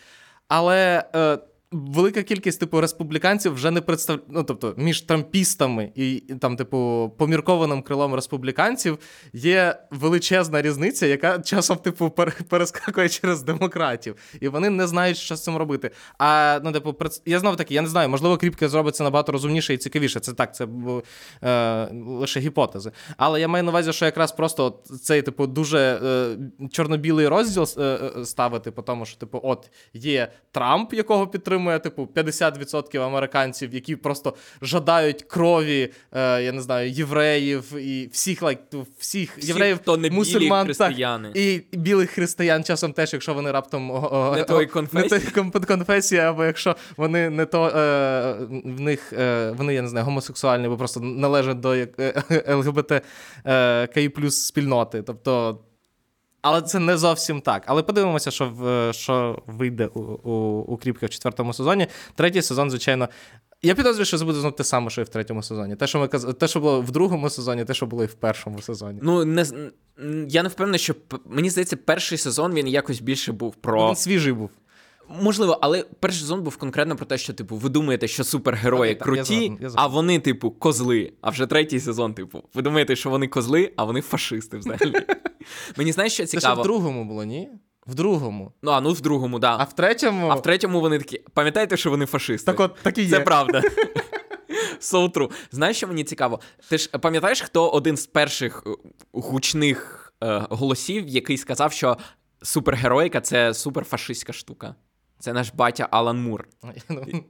Але. 0.48 1.04
Е, 1.16 1.38
велика 1.76 2.24
кількість 2.24 2.60
типу 2.60 2.82
республіканців 2.82 3.54
вже 3.54 3.72
не 3.72 3.82
представляє, 3.82 4.28
ну, 4.30 4.44
тобто 4.44 4.74
між 4.78 5.02
трампістами 5.02 5.92
і 5.96 6.24
там, 6.42 6.56
типу, 6.56 7.12
поміркованим 7.18 7.82
крилом 7.82 8.16
республіканців 8.16 9.00
є 9.34 9.80
величезна 9.92 10.62
різниця, 10.62 11.06
яка 11.06 11.40
часом, 11.40 11.78
типу, 11.78 12.10
перескакує 12.50 13.10
через 13.10 13.42
демократів, 13.42 14.16
і 14.40 14.48
вони 14.48 14.70
не 14.70 14.88
знають, 14.88 15.18
що 15.18 15.36
з 15.36 15.44
цим 15.44 15.58
робити. 15.58 15.92
А 16.18 16.60
ну, 16.64 16.72
типу, 16.72 16.96
я 17.26 17.40
знову 17.40 17.56
таки, 17.56 17.74
я 17.74 17.82
не 17.82 17.88
знаю, 17.88 18.10
можливо, 18.10 18.38
кріпки 18.38 18.70
зробиться 18.70 19.04
набагато 19.04 19.32
розумніше 19.32 19.74
і 19.74 19.78
цікавіше. 19.78 20.20
Це 20.20 20.34
так, 20.34 20.56
це 20.56 20.68
е, 21.44 21.88
лише 22.08 22.40
гіпотези. 22.40 22.92
Але 23.18 23.42
я 23.42 23.48
маю 23.48 23.64
на 23.64 23.72
увазі, 23.72 23.94
що 23.94 24.06
якраз 24.06 24.32
просто 24.32 24.80
цей, 25.04 25.22
типу, 25.22 25.48
дуже 25.48 25.80
е, 25.80 26.38
чорно-білий 26.72 27.28
розділ 27.28 27.68
е, 27.78 27.82
е 27.84 28.26
ставити, 28.26 28.72
по 28.72 28.82
тому, 28.82 29.06
що, 29.06 29.18
типу, 29.18 29.40
от 29.44 29.70
є 29.94 30.32
Трамп, 30.52 30.94
якого 30.94 31.28
підтримує 31.28 31.65
підтримує, 31.66 31.80
типу, 31.80 32.10
50% 32.16 33.02
американців, 33.02 33.74
які 33.74 33.96
просто 33.96 34.34
жадають 34.62 35.24
крові, 35.24 35.92
е, 36.12 36.44
я 36.44 36.52
не 36.52 36.62
знаю, 36.62 36.90
євреїв 36.90 37.76
і 37.78 38.10
всіх 38.12 38.42
лайк, 38.42 38.60
всіх 39.00 39.38
Всі, 39.38 39.48
євреїв, 39.48 39.78
хто 39.78 39.98
не 39.98 40.10
мусульман 40.10 40.66
християни. 40.66 41.28
Так, 41.28 41.38
і 41.38 41.64
білих 41.72 42.10
християн 42.10 42.64
часом 42.64 42.94
теж, 42.94 43.14
якщо 43.14 43.34
вони 43.34 43.52
раптом 43.52 43.88
не 44.36 44.44
той 44.44 44.66
конфесії. 44.66 45.22
Не 45.36 45.52
той 45.52 45.62
конфесії, 45.62 46.22
або 46.22 46.46
якщо 46.46 46.76
вони 46.98 47.30
не 47.30 47.46
то 47.46 47.68
е, 47.68 47.72
в 48.66 48.82
них 48.82 49.14
е, 49.14 49.52
вони, 49.58 49.74
я 49.74 49.82
не 49.82 49.88
знаю, 49.88 50.06
гомосексуальні, 50.06 50.66
або 50.66 50.78
просто 50.78 51.00
належать 51.00 51.60
до 51.60 51.76
е, 51.76 51.88
ЛГБТ 52.48 53.02
е, 53.46 54.10
плюс 54.10 54.46
спільноти. 54.46 55.02
Тобто. 55.02 55.60
Але 56.48 56.62
це 56.62 56.80
не 56.80 56.98
зовсім 56.98 57.42
так. 57.42 57.64
Але 57.66 57.84
подивимося, 57.84 58.32
що 58.32 58.50
в, 58.50 58.94
що 58.94 59.44
вийде 59.48 59.86
у 59.86 60.00
у, 60.00 60.32
у 60.60 60.78
Кріпка 60.78 61.06
в 61.06 61.10
четвертому 61.10 61.54
сезоні. 61.54 61.88
Третій 62.16 62.42
сезон, 62.42 62.70
звичайно. 62.70 63.10
Я 63.62 63.76
підозрюю, 63.76 64.06
що 64.06 64.18
це 64.18 64.26
буде 64.26 64.40
знову 64.40 64.56
те 64.56 64.64
саме, 64.64 64.90
що 64.90 65.02
і 65.02 65.04
в 65.04 65.10
третьому 65.10 65.44
сезоні. 65.44 65.76
Те, 65.76 65.88
що 65.88 66.00
ми 66.00 66.08
каз... 66.08 66.28
те, 66.40 66.48
що 66.48 66.60
було 66.60 66.82
в 66.82 66.92
другому 66.92 67.30
сезоні, 67.30 67.66
те, 67.66 67.74
що 67.74 67.86
було 67.86 68.04
і 68.04 68.08
в 68.08 68.14
першому 68.14 68.62
сезоні. 68.62 69.00
Ну, 69.04 69.26
не 69.26 69.46
я 70.28 70.44
не 70.44 70.50
впевнений, 70.50 70.80
що 70.80 70.96
мені 71.26 71.50
здається, 71.50 71.78
перший 71.78 72.18
сезон 72.18 72.54
він 72.54 72.68
якось 72.68 73.00
більше 73.00 73.32
був 73.32 73.56
про. 73.56 73.88
Він 73.88 73.96
свіжий 73.96 74.34
був. 74.34 74.50
Можливо, 75.22 75.58
але 75.62 75.86
перший 76.00 76.22
сезон 76.22 76.42
був 76.42 76.58
конкретно 76.58 76.96
про 76.96 77.06
те, 77.06 77.18
що, 77.18 77.34
типу, 77.34 77.56
ви 77.56 77.70
думаєте, 77.70 78.08
що 78.08 78.24
супергерої 78.24 78.96
так, 78.96 79.04
круті, 79.04 79.20
я 79.20 79.26
згоден, 79.40 79.58
я 79.62 79.70
згоден. 79.70 79.86
а 79.86 79.88
вони, 79.88 80.20
типу, 80.20 80.52
козли. 80.52 81.14
А 81.22 81.30
вже 81.30 81.46
третій 81.46 81.80
сезон, 81.80 82.14
типу, 82.14 82.44
ви 82.54 82.62
думаєте, 82.62 82.96
що 82.96 83.10
вони 83.10 83.28
козли, 83.28 83.72
а 83.76 83.84
вони 83.84 84.02
фашисти 84.02 84.58
взагалі. 84.58 84.94
Мені 85.78 85.92
знаєш, 85.92 86.14
що 86.14 86.26
цікаво. 86.26 86.56
Це 86.56 86.62
в 86.62 86.64
другому 86.64 87.06
було, 87.06 87.24
ні? 87.24 87.50
В 87.88 87.96
другому. 87.96 88.52
Ну, 88.62 88.72
а 88.72 88.82
ну 88.82 88.94
в 88.94 89.02
другому, 89.02 89.40
да. 89.40 89.56
А 89.60 89.64
в 89.64 89.76
третьому. 89.76 90.28
А 90.28 90.36
в 90.36 90.42
третьому 90.42 90.82
вони 90.82 90.98
такі. 90.98 91.22
Пам'ятаєте, 91.34 91.78
що 91.78 91.90
вони 91.90 92.06
фашисти? 92.06 92.46
Так 92.46 92.60
от 92.60 92.76
так 92.82 92.98
і 92.98 93.04
є. 93.04 93.10
Це 93.10 93.20
правда. 93.20 93.62
So 94.80 95.12
true. 95.12 95.32
Знаєш, 95.52 95.78
що 95.78 95.88
мені 95.88 96.04
цікаво? 96.04 96.40
Ти 96.70 96.78
ж 96.78 96.90
пам'ятаєш, 96.90 97.42
хто 97.42 97.70
один 97.70 97.98
з 97.98 98.06
перших 98.08 98.64
е, 98.68 98.70
гучних 99.12 100.14
е, 100.24 100.46
голосів, 100.50 101.08
який 101.08 101.38
сказав, 101.38 101.72
що 101.72 101.98
супергероїка 102.42 103.22
це 103.22 103.54
суперфашистська 103.54 104.34
штука? 104.34 104.76
Це 105.20 105.34
наш 105.34 105.52
батя 105.54 105.88
Алан 105.92 106.24
Мур, 106.24 106.48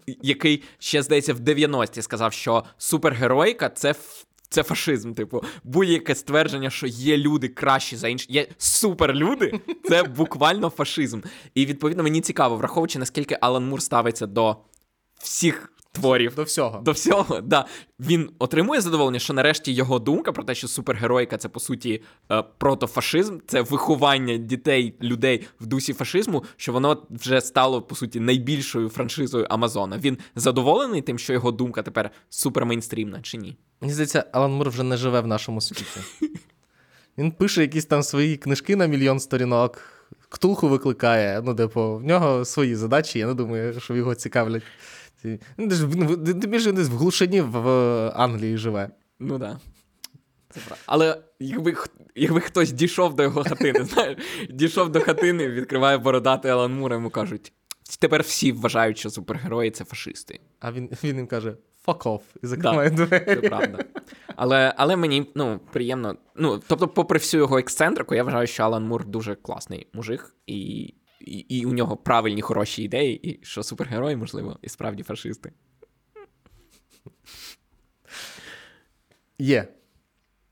який 0.06 0.63
ще 0.80 1.04
здається 1.04 1.34
в 1.34 1.39
90-ті 1.39 2.02
сказав, 2.02 2.34
що 2.34 2.63
супергероїка 2.78 3.69
це 3.69 3.95
це 4.50 4.63
фашизм. 4.63 5.13
Типу, 5.13 5.43
будь-яке 5.63 6.15
ствердження, 6.15 6.69
що 6.69 6.88
є 6.88 7.17
люди 7.17 7.48
кращі 7.48 7.95
за 7.95 8.08
інші, 8.08 8.34
є 8.34 8.48
суперлюди, 8.58 9.60
це 9.84 10.04
буквально 10.04 10.69
фашизм. 10.69 11.21
І 11.56 11.65
відповідно 11.65 12.04
мені 12.04 12.21
цікаво, 12.21 12.58
враховуючи 12.58 13.00
наскільки 13.00 13.38
Алан 13.41 13.67
Мур 13.67 13.82
ставиться 13.82 14.28
до 14.28 14.58
всіх 15.17 15.71
творів. 15.95 16.36
До 16.36 16.43
всього. 16.43 16.79
До 16.79 16.91
всього, 16.91 17.41
да. 17.41 17.65
Він 17.99 18.29
отримує 18.39 18.81
задоволення, 18.81 19.19
що 19.19 19.34
нарешті 19.34 19.73
його 19.73 19.99
думка 19.99 20.31
про 20.31 20.43
те, 20.43 20.55
що 20.55 20.67
супергеройка 20.67 21.38
це 21.38 21.49
по 21.49 21.60
суті 21.60 22.01
е, 22.31 22.43
протофашизм, 22.58 23.38
це 23.47 23.62
виховання 23.62 24.38
дітей, 24.38 24.95
людей 25.01 25.47
в 25.60 25.65
дусі 25.65 25.93
фашизму, 25.93 26.43
що 26.58 26.73
воно 26.73 27.03
вже 27.10 27.41
стало 27.41 27.81
по 27.81 27.95
суті 27.95 28.19
найбільшою 28.19 28.89
франшизою 28.89 29.45
Амазона. 29.49 29.97
Він 29.97 30.17
задоволений 30.36 31.01
тим, 31.01 31.19
що 31.19 31.34
його 31.34 31.51
думка 31.51 31.84
тепер 31.84 32.12
супермейнстрімна, 32.29 33.21
чи 33.21 33.38
ні? 33.38 33.58
Мені 33.81 33.93
здається, 33.93 34.25
Алан 34.31 34.51
Мур 34.51 34.69
вже 34.69 34.84
не 34.84 34.97
живе 34.97 35.21
в 35.21 35.27
нашому 35.27 35.62
світі. 35.62 35.99
Він 37.17 37.31
пише 37.31 37.62
якісь 37.62 37.86
там 37.86 38.03
свої 38.03 38.38
книжки 38.38 38.75
на 38.75 38.86
мільйон 38.86 39.19
сторінок, 39.19 39.81
ктулху 40.29 40.67
викликає. 40.67 41.41
Ну, 41.45 41.55
типу, 41.55 41.95
в 41.95 42.03
нього 42.03 42.45
свої 42.45 42.75
задачі, 42.75 43.19
я 43.19 43.27
не 43.27 43.34
думаю, 43.34 43.79
що 43.79 43.95
його 43.95 44.15
цікавлять. 44.15 44.63
Ну, 45.57 45.67
Тобі 46.17 46.59
ж 46.59 46.71
десь 46.71 46.89
в 46.89 46.97
глушині 46.97 47.41
в 47.41 47.69
Англії 48.15 48.57
живе. 48.57 48.89
Ну 49.19 49.39
так. 49.39 49.57
Да. 50.69 50.75
Але 50.85 51.21
якби 51.39 51.75
якби 52.15 52.39
хтось 52.39 52.71
дійшов 52.71 53.15
до 53.15 53.23
його 53.23 53.43
хатини, 53.43 53.83
знаєш, 53.93 54.17
дійшов 54.49 54.89
до 54.89 55.01
хатини, 55.01 55.47
відкриває 55.49 55.97
бородати 55.97 56.49
Алан 56.49 56.73
Мур, 56.73 56.93
йому 56.93 57.09
кажуть: 57.09 57.53
тепер 57.99 58.21
всі 58.21 58.51
вважають, 58.51 58.97
що 58.97 59.09
супергерої 59.09 59.71
це 59.71 59.85
фашисти. 59.85 60.39
А 60.59 60.71
він 60.71 60.89
він 61.03 61.15
їм 61.15 61.27
каже: 61.27 61.55
fuck 61.88 62.03
off, 62.03 62.21
і 62.43 62.47
закриває 62.47 62.89
да, 62.89 63.05
двері. 63.05 63.25
Це 63.25 63.49
правда. 63.49 63.83
Але 64.35 64.73
але 64.77 64.95
мені 64.95 65.31
ну, 65.35 65.59
приємно. 65.71 66.15
Ну, 66.35 66.61
Тобто, 66.67 66.88
попри 66.88 67.19
всю 67.19 67.41
його 67.41 67.57
ексцентрику, 67.57 68.15
я 68.15 68.23
вважаю, 68.23 68.47
що 68.47 68.63
Алан 68.63 68.88
Мур 68.88 69.05
дуже 69.05 69.35
класний 69.35 69.88
мужик, 69.93 70.35
і, 70.47 70.93
і, 71.25 71.38
і 71.38 71.65
у 71.65 71.73
нього 71.73 71.97
правильні 71.97 72.41
хороші 72.41 72.83
ідеї, 72.83 73.29
і 73.29 73.45
що 73.45 73.63
супергерої, 73.63 74.15
можливо, 74.15 74.59
і 74.61 74.69
справді 74.69 75.03
фашисти. 75.03 75.51
Є. 79.39 79.67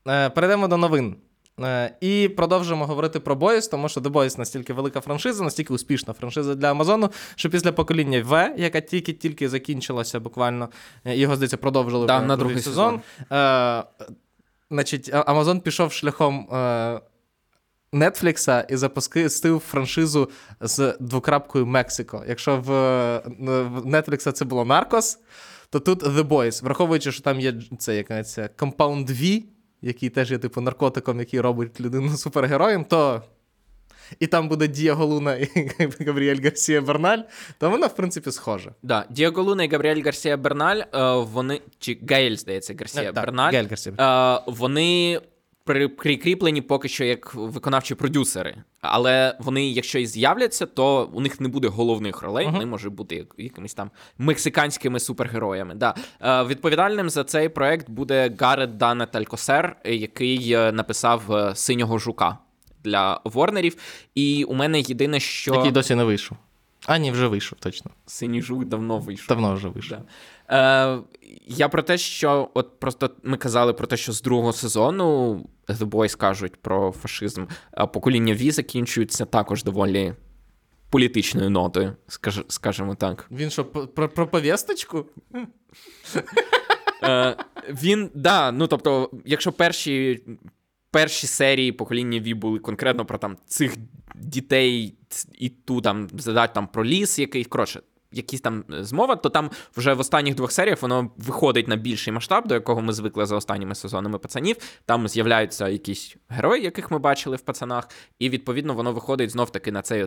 Е, 0.08 0.30
перейдемо 0.30 0.68
до 0.68 0.76
новин. 0.76 1.16
Е, 1.60 1.96
і 2.00 2.28
продовжимо 2.28 2.86
говорити 2.86 3.20
про 3.20 3.34
Boys, 3.34 3.70
тому 3.70 3.88
що 3.88 4.00
The 4.00 4.10
Boys 4.10 4.38
настільки 4.38 4.72
велика 4.72 5.00
франшиза, 5.00 5.44
настільки 5.44 5.74
успішна 5.74 6.12
франшиза 6.12 6.54
для 6.54 6.70
Амазону, 6.70 7.10
що 7.36 7.50
після 7.50 7.72
покоління 7.72 8.22
В, 8.26 8.54
яка 8.56 8.80
тільки-тільки 8.80 9.48
закінчилася, 9.48 10.20
буквально 10.20 10.68
е, 11.04 11.16
його 11.16 11.36
здається, 11.36 11.56
продовжили 11.56 12.06
да, 12.06 12.22
на 12.22 12.36
другий 12.36 12.60
сезон. 12.60 13.00
сезон. 13.18 13.38
Е, 13.38 13.84
Значить, 14.70 15.10
Амазон 15.14 15.60
пішов 15.60 15.92
шляхом 15.92 16.54
е, 16.54 17.00
Нетфлікса 17.94 18.60
і 18.60 18.76
запустив 18.76 19.58
франшизу 19.58 20.30
з 20.60 20.96
двокрапкою 21.00 21.66
Мексико. 21.66 22.24
Якщо 22.28 22.56
в, 22.56 22.70
Netflix 23.86 24.32
це 24.32 24.44
було 24.44 24.64
Наркос, 24.64 25.18
то 25.70 25.80
тут 25.80 26.02
The 26.02 26.22
Boys, 26.28 26.64
враховуючи, 26.64 27.12
що 27.12 27.22
там 27.22 27.40
є 27.40 27.54
це 27.78 27.96
якась 27.96 28.38
Compound 28.38 29.10
V, 29.10 29.42
який 29.82 30.10
теж 30.10 30.30
є 30.30 30.38
типу 30.38 30.60
наркотиком, 30.60 31.18
який 31.18 31.40
робить 31.40 31.80
людину 31.80 32.16
супергероєм, 32.16 32.84
то. 32.84 33.22
І 34.20 34.26
там 34.26 34.48
буде 34.48 34.68
Діаго 34.68 35.06
Луна 35.06 35.36
і 35.36 35.70
Габріель 36.06 36.42
Гарсія 36.44 36.80
Берналь, 36.80 37.18
то 37.58 37.70
вона, 37.70 37.86
в 37.86 37.96
принципі, 37.96 38.30
схожа. 38.30 38.70
Да, 38.82 39.04
Діаго 39.10 39.42
Луна 39.42 39.64
і 39.64 39.68
Габріель 39.68 40.02
Гарсія 40.04 40.36
Берналь, 40.36 40.76
е, 40.94 41.14
вони. 41.14 41.60
Чи 41.78 41.98
Гаель, 42.10 42.36
здається, 42.36 42.74
Гарсія 42.78 43.12
так, 43.12 43.24
Берналь. 43.24 43.52
Гаель 43.52 43.66
Гарсія. 43.70 43.94
Е, 43.98 44.42
вони 44.46 45.20
прикріплені 45.64 46.62
поки 46.62 46.88
що 46.88 47.04
як 47.04 47.34
виконавчі 47.34 47.94
продюсери. 47.94 48.56
Але 48.80 49.36
вони, 49.40 49.68
якщо 49.68 49.98
і 49.98 50.06
з'являться, 50.06 50.66
то 50.66 51.10
у 51.12 51.20
них 51.20 51.40
не 51.40 51.48
буде 51.48 51.68
головних 51.68 52.22
ролей, 52.22 52.46
uh-huh. 52.46 52.52
вони 52.52 52.66
можуть 52.66 52.92
бути 52.92 53.26
якимись 53.38 53.74
там 53.74 53.90
мексиканськими 54.18 55.00
супергероями. 55.00 55.74
Да. 55.74 55.94
Е, 56.20 56.44
Відповідальним 56.44 57.10
за 57.10 57.24
цей 57.24 57.48
проект 57.48 57.90
буде 57.90 58.34
Гарет 58.40 58.76
Данет 58.76 59.16
Алькосер, 59.16 59.76
який 59.84 60.52
е, 60.52 60.72
написав 60.72 61.32
е, 61.32 61.54
синього 61.54 61.98
жука 61.98 62.38
для 62.84 63.20
Ворнерів. 63.24 63.76
І 64.14 64.44
у 64.44 64.54
мене 64.54 64.80
єдине, 64.80 65.20
що. 65.20 65.54
Який 65.54 65.72
досі 65.72 65.94
не 65.94 66.04
вийшов. 66.04 66.38
А, 66.86 66.98
ні, 66.98 67.10
вже 67.10 67.26
вийшов, 67.26 67.58
точно. 67.58 67.90
Синій 68.06 68.42
жук 68.42 68.64
давно 68.64 68.98
вийшов. 68.98 69.28
Давно 69.28 69.54
вже 69.54 69.68
вийшов. 69.68 69.98
Да. 69.98 70.04
Е, 70.50 70.98
Я 71.46 71.68
про 71.68 71.82
те, 71.82 71.98
що 71.98 72.50
от 72.54 72.80
просто 72.80 73.10
ми 73.22 73.36
казали 73.36 73.72
про 73.72 73.86
те, 73.86 73.96
що 73.96 74.12
з 74.12 74.22
другого 74.22 74.52
сезону 74.52 75.34
The 75.68 75.84
Boys 75.88 76.16
кажуть 76.16 76.56
про 76.56 76.92
фашизм, 76.92 77.44
а 77.72 77.86
покоління 77.86 78.34
Ві 78.34 78.50
закінчується 78.50 79.24
також 79.24 79.64
доволі 79.64 80.14
політичною 80.90 81.50
нотою, 81.50 81.96
скаж, 82.08 82.42
скажімо 82.48 82.94
так. 82.94 83.26
Він 83.30 83.50
що, 83.50 83.64
про, 83.64 84.08
про 84.08 84.28
повісточку? 84.28 85.06
Е, 87.02 87.36
Він, 87.68 88.10
да, 88.14 88.52
ну 88.52 88.66
тобто, 88.66 89.10
якщо 89.24 89.52
перші. 89.52 90.22
Перші 90.90 91.26
серії 91.26 91.72
покоління 91.72 92.20
Ві 92.20 92.34
були 92.34 92.58
конкретно 92.58 93.04
про 93.04 93.18
там 93.18 93.36
цих 93.46 93.74
дітей 94.14 94.94
і 95.38 95.48
ту 95.48 95.80
там 95.80 96.08
задать 96.18 96.52
там 96.52 96.66
про 96.66 96.84
ліс, 96.84 97.18
який 97.18 97.44
коротше, 97.44 97.80
якісь 98.14 98.40
там 98.40 98.64
е, 98.72 98.84
змова, 98.84 99.16
то 99.16 99.28
там 99.28 99.50
вже 99.76 99.94
в 99.94 100.00
останніх 100.00 100.34
двох 100.34 100.52
серіях 100.52 100.82
воно 100.82 101.10
виходить 101.16 101.68
на 101.68 101.76
більший 101.76 102.12
масштаб, 102.12 102.48
до 102.48 102.54
якого 102.54 102.80
ми 102.80 102.92
звикли 102.92 103.26
за 103.26 103.36
останніми 103.36 103.74
сезонами 103.74 104.18
пацанів. 104.18 104.56
Там 104.84 105.08
з'являються 105.08 105.68
якісь 105.68 106.16
герої, 106.28 106.62
яких 106.62 106.90
ми 106.90 106.98
бачили 106.98 107.36
в 107.36 107.40
пацанах, 107.40 107.88
і 108.18 108.28
відповідно 108.28 108.74
воно 108.74 108.92
виходить 108.92 109.30
знов 109.30 109.50
таки 109.50 109.72
на 109.72 109.82
цей. 109.82 110.06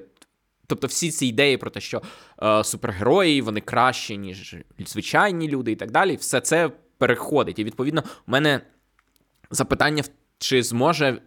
Тобто 0.68 0.88
всі 0.88 1.12
ці 1.12 1.26
ідеї 1.26 1.58
про 1.58 1.70
те, 1.70 1.80
що 1.80 2.02
е, 2.44 2.64
супергерої 2.64 3.42
вони 3.42 3.62
кращі, 3.62 4.18
ніж 4.18 4.56
звичайні 4.80 5.48
люди, 5.48 5.72
і 5.72 5.76
так 5.76 5.92
далі, 5.92 6.16
все 6.16 6.42
це 6.42 6.72
переходить. 6.98 7.60
І 7.60 7.64
відповідно, 7.64 8.04
у 8.28 8.32
мене 8.32 8.62
запитання, 9.52 10.04
чи 10.38 10.64
зможе 10.64 11.22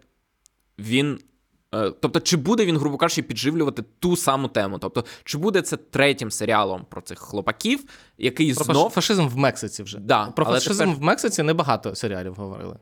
він 0.79 1.21
тобто, 1.71 2.21
чи 2.21 2.37
буде 2.37 2.65
він, 2.65 2.79
грубо 2.79 2.97
кажучи, 2.97 3.23
підживлювати 3.23 3.85
ту 3.99 4.17
саму 4.17 4.49
тему? 4.49 4.79
Тобто, 4.79 5.05
чи 5.25 5.39
буде 5.39 5.63
це 5.63 5.77
третім 5.77 6.31
серіалом 6.31 6.87
про 6.91 7.01
цих 7.01 7.19
хлопаків, 7.19 7.85
який 8.19 8.55
про 8.55 8.65
знов... 8.65 8.91
фашизм 8.91 9.29
в 9.29 9.37
Мексиці 9.37 9.83
вже. 9.83 9.99
Да, 9.99 10.27
Про 10.27 10.45
фашизм 10.45 10.79
тепер... 10.79 10.97
в 10.97 11.03
Мексиці 11.03 11.43
небагато 11.43 11.95
серіалів 11.95 12.35
говорили. 12.35 12.77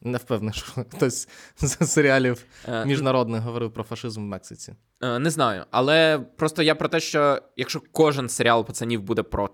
Не 0.00 0.18
впевнений, 0.18 0.54
що 0.54 0.84
хтось 0.96 1.28
з 1.56 1.86
серіалів 1.86 2.44
е, 2.68 2.86
міжнародних 2.86 3.42
говорив 3.42 3.72
про 3.72 3.84
фашизм 3.84 4.20
в 4.20 4.24
Мексиці. 4.24 4.74
Е, 5.02 5.18
не 5.18 5.30
знаю. 5.30 5.64
Але 5.70 6.18
просто 6.36 6.62
я 6.62 6.74
про 6.74 6.88
те, 6.88 7.00
що 7.00 7.38
якщо 7.56 7.82
кожен 7.92 8.28
серіал 8.28 8.66
пацанів 8.66 9.02
буде 9.02 9.22
про. 9.22 9.50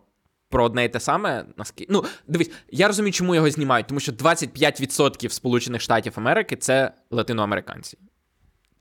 Про 0.50 0.64
одне 0.64 0.84
і 0.84 0.88
те 0.88 1.00
саме, 1.00 1.46
наскільки. 1.56 1.92
Ну, 1.92 2.04
дивись, 2.28 2.50
я 2.70 2.86
розумію, 2.86 3.12
чому 3.12 3.34
його 3.34 3.50
знімають, 3.50 3.86
тому 3.86 4.00
що 4.00 4.12
25% 4.12 5.28
Сполучених 5.28 5.80
Штатів 5.80 6.12
Америки 6.16 6.56
це 6.56 6.92
латиноамериканці 7.10 7.98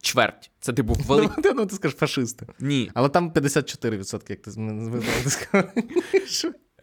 чверть. 0.08 0.52
Це 0.60 0.74
типу 0.74 0.93
великий. 1.08 1.43
Ну, 1.46 1.52
ну, 1.56 1.65
ти 1.65 1.76
скажеш 1.76 1.98
фашисти. 1.98 2.48
Ні. 2.60 2.91
Але 2.93 3.10
там 3.10 3.32
54%, 3.32 4.22
як 4.30 4.41
ти 4.41 4.52
сказав. 4.52 5.72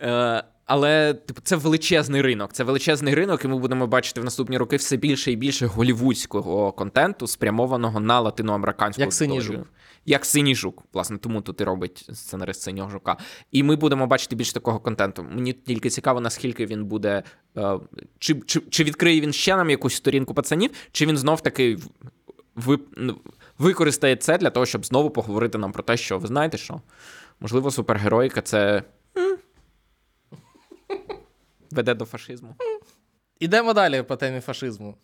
Е, 0.00 0.44
але 0.66 1.14
типу, 1.14 1.40
це 1.44 1.56
величезний 1.56 2.22
ринок. 2.22 2.52
Це 2.52 2.64
величезний 2.64 3.14
ринок, 3.14 3.44
і 3.44 3.48
ми 3.48 3.58
будемо 3.58 3.87
бачити 3.87 4.20
в 4.20 4.24
наступні 4.24 4.58
роки 4.58 4.76
все 4.76 4.96
більше 4.96 5.32
і 5.32 5.37
більше 5.37 5.66
голівудського 5.66 6.72
контенту, 6.72 7.26
спрямованого 7.26 8.00
на 8.00 8.20
латиноамериканську 8.20 9.00
Як 9.00 9.12
синій 9.12 9.40
жук. 9.40 9.66
Як 10.06 10.24
синій 10.24 10.54
жук, 10.54 10.82
власне, 10.92 11.18
тому 11.18 11.40
тут 11.40 11.60
і 11.60 11.64
робить 11.64 12.08
сценарист 12.12 12.62
синього 12.62 12.90
жука. 12.90 13.16
І 13.52 13.62
ми 13.62 13.76
будемо 13.76 14.06
бачити 14.06 14.37
більше 14.37 14.52
такого 14.52 14.80
контенту. 14.80 15.26
Мені 15.30 15.52
тільки 15.52 15.90
цікаво, 15.90 16.20
наскільки 16.20 16.66
він 16.66 16.84
буде. 16.84 17.22
Е, 17.56 17.78
чи, 18.18 18.34
чи, 18.34 18.60
чи 18.60 18.84
відкриє 18.84 19.20
він 19.20 19.32
ще 19.32 19.56
нам 19.56 19.70
якусь 19.70 19.94
сторінку 19.94 20.34
пацанів, 20.34 20.70
чи 20.92 21.06
він 21.06 21.16
знов 21.16 21.40
таки 21.40 21.78
ви, 22.56 22.78
ну, 22.96 23.20
використає 23.58 24.16
це 24.16 24.38
для 24.38 24.50
того, 24.50 24.66
щоб 24.66 24.86
знову 24.86 25.10
поговорити 25.10 25.58
нам 25.58 25.72
про 25.72 25.82
те, 25.82 25.96
що 25.96 26.18
ви 26.18 26.26
знаєте 26.26 26.58
що? 26.58 26.80
Можливо, 27.40 27.70
супергероїка 27.70 28.42
це 28.42 28.82
веде 31.70 31.94
до 31.94 32.04
фашизму. 32.04 32.54
Ідемо 33.40 33.72
далі 33.72 34.02
по 34.02 34.16
темі 34.16 34.40
фашизму. 34.40 34.94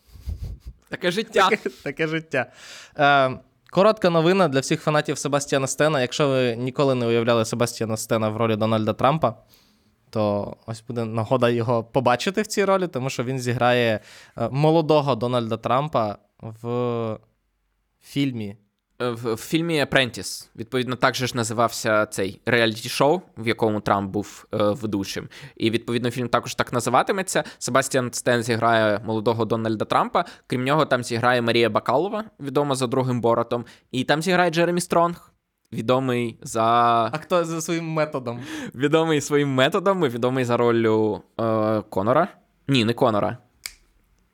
Таке 0.88 1.10
життя. 1.10 1.48
Таке, 1.48 1.70
таке 1.82 2.06
життя. 2.06 2.52
Е, 2.98 3.38
Коротка 3.70 4.10
новина 4.10 4.48
для 4.48 4.60
всіх 4.60 4.82
фанатів 4.82 5.18
Себастьяна 5.18 5.66
Стена. 5.66 6.00
Якщо 6.00 6.28
ви 6.28 6.56
ніколи 6.56 6.94
не 6.94 7.06
уявляли 7.06 7.44
Себастьяна 7.44 7.96
Стена 7.96 8.28
в 8.28 8.36
ролі 8.36 8.56
Дональда 8.56 8.92
Трампа, 8.92 9.34
то 10.10 10.56
ось 10.66 10.84
буде 10.88 11.04
нагода 11.04 11.48
його 11.48 11.84
побачити 11.84 12.42
в 12.42 12.46
цій 12.46 12.64
ролі, 12.64 12.86
тому 12.86 13.10
що 13.10 13.24
він 13.24 13.38
зіграє 13.38 14.00
е, 14.38 14.48
молодого 14.48 15.14
Дональда 15.14 15.56
Трампа 15.56 16.18
в 16.40 17.18
фільмі. 18.02 18.56
Е, 19.02 19.10
в, 19.10 19.34
в 19.34 19.36
фільмі 19.36 19.84
Apprentice, 19.84 20.48
відповідно, 20.56 20.96
так 20.96 21.14
же 21.14 21.26
ж 21.26 21.36
називався 21.36 22.06
цей 22.06 22.40
реаліті-шоу, 22.46 23.20
в 23.38 23.48
якому 23.48 23.80
Трамп 23.80 24.10
був 24.10 24.46
е, 24.54 24.56
ведучим. 24.58 25.28
І 25.56 25.70
відповідно 25.70 26.10
фільм 26.10 26.28
також 26.28 26.54
так 26.54 26.72
називатиметься. 26.72 27.44
Себастьян 27.58 28.12
Стен 28.12 28.42
зіграє 28.42 29.00
молодого 29.04 29.44
Дональда 29.44 29.84
Трампа. 29.84 30.24
Крім 30.46 30.64
нього, 30.64 30.86
там 30.86 31.04
зіграє 31.04 31.42
Марія 31.42 31.70
Бакалова, 31.70 32.24
відома 32.40 32.74
за 32.74 32.86
другим 32.86 33.20
боротом, 33.20 33.64
і 33.92 34.04
там 34.04 34.22
зіграє 34.22 34.50
Джеремі 34.50 34.80
Стронг. 34.80 35.32
відомий 35.72 36.38
за. 36.42 36.62
А 37.12 37.18
хто 37.18 37.44
за 37.44 37.60
своїм 37.60 37.88
методом? 37.92 38.40
Відомий 38.74 39.20
своїм 39.20 39.54
методом, 39.54 40.04
і 40.04 40.08
відомий 40.08 40.44
за 40.44 40.56
роллю 40.56 41.22
е, 41.40 41.82
Конора. 41.82 42.28
Ні, 42.68 42.84
не 42.84 42.92
Конора. 42.92 43.38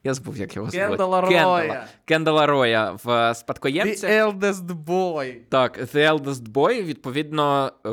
Я 0.06 0.14
забув, 0.14 0.36
як 0.36 0.56
його 0.56 0.70
звати. 0.70 0.88
Кендала 0.88 1.20
Роя. 1.20 1.30
Кендала. 1.30 1.84
Кендала 2.04 2.46
Роя 2.46 2.98
в 3.04 3.34
спадкоємці. 3.34 4.06
The 4.06 4.32
eldest 4.32 4.84
boy. 4.84 5.36
Так, 5.48 5.78
The 5.78 6.12
Eldest 6.12 6.52
Boy, 6.52 6.82
відповідно, 6.82 7.72
е, 7.86 7.90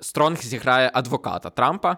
Стронг 0.00 0.42
зіграє 0.42 0.90
адвоката 0.94 1.50
Трампа, 1.50 1.90
е, 1.92 1.96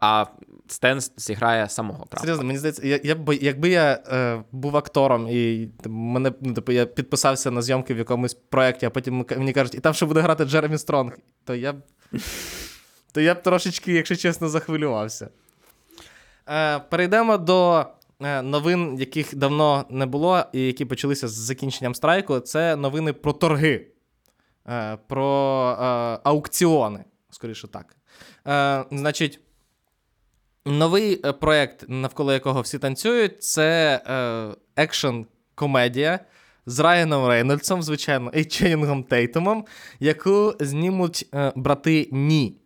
а 0.00 0.26
Стенс 0.66 1.12
зіграє 1.16 1.68
самого 1.68 1.98
Трампа. 1.98 2.20
Серйозно, 2.20 2.44
мені 2.44 2.58
здається, 2.58 2.86
я, 2.86 3.00
я, 3.04 3.16
якби 3.40 3.68
я 3.68 4.02
е, 4.12 4.42
був 4.52 4.76
актором 4.76 5.28
і 5.30 5.68
мене, 5.86 6.32
ну, 6.40 6.54
типу, 6.54 6.72
я 6.72 6.86
підписався 6.86 7.50
на 7.50 7.62
зйомки 7.62 7.94
в 7.94 7.98
якомусь 7.98 8.34
проєкті, 8.34 8.86
а 8.86 8.90
потім 8.90 9.26
мені 9.30 9.52
кажуть, 9.52 9.74
і 9.74 9.80
там 9.80 9.94
ще 9.94 10.06
буде 10.06 10.20
грати 10.20 10.44
Джеремі 10.44 10.78
Стронг, 10.78 11.18
то 11.44 11.54
я 11.54 11.72
б. 11.72 11.76
То 13.12 13.20
я 13.20 13.34
б 13.34 13.42
трошечки, 13.42 13.92
якщо 13.92 14.16
чесно, 14.16 14.48
захвилювався. 14.48 15.28
Е, 16.48 16.78
перейдемо 16.78 17.38
до 17.38 17.78
е, 17.80 17.86
новин, 18.42 18.96
яких 18.98 19.36
давно 19.36 19.84
не 19.90 20.06
було, 20.06 20.44
і 20.52 20.60
які 20.60 20.84
почалися 20.84 21.28
з 21.28 21.32
закінченням 21.32 21.94
страйку. 21.94 22.40
Це 22.40 22.76
новини 22.76 23.12
про 23.12 23.32
торги, 23.32 23.86
е, 24.68 24.98
про 25.08 25.76
е, 25.80 25.84
аукціони, 26.24 27.04
скоріше 27.30 27.68
так. 27.68 27.96
Е, 28.46 28.84
значить. 28.98 29.40
Новий 30.66 31.20
е, 31.24 31.32
проект, 31.32 31.84
навколо 31.88 32.32
якого 32.32 32.60
всі 32.60 32.78
танцюють, 32.78 33.42
це 33.42 34.00
е, 34.06 34.82
екшн-комедія 34.82 36.18
з 36.66 36.78
Райаном 36.78 37.28
Рейнольдсом, 37.28 37.82
звичайно, 37.82 38.30
і 38.34 38.44
Ченнінгом 38.44 39.02
Тейтумом, 39.02 39.64
яку 40.00 40.54
знімуть 40.60 41.28
е, 41.34 41.52
брати 41.56 42.08
Ні, 42.12 42.56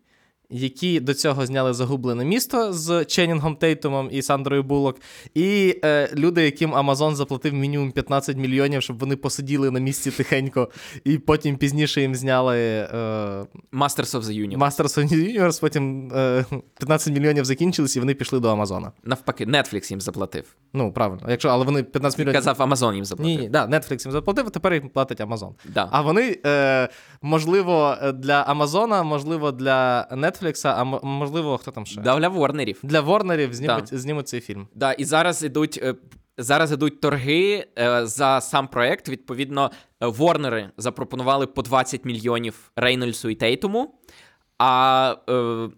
які 0.50 1.00
до 1.00 1.14
цього 1.14 1.46
зняли 1.46 1.74
загублене 1.74 2.24
місто 2.24 2.72
з 2.72 3.04
Ченнінгом 3.04 3.56
Тейтумом 3.56 4.08
і 4.12 4.22
Сандрою 4.22 4.62
Буллок, 4.62 5.00
і 5.34 5.76
е, 5.84 6.10
люди, 6.14 6.42
яким 6.42 6.74
Амазон 6.74 7.16
заплатив 7.16 7.54
мінімум 7.54 7.92
15 7.92 8.36
мільйонів, 8.36 8.82
щоб 8.82 8.98
вони 8.98 9.16
посиділи 9.16 9.70
на 9.70 9.80
місці 9.80 10.10
тихенько, 10.10 10.68
і 11.04 11.18
потім 11.18 11.56
пізніше 11.56 12.00
їм 12.00 12.14
зняли. 12.14 12.58
Е, 12.58 13.46
Masters 13.72 14.14
of 14.14 14.22
the 14.22 14.48
Universe. 14.48 14.58
Masters 14.58 14.98
of 14.98 15.08
the 15.08 15.38
Universe, 15.38 15.60
потім 15.60 16.12
е, 16.14 16.44
15 16.78 17.14
мільйонів 17.14 17.44
закінчились, 17.44 17.96
і 17.96 18.00
вони 18.00 18.14
пішли 18.14 18.40
до 18.40 18.48
Амазона. 18.48 18.92
Навпаки, 19.04 19.44
Netflix 19.44 19.90
їм 19.90 20.00
заплатив. 20.00 20.44
Ну, 20.76 20.92
правильно. 20.92 21.22
Якщо, 21.28 21.48
але 21.48 21.64
вони 21.64 21.82
15 21.82 22.18
мільйонів. 22.18 22.44
Казав, 22.44 22.56
Amazon 22.60 22.94
їм 22.94 23.04
заплатив. 23.04 23.36
Ні, 23.36 23.42
ні, 23.42 23.48
да, 23.48 23.66
Netflix 23.66 24.04
їм 24.06 24.12
заплатив, 24.12 24.44
а 24.46 24.50
тепер 24.50 24.74
їм 24.74 24.88
платить 24.88 25.20
Амазон. 25.20 25.54
Да. 25.64 25.88
А 25.90 26.00
вони, 26.02 26.38
е, 26.46 26.88
можливо, 27.22 27.96
для 28.14 28.42
Амазона, 28.42 29.02
можливо, 29.02 29.52
для 29.52 30.08
Netflix, 30.12 30.68
а 30.68 30.84
можливо, 31.06 31.58
хто 31.58 31.70
там 31.70 31.86
ще? 31.86 32.00
Да, 32.00 32.18
для 32.18 32.28
Ворнерів. 32.28 32.80
Для 32.82 33.00
Ворнерів 33.00 33.54
знімуть, 33.54 33.94
знімуть 33.98 34.28
цей 34.28 34.40
фільм. 34.40 34.66
Да, 34.74 34.92
і 34.92 35.04
зараз 35.04 35.42
ідуть. 35.42 35.80
е, 35.82 35.94
Зараз 36.38 36.72
ідуть 36.72 37.00
торги 37.00 37.66
е, 37.78 38.06
за 38.06 38.40
сам 38.40 38.68
проект. 38.68 39.08
Відповідно, 39.08 39.70
е, 40.02 40.06
Ворнери 40.06 40.70
запропонували 40.76 41.46
по 41.46 41.62
20 41.62 42.04
мільйонів 42.04 42.70
Рейнольдсу 42.76 43.28
і 43.28 43.34
Тейтуму. 43.34 43.94
А 44.58 45.14
е, 45.28 45.32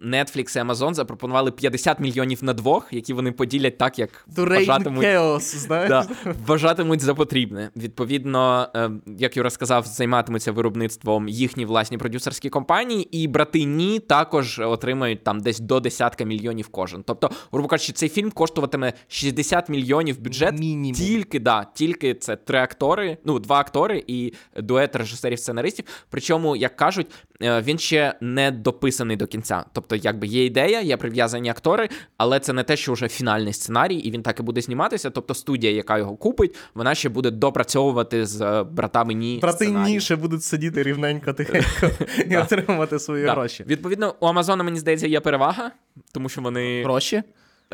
Netflix 0.05 0.57
і 0.57 0.69
Amazon 0.69 0.93
запропонували 0.93 1.51
50 1.51 1.99
мільйонів 1.99 2.43
на 2.43 2.53
двох, 2.53 2.87
які 2.91 3.13
вони 3.13 3.31
поділять 3.31 3.77
так, 3.77 3.99
як 3.99 4.25
вважатимуть, 4.27 5.05
chaos, 5.05 5.39
знаєш? 5.57 5.89
да, 5.89 6.07
вважатимуть 6.45 7.01
за 7.01 7.13
потрібне. 7.13 7.69
Відповідно, 7.75 8.67
е, 8.75 8.91
як 9.17 9.37
Юра 9.37 9.49
сказав, 9.49 9.85
займатимуться 9.85 10.51
виробництвом 10.51 11.27
їхні 11.27 11.65
власні 11.65 11.97
продюсерські 11.97 12.49
компанії, 12.49 13.03
і 13.11 13.27
брати 13.27 13.63
Ні 13.63 13.99
також 13.99 14.59
отримають 14.59 15.23
там 15.23 15.39
десь 15.39 15.59
до 15.59 15.79
десятка 15.79 16.23
мільйонів 16.23 16.67
кожен. 16.67 17.03
Тобто, 17.03 17.29
грубо 17.51 17.67
кажучи, 17.67 17.93
цей 17.93 18.09
фільм 18.09 18.31
коштуватиме 18.31 18.93
60 19.07 19.69
мільйонів 19.69 20.21
бюджет. 20.21 20.59
Мінімум. 20.59 20.93
Тільки 20.93 21.39
да, 21.39 21.65
тільки 21.73 22.13
це 22.13 22.35
три 22.35 22.59
актори, 22.59 23.17
ну 23.25 23.39
два 23.39 23.59
актори 23.59 24.03
і 24.07 24.33
дует 24.57 24.95
режисерів-сценаристів. 24.95 25.85
Причому, 26.09 26.55
як 26.55 26.75
кажуть, 26.75 27.07
е, 27.41 27.61
він 27.61 27.77
ще 27.79 28.13
не 28.21 28.51
дописаний 28.71 29.17
до 29.17 29.27
кінця. 29.27 29.65
Тобто, 29.73 29.95
якби 29.95 30.27
є 30.27 30.45
ідея, 30.45 30.81
є 30.81 30.97
прив'язані 30.97 31.49
актори, 31.49 31.89
але 32.17 32.39
це 32.39 32.53
не 32.53 32.63
те, 32.63 32.77
що 32.77 32.93
вже 32.93 33.07
фінальний 33.07 33.53
сценарій, 33.53 33.95
і 33.95 34.11
він 34.11 34.23
так 34.23 34.39
і 34.39 34.43
буде 34.43 34.61
зніматися. 34.61 35.09
Тобто, 35.09 35.33
студія, 35.33 35.73
яка 35.73 35.97
його 35.97 36.15
купить, 36.15 36.55
вона 36.73 36.95
ще 36.95 37.09
буде 37.09 37.31
допрацьовувати 37.31 38.25
з 38.25 38.41
е, 38.41 38.63
братами 38.63 39.13
ні. 39.13 39.39
Брати 39.41 39.65
сценарій. 39.65 39.91
ніше 39.91 40.15
будуть 40.15 40.43
сидіти 40.43 40.83
рівненько 40.83 41.33
тихенько 41.33 41.89
і 42.29 42.37
отримувати 42.37 42.99
свої 42.99 43.25
гроші. 43.25 43.63
Відповідно, 43.67 44.15
у 44.19 44.25
Амазона, 44.25 44.63
мені 44.63 44.79
здається, 44.79 45.07
є 45.07 45.19
перевага, 45.19 45.71
тому 46.11 46.29
що 46.29 46.41
вони 46.41 46.83
Гроші? 46.83 47.23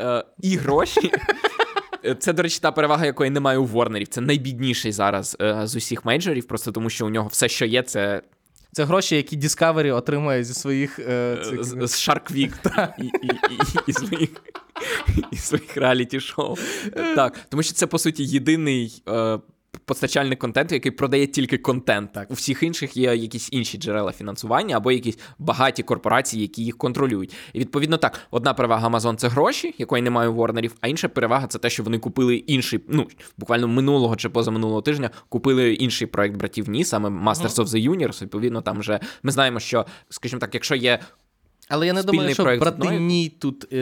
е, 0.00 0.24
і 0.42 0.56
гроші. 0.56 1.12
Це, 2.18 2.32
до 2.32 2.42
речі, 2.42 2.58
та 2.62 2.72
перевага, 2.72 3.06
якої 3.06 3.30
немає 3.30 3.58
у 3.58 3.64
Ворнерів. 3.64 4.08
Це 4.08 4.20
найбідніший 4.20 4.92
зараз 4.92 5.36
е, 5.40 5.60
з 5.64 5.76
усіх 5.76 6.04
мейджорів, 6.04 6.46
просто 6.46 6.72
тому 6.72 6.90
що 6.90 7.06
у 7.06 7.10
нього 7.10 7.28
все, 7.28 7.48
що 7.48 7.64
є, 7.66 7.82
це 7.82 8.22
Це 8.76 8.84
гроші, 8.84 9.16
які 9.16 9.38
Discovery 9.38 9.94
отримує 9.94 10.44
зі 10.44 10.54
своїх 10.54 10.98
е, 10.98 11.38
цих... 11.44 11.64
з, 11.64 11.74
Shark 11.74 12.32
Week 12.32 12.88
і, 12.98 13.04
і, 13.04 13.26
і, 13.26 13.80
і, 13.86 13.92
своїх, 13.92 14.30
і 15.30 15.36
своїх 15.36 15.76
реаліті-шоу. 15.76 16.56
Так, 17.14 17.40
тому 17.48 17.62
що 17.62 17.72
це, 17.72 17.86
по 17.86 17.98
суті, 17.98 18.24
єдиний. 18.24 19.02
Е, 19.08 19.38
Постачальник 19.84 20.38
контенту, 20.38 20.74
який 20.74 20.92
продає 20.92 21.26
тільки 21.26 21.58
контент. 21.58 22.12
Так. 22.12 22.30
У 22.30 22.34
всіх 22.34 22.62
інших 22.62 22.96
є 22.96 23.16
якісь 23.16 23.48
інші 23.52 23.78
джерела 23.78 24.12
фінансування 24.12 24.76
або 24.76 24.92
якісь 24.92 25.18
багаті 25.38 25.82
корпорації, 25.84 26.42
які 26.42 26.64
їх 26.64 26.78
контролюють. 26.78 27.34
І 27.52 27.58
відповідно 27.58 27.96
так, 27.96 28.20
одна 28.30 28.54
перевага 28.54 28.88
Amazon 28.88 29.16
це 29.16 29.28
гроші, 29.28 29.74
якої 29.78 30.02
немає 30.02 30.28
у 30.28 30.34
Ворнерів, 30.34 30.74
а 30.80 30.88
інша 30.88 31.08
перевага 31.08 31.46
це 31.46 31.58
те, 31.58 31.70
що 31.70 31.82
вони 31.82 31.98
купили 31.98 32.36
інший, 32.36 32.80
ну 32.88 33.06
буквально 33.38 33.68
минулого 33.68 34.16
чи 34.16 34.28
позаминулого 34.28 34.82
тижня 34.82 35.10
купили 35.28 35.74
інший 35.74 36.06
проект 36.06 36.36
братів 36.36 36.68
Ні, 36.68 36.84
саме 36.84 37.08
Masters 37.08 37.54
of 37.54 37.66
the 37.66 37.90
Universe. 37.90 38.22
Відповідно, 38.22 38.60
там 38.60 38.78
вже 38.78 39.00
ми 39.22 39.32
знаємо, 39.32 39.60
що, 39.60 39.86
скажімо 40.08 40.40
так, 40.40 40.54
якщо 40.54 40.74
є 40.74 40.98
Але 41.68 41.86
я 41.86 41.92
не 41.92 42.02
спільний 42.02 42.18
думаю, 42.18 42.34
що 42.34 42.42
проект 42.42 42.60
брати 42.60 42.76
одної- 42.76 43.00
ні 43.00 43.28
тут 43.28 43.72
е, 43.72 43.76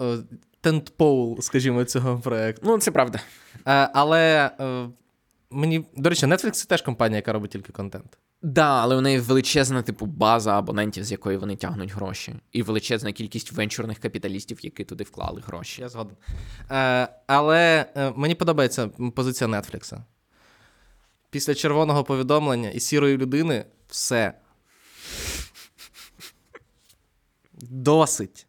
е, 0.00 0.16
тентпол, 0.60 1.40
скажімо, 1.40 1.84
цього 1.84 2.18
проекту. 2.18 2.62
Ну, 2.66 2.78
це 2.78 2.90
правда. 2.90 3.20
Е, 3.66 3.90
але 3.94 4.50
е, 4.60 4.88
мені, 5.50 5.86
до 5.96 6.10
речі, 6.10 6.26
Netflix 6.26 6.50
це 6.50 6.66
теж 6.66 6.82
компанія, 6.82 7.16
яка 7.16 7.32
робить 7.32 7.50
тільки 7.50 7.72
контент. 7.72 8.18
Да, 8.42 8.82
але 8.82 8.96
у 8.96 9.00
неї 9.00 9.18
величезна, 9.18 9.82
типу, 9.82 10.06
база 10.06 10.58
абонентів, 10.58 11.04
з 11.04 11.12
якої 11.12 11.36
вони 11.36 11.56
тягнуть 11.56 11.92
гроші, 11.92 12.34
і 12.52 12.62
величезна 12.62 13.12
кількість 13.12 13.52
венчурних 13.52 13.98
капіталістів, 13.98 14.58
які 14.62 14.84
туди 14.84 15.04
вклали 15.04 15.42
гроші. 15.46 15.82
Я 15.82 15.88
згоден. 15.88 16.16
Е, 16.70 17.08
але 17.26 17.86
е, 17.96 18.12
мені 18.16 18.34
подобається 18.34 18.88
позиція 18.88 19.50
Netflix. 19.50 19.98
Після 21.30 21.54
червоного 21.54 22.04
повідомлення 22.04 22.70
і 22.70 22.80
сірої 22.80 23.16
людини 23.16 23.64
все. 23.88 24.34
Досить. 27.70 28.46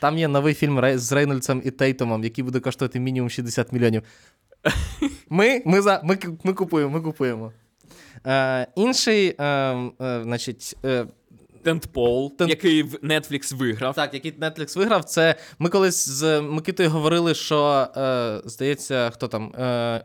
Там 0.00 0.18
є 0.18 0.28
новий 0.28 0.54
фільм 0.54 0.98
з 0.98 1.12
Рейнольдсом 1.12 1.62
і 1.64 1.70
Тейтомом, 1.70 2.24
який 2.24 2.44
буде 2.44 2.60
коштувати 2.60 3.00
мінімум 3.00 3.30
60 3.30 3.72
мільйонів. 3.72 4.02
Ми, 5.30 5.62
ми, 5.64 5.80
за, 5.82 6.00
ми, 6.04 6.18
ми 6.44 6.52
купуємо, 6.52 6.90
ми 6.90 7.00
купуємо. 7.00 7.52
Е, 8.26 8.66
інший, 8.76 9.34
е, 9.38 9.44
е, 9.44 9.92
значить, 10.22 10.76
е, 10.84 11.06
Тентпол, 11.62 12.32
Тент- 12.38 12.48
який 12.48 12.84
Netflix 12.84 13.56
виграв. 13.56 13.94
так, 13.94 14.14
який 14.14 14.32
Netflix 14.32 14.78
виграв, 14.78 15.04
це 15.04 15.34
ми 15.58 15.68
колись 15.68 16.08
з 16.08 16.40
Микитою 16.40 16.90
говорили, 16.90 17.34
що 17.34 17.88
е, 17.96 18.40
здається, 18.44 19.10
хто 19.10 19.28
там. 19.28 19.52
Е, 19.58 20.04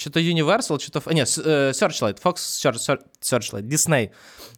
чи 0.00 0.10
то 0.10 0.20
Universal, 0.20 0.78
чи 0.78 0.90
то. 0.90 1.02
Ні, 1.12 1.20
е, 1.20 1.24
Searchlight, 1.24 2.22
Fox 2.22 2.34
Searchlight, 3.22 3.68
Disney 3.72 4.10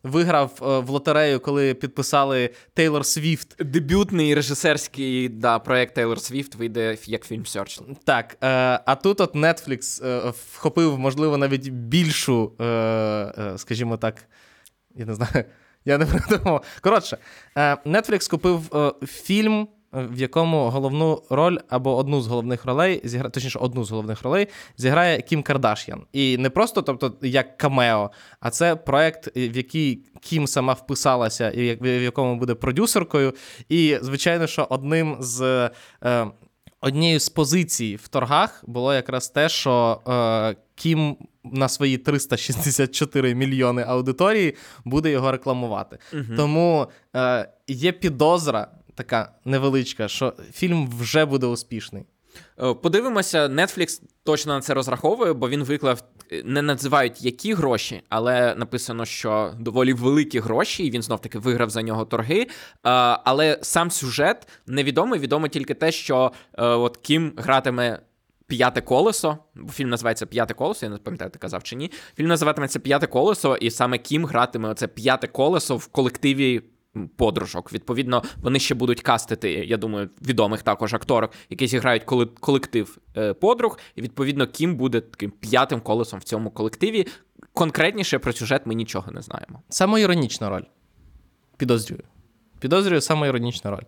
виграв 0.02 0.59
е, 0.62 0.78
в 0.78 0.88
лотерею, 0.90 1.40
коли 1.40 1.74
підписали 1.74 2.50
Taylor 2.76 3.00
Swift. 3.00 3.64
Дебютний 3.64 4.35
режисерський 4.35 5.28
да, 5.28 5.59
проект 5.59 5.98
Taylor 5.98 6.16
Swift 6.16 6.57
вийде 6.57 6.96
як 7.07 7.24
фільм 7.26 7.42
Searchlight. 7.42 7.96
Так, 8.05 8.37
е, 8.42 8.46
а 8.87 8.94
тут 8.94 9.20
от 9.20 9.35
Netflix 9.35 10.02
вхопив, 10.52 10.98
можливо, 10.98 11.37
навіть 11.37 11.68
більшу, 11.68 12.52
скажімо 13.57 13.96
так, 13.96 14.24
я 14.96 15.07
не 15.07 15.14
знаю, 15.14 15.44
я 15.85 15.98
не 15.98 16.07
придумав. 16.07 16.64
Коротше, 16.81 17.18
Netflix 17.87 18.31
купив 18.31 18.62
фільм, 19.07 19.68
в 19.92 20.20
якому 20.20 20.70
головну 20.70 21.22
роль 21.31 21.59
або 21.68 21.96
одну 21.96 22.20
з 22.20 22.26
головних 22.26 22.64
ролей, 22.64 23.00
зігра... 23.05 23.31
точніше, 23.31 23.59
одну 23.59 23.85
з 23.85 23.90
головних 23.90 24.22
ролей 24.22 24.48
зіграє 24.76 25.22
Кім 25.22 25.42
Кардаш'ян. 25.42 26.02
І 26.12 26.38
не 26.38 26.50
просто, 26.50 26.83
тобто, 26.83 27.14
як 27.22 27.59
камео, 27.59 28.11
а 28.40 28.50
це 28.50 28.76
проект, 28.76 29.37
в 29.37 29.57
який 29.57 30.05
Кім 30.20 30.46
сама 30.46 30.72
вписалася, 30.72 31.50
і 31.50 31.76
в 31.81 32.02
якому 32.02 32.37
буде 32.37 32.55
продюсеркою. 32.55 33.35
І, 33.68 33.98
звичайно, 34.02 34.46
що 34.46 34.66
одним 34.70 35.16
з. 35.20 35.70
Е, 36.05 36.26
однією 36.83 37.20
з 37.20 37.28
позицій 37.28 37.96
в 37.96 38.09
торгах 38.09 38.64
було 38.66 38.94
якраз 38.94 39.28
те, 39.28 39.48
що 39.48 40.00
е, 40.09 40.57
Кім 40.74 41.16
на 41.44 41.68
свої 41.68 41.98
364 41.98 43.35
мільйони 43.35 43.85
аудиторії 43.88 44.57
буде 44.85 45.11
його 45.11 45.33
рекламувати. 45.33 45.98
Угу. 46.12 46.22
Тому 46.37 46.87
е, 47.16 47.48
є 47.68 47.92
підозра 47.92 48.68
така 48.94 49.33
невеличка, 49.44 50.09
що 50.09 50.35
фільм 50.52 50.90
вже 50.98 51.24
буде 51.24 51.46
успішний. 51.46 52.05
Е, 52.62 52.74
подивимося, 52.74 53.48
Netflix 53.48 54.02
точно 54.24 54.55
на 54.55 54.61
це 54.61 54.74
розраховує, 54.74 55.33
бо 55.33 55.48
він 55.48 55.64
виклав, 55.64 56.02
е, 56.33 56.42
не 56.44 56.62
називають 56.62 57.24
які 57.24 57.55
гроші, 57.55 58.02
але 58.09 58.55
написано, 58.55 59.05
що 59.05 59.55
доволі 59.59 59.92
великі 59.92 60.38
гроші, 60.38 60.85
і 60.85 60.90
він 60.90 61.02
знов 61.02 61.20
таки 61.20 61.38
виграв 61.38 61.70
за 61.70 61.83
нього 61.83 62.05
торги. 62.05 62.40
Е, 62.40 62.48
але 63.24 63.59
сам 63.62 63.90
сюжет 63.90 64.48
невідомий. 64.66 65.20
Відомо 65.20 65.48
тільки 65.48 65.74
те, 65.74 65.92
що 65.92 66.33
от 66.59 66.96
Кім 66.96 67.33
гратиме. 67.37 67.98
П'яте 68.46 68.81
колесо, 68.81 69.38
бо 69.55 69.72
фільм 69.72 69.88
називається 69.88 70.26
П'яте 70.26 70.55
колесо, 70.55 70.87
я 70.87 70.92
не 70.92 70.98
пам'ятаю, 70.98 71.31
ти 71.31 71.38
казав 71.38 71.62
чи 71.62 71.76
ні. 71.76 71.90
Фільм 72.16 72.28
називатиметься 72.28 72.81
П'яте 72.81 73.07
колесо, 73.07 73.57
і 73.57 73.70
саме 73.70 73.98
Кім 73.98 74.26
гратиме 74.26 74.68
оце 74.68 74.87
п'яте 74.87 75.26
колесо 75.26 75.76
в 75.76 75.87
колективі 75.87 76.62
подружок. 77.16 77.72
Відповідно, 77.72 78.22
вони 78.42 78.59
ще 78.59 78.74
будуть 78.74 79.02
кастити, 79.02 79.50
я 79.52 79.76
думаю, 79.76 80.11
відомих 80.22 80.62
також 80.62 80.94
акторок, 80.94 81.31
які 81.50 81.66
зіграють 81.66 82.05
колектив 82.40 82.98
е, 83.16 83.33
подруг. 83.33 83.78
І 83.96 84.02
відповідно, 84.02 84.46
Кім 84.46 84.76
буде 84.76 85.00
таким 85.00 85.31
п'ятим 85.31 85.81
колесом 85.81 86.18
в 86.20 86.22
цьому 86.22 86.50
колективі. 86.50 87.07
Конкретніше 87.52 88.18
про 88.18 88.33
сюжет 88.33 88.62
ми 88.66 88.74
нічого 88.74 89.12
не 89.12 89.22
знаємо. 89.22 89.62
Самоіронічна 89.68 90.48
роль. 90.48 90.64
Підозрюю. 91.57 92.02
Підозрюю 92.61 93.00
самоіронічна 93.00 93.70
роль. 93.70 93.83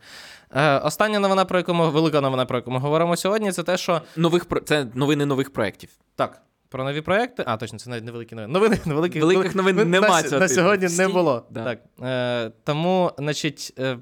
Е, 0.51 0.79
Остання 0.79 1.19
новина, 1.19 1.45
про 1.45 1.59
яку 1.59 1.75
ми 1.75 1.91
велика 1.91 2.21
новина, 2.21 2.45
про 2.45 2.59
яку 2.59 2.71
ми 2.71 2.79
говоримо 2.79 3.17
сьогодні, 3.17 3.53
це 3.53 3.63
те, 3.63 3.77
що 3.77 4.03
нових 4.17 4.47
це 4.65 4.87
новини 4.95 5.27
нових 5.27 5.53
проєктів. 5.53 5.91
Так. 6.17 6.43
Про 6.75 6.85
нові 6.85 7.01
проекти. 7.01 7.45
А, 7.47 7.57
точно, 7.57 7.79
це 7.79 7.91
навіть 7.91 8.05
невеликі 8.05 8.35
новини. 8.35 8.53
Новини 8.53 8.79
невеликих 8.87 9.23
великих 9.23 9.55
новин 9.55 9.77
на, 9.77 9.85
нема 9.85 10.23
на, 10.23 10.39
на 10.39 10.49
сьогодні 10.49 10.89
не 10.89 11.09
було. 11.09 11.47
Да. 11.51 11.65
Так. 11.65 11.79
Е, 12.03 12.51
Тому, 12.65 13.13
значить, 13.19 13.75
е, 13.79 13.99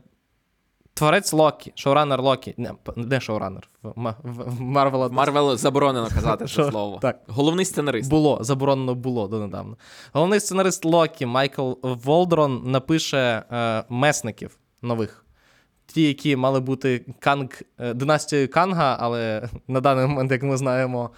творець 0.95 1.33
Локі, 1.33 1.73
шоуранер 1.75 2.23
Локі. 2.23 2.55
Не, 2.57 2.73
не 2.97 3.21
шоуранер. 3.21 3.69
Марвел 4.59 5.13
Марвел 5.13 5.57
заборонено 5.57 6.09
казати 6.15 6.45
це 6.45 6.71
слово. 6.71 6.99
Так. 7.03 7.21
Головний 7.27 7.65
сценарист. 7.65 8.11
Було, 8.11 8.39
заборонено 8.41 8.95
було 8.95 9.29
донедавна. 9.29 9.77
Головний 10.13 10.41
сценарист 10.41 10.85
Локі 10.85 11.27
Майкл 11.27 11.73
Волдрон 11.83 12.63
напише 12.65 13.43
е, 13.53 13.85
месників 13.89 14.59
нових. 14.83 15.25
Ті, 15.87 16.03
які 16.03 16.37
мали 16.37 16.61
бути 16.61 17.05
Канг, 17.19 17.63
е, 17.79 17.95
династією 17.95 18.51
Канга, 18.51 18.97
але 19.01 19.49
на 19.69 19.81
даний 19.81 20.07
момент, 20.07 20.33
як 20.33 20.43
ми 20.43 20.57
знаємо 20.57 21.11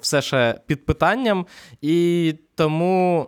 все 0.00 0.22
ще 0.22 0.60
під 0.66 0.86
питанням, 0.86 1.46
і 1.82 2.34
тому. 2.54 3.26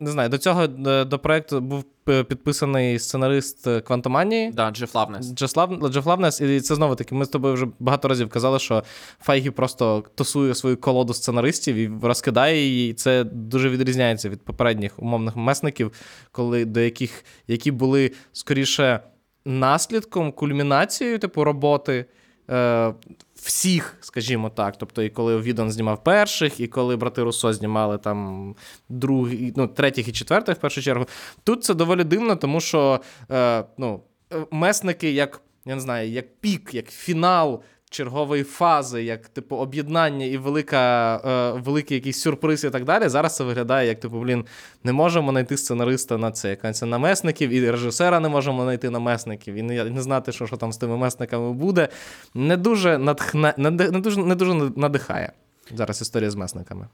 Не 0.00 0.10
знаю, 0.10 0.28
до 0.28 0.38
цього 0.38 0.62
е, 0.62 1.04
до 1.04 1.18
проекту 1.18 1.60
був 1.60 1.84
підписаний 2.04 2.98
сценарист 2.98 3.68
Квантоманії. 3.80 4.50
Да, 4.50 4.70
Джеф 4.70 4.94
Лавнес. 4.94 5.34
Джеф 5.34 6.06
Лавнес, 6.06 6.40
і 6.40 6.60
це 6.60 6.74
знову 6.74 6.94
таки. 6.94 7.14
Ми 7.14 7.24
з 7.24 7.28
тобою 7.28 7.54
вже 7.54 7.66
багато 7.78 8.08
разів 8.08 8.28
казали, 8.28 8.58
що 8.58 8.82
Файгі 9.20 9.50
просто 9.50 10.04
тусує 10.14 10.54
свою 10.54 10.76
колоду 10.76 11.14
сценаристів 11.14 11.76
і 11.76 11.90
розкидає 12.02 12.62
її. 12.62 12.90
І 12.90 12.94
це 12.94 13.24
дуже 13.24 13.68
відрізняється 13.68 14.28
від 14.28 14.42
попередніх 14.42 14.98
умовних 14.98 15.36
месників, 15.36 15.92
коли 16.32 16.64
до 16.64 16.80
яких 16.80 17.24
які 17.46 17.70
були 17.70 18.12
скоріше 18.32 19.00
наслідком, 19.44 20.32
кульмінацією 20.32 21.18
типу 21.18 21.44
роботи. 21.44 22.06
Е, 22.50 22.94
всіх, 23.42 23.96
скажімо 24.00 24.50
так. 24.50 24.78
Тобто, 24.78 25.02
і 25.02 25.10
коли 25.10 25.40
Відон 25.40 25.70
знімав 25.70 26.04
перших, 26.04 26.60
і 26.60 26.66
коли 26.66 26.96
брати 26.96 27.22
Руссо 27.22 27.52
знімали 27.52 27.98
там 27.98 28.54
другий, 28.88 29.52
ну, 29.56 29.66
третіх 29.66 30.08
і 30.08 30.12
четвертих, 30.12 30.56
в 30.56 30.60
першу 30.60 30.82
чергу. 30.82 31.06
Тут 31.44 31.64
це 31.64 31.74
доволі 31.74 32.04
дивно, 32.04 32.36
тому 32.36 32.60
що 32.60 33.00
е, 33.30 33.64
ну, 33.78 34.02
месники, 34.50 35.12
як 35.12 35.40
я 35.64 35.74
не 35.74 35.80
знаю, 35.80 36.10
як 36.10 36.40
пік, 36.40 36.74
як 36.74 36.90
фінал 36.90 37.62
чергової 37.92 38.44
фази, 38.44 39.02
як 39.02 39.28
типу 39.28 39.56
об'єднання 39.56 40.26
і 40.26 40.36
велика, 40.36 41.16
е, 41.16 41.60
великий 41.60 41.94
якийсь 41.94 42.20
сюрприз 42.20 42.64
і 42.64 42.70
так 42.70 42.84
далі. 42.84 43.08
Зараз 43.08 43.36
це 43.36 43.44
виглядає, 43.44 43.88
як 43.88 44.00
типу, 44.00 44.20
блін, 44.20 44.44
не 44.84 44.92
можемо 44.92 45.30
знайти 45.30 45.56
сценариста 45.56 46.18
на 46.18 46.30
це, 46.30 46.50
якась 46.50 46.82
намесників, 46.82 47.50
і 47.50 47.70
режисера 47.70 48.20
не 48.20 48.28
можемо 48.28 48.62
знайти 48.62 48.90
намесників, 48.90 49.54
і 49.54 49.62
не, 49.62 49.84
не 49.84 50.02
знати, 50.02 50.32
що 50.32 50.46
що 50.46 50.56
там 50.56 50.72
з 50.72 50.76
тими 50.76 50.96
месниками 50.96 51.52
буде. 51.52 51.88
Не 52.34 52.56
дуже 52.56 52.98
натхне, 52.98 53.54
не, 53.56 53.70
не 53.70 54.00
дуже, 54.00 54.20
не 54.20 54.34
дуже 54.34 54.54
надихає 54.54 55.32
зараз 55.70 56.00
історія 56.00 56.30
з 56.30 56.34
месниками. 56.34 56.88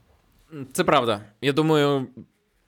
Це 0.73 0.83
правда. 0.83 1.21
Я 1.41 1.53
думаю. 1.53 2.07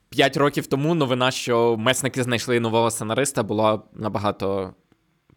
П'ять 0.08 0.36
років 0.36 0.66
тому 0.66 0.94
новина, 0.94 1.30
що 1.30 1.76
месники 1.76 2.22
знайшли 2.22 2.60
нового 2.60 2.90
сценариста, 2.90 3.42
була 3.42 3.82
набагато 3.94 4.74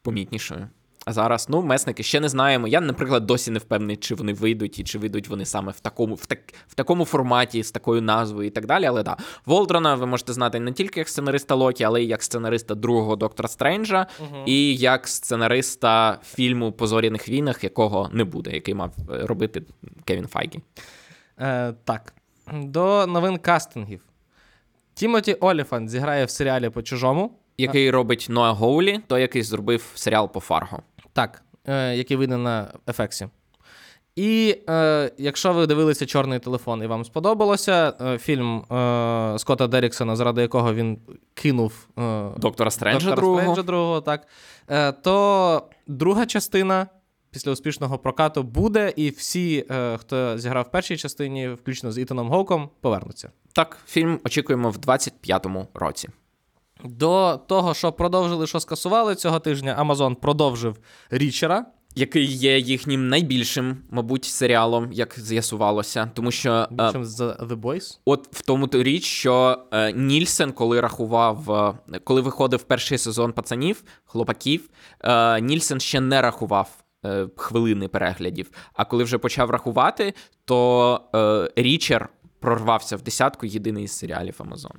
помітнішою. 0.02 0.68
А 1.06 1.14
зараз, 1.14 1.50
ну, 1.50 1.62
месники 1.62 2.04
ще 2.04 2.20
не 2.20 2.30
знаємо. 2.30 2.68
Я, 2.68 2.82
наприклад, 2.82 3.26
досі 3.26 3.52
не 3.52 3.60
впевнений, 3.60 3.96
чи 3.96 4.16
вони 4.16 4.34
вийдуть, 4.34 4.80
і 4.80 4.84
чи 4.84 5.00
вийдуть 5.00 5.28
вони 5.28 5.46
саме 5.46 5.72
в 5.72 5.80
такому 5.80 6.16
в 6.16 6.26
так, 6.26 6.40
в 6.68 6.74
такому 6.74 7.06
форматі, 7.06 7.64
з 7.64 7.72
такою 7.72 8.02
назвою 8.02 8.48
і 8.48 8.50
так 8.50 8.66
далі. 8.66 8.86
Але 8.86 9.04
да, 9.04 9.18
Волдрона 9.46 9.96
ви 9.96 10.06
можете 10.06 10.34
знати 10.34 10.60
не 10.60 10.72
тільки 10.72 11.00
як 11.00 11.10
сценариста 11.10 11.56
Локі, 11.56 11.84
але 11.84 12.04
й 12.04 12.08
як 12.08 12.24
сценариста 12.24 12.76
другого 12.76 13.16
Доктора 13.16 13.50
Стренджа, 13.50 14.08
угу. 14.20 14.44
і 14.46 14.76
як 14.76 15.08
сценариста 15.08 16.20
фільму 16.24 16.72
По 16.72 16.88
зоряних 16.88 17.30
війнах, 17.30 17.64
якого 17.64 18.10
не 18.14 18.24
буде, 18.24 18.52
який 18.52 18.74
мав 18.74 18.94
е, 19.12 19.26
робити 19.26 19.64
Кевін 20.06 20.28
Файгі. 20.28 20.60
Е, 21.40 21.74
Так. 21.84 22.14
До 22.54 23.08
новин 23.08 23.38
кастингів. 23.38 24.02
Тімоті 24.94 25.34
Оліфант 25.34 25.90
зіграє 25.90 26.26
в 26.26 26.30
серіалі 26.30 26.70
по 26.70 26.82
чужому. 26.82 27.40
Який 27.58 27.92
робить 27.92 28.28
Ноа 28.30 28.52
Гоулі, 28.52 29.00
той 29.08 29.22
який 29.22 29.44
зробив 29.44 29.92
серіал 29.96 30.32
по 30.32 30.40
Фарго. 30.40 30.80
Так, 31.16 31.44
е, 31.68 31.96
який 31.96 32.18
вийде 32.18 32.38
на 32.38 32.68
FX 32.88 33.08
і. 33.08 33.28
І 34.16 34.58
е, 34.70 35.12
якщо 35.18 35.54
ви 35.54 35.68
дивилися 35.68 36.06
чорний 36.06 36.40
телефон 36.40 36.84
і 36.84 36.88
вам 36.88 37.06
сподобалося, 37.06 37.94
е, 38.02 38.18
фільм 38.18 38.58
е, 38.58 39.40
Скотта 39.40 39.68
Деріксона, 39.68 40.16
заради 40.16 40.42
якого 40.42 40.74
він 40.74 40.98
кинув 41.34 41.88
е, 42.00 42.30
Доктора 42.38 42.72
Стренджа 42.72 43.00
Доктора 43.00 43.16
другого, 43.16 43.42
Стренджа 43.42 43.64
другого 43.64 44.02
так, 44.02 44.28
е, 44.70 44.92
то 44.92 45.70
друга 45.88 46.26
частина 46.26 46.88
після 47.32 47.52
успішного 47.52 47.98
прокату 47.98 48.44
буде, 48.44 48.94
і 48.96 49.10
всі, 49.10 49.66
е, 49.72 49.98
хто 49.98 50.38
зіграв 50.38 50.64
в 50.64 50.72
першій 50.72 50.98
частині, 50.98 51.50
включно 51.50 51.92
з 51.92 51.98
Ітаном 51.98 52.30
Гоуком, 52.30 52.70
повернуться. 52.82 53.30
Так, 53.54 53.78
фільм 53.88 54.20
очікуємо 54.24 54.70
в 54.70 54.78
25-му 54.78 55.68
році. 55.74 56.10
До 56.90 57.40
того, 57.48 57.74
що 57.74 57.92
продовжили, 57.92 58.48
що 58.48 58.60
скасували 58.60 59.16
цього 59.16 59.40
тижня, 59.40 59.86
Amazon 59.86 60.16
продовжив 60.16 60.78
Річера. 61.10 61.66
Який 61.98 62.26
є 62.26 62.60
їхнім 62.60 63.10
найбільшим, 63.10 63.78
мабуть, 63.90 64.26
серіалом, 64.26 64.92
як 64.92 65.20
з'ясувалося, 65.20 66.12
тому 66.14 66.32
що 66.32 66.68
Більшим 66.72 67.04
uh, 67.04 67.48
The 67.48 67.62
Boys? 67.62 68.00
От 68.06 68.36
в 68.36 68.42
тому 68.42 68.68
то 68.68 68.84
річ, 68.84 69.06
що 69.06 69.66
uh, 69.72 69.92
Нільсен, 69.92 70.52
коли 70.52 70.82
рахував, 70.82 71.44
uh, 71.48 72.00
коли 72.04 72.22
виходив 72.22 72.64
перший 72.64 72.98
сезон 72.98 73.34
пацанів, 73.34 73.84
хлопаків, 74.06 74.70
Нільсен 75.42 75.80
ще 75.80 76.00
не 76.00 76.22
рахував 76.22 76.70
хвилини 77.36 77.88
переглядів. 77.88 78.52
А 78.74 78.86
коли 78.86 79.04
вже 79.04 79.18
почав 79.18 79.50
рахувати, 79.50 80.14
то 80.46 81.50
Річер 81.56 82.10
прорвався 82.40 82.98
в 82.98 83.02
десятку 83.02 83.46
єдиний 83.46 83.84
із 83.84 83.92
серіалів 83.92 84.36
Amazon. 84.40 84.76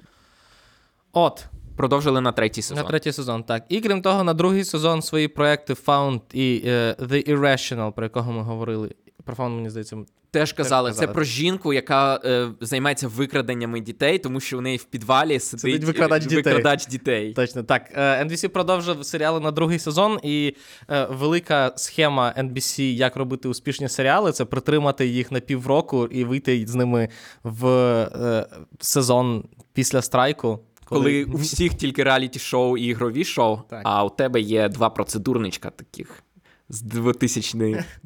От. 1.12 1.46
Продовжили 1.76 2.20
на 2.20 2.32
третій 2.32 2.62
сезон. 2.62 2.84
На 2.84 2.88
третій 2.90 3.12
сезон, 3.12 3.42
так. 3.42 3.64
І 3.68 3.80
крім 3.80 4.02
того, 4.02 4.24
на 4.24 4.34
другий 4.34 4.64
сезон 4.64 5.02
свої 5.02 5.28
проекти 5.28 5.72
Found 5.72 6.20
і 6.32 6.62
uh, 6.66 6.96
The 7.06 7.36
Irrational, 7.36 7.92
про 7.92 8.04
якого 8.04 8.32
ми 8.32 8.42
говорили. 8.42 8.90
Про 9.24 9.34
Found, 9.34 9.50
мені 9.50 9.70
здається, 9.70 9.96
теж 10.30 10.52
казали. 10.52 10.92
Це 10.92 11.06
про 11.06 11.24
жінку, 11.24 11.72
яка 11.72 12.20
е, 12.24 12.48
займається 12.60 13.08
викраденнями 13.08 13.80
дітей, 13.80 14.18
тому 14.18 14.40
що 14.40 14.58
у 14.58 14.60
неї 14.60 14.76
в 14.76 14.84
підвалі 14.84 15.40
сидить, 15.40 15.60
сидить 15.60 15.84
викрадач, 15.84 16.22
дітей. 16.22 16.36
викрадач 16.36 16.86
дітей. 16.86 17.32
Точно 17.32 17.62
так. 17.62 17.90
Е, 17.94 18.24
NBC 18.24 18.48
продовжив 18.48 19.04
серіали 19.04 19.40
на 19.40 19.50
другий 19.50 19.78
сезон, 19.78 20.18
і 20.22 20.54
е, 20.90 21.06
велика 21.10 21.72
схема 21.76 22.34
NBC, 22.38 22.82
як 22.82 23.16
робити 23.16 23.48
успішні 23.48 23.88
серіали, 23.88 24.32
це 24.32 24.44
притримати 24.44 25.06
їх 25.06 25.32
на 25.32 25.40
півроку 25.40 26.06
і 26.06 26.24
вийти 26.24 26.66
з 26.66 26.74
ними 26.74 27.08
в 27.42 27.66
е, 27.68 28.46
сезон 28.80 29.44
після 29.72 30.02
страйку. 30.02 30.60
Коли, 30.88 31.24
у 31.24 31.36
всіх 31.36 31.74
тільки 31.74 32.02
реаліті-шоу 32.02 32.76
і 32.76 32.84
ігрові 32.84 33.24
шоу, 33.24 33.58
так. 33.68 33.82
а 33.84 34.04
у 34.04 34.10
тебе 34.10 34.40
є 34.40 34.68
два 34.68 34.90
процедурничка 34.90 35.70
таких 35.70 36.22
з 36.68 36.82
2010 36.82 37.96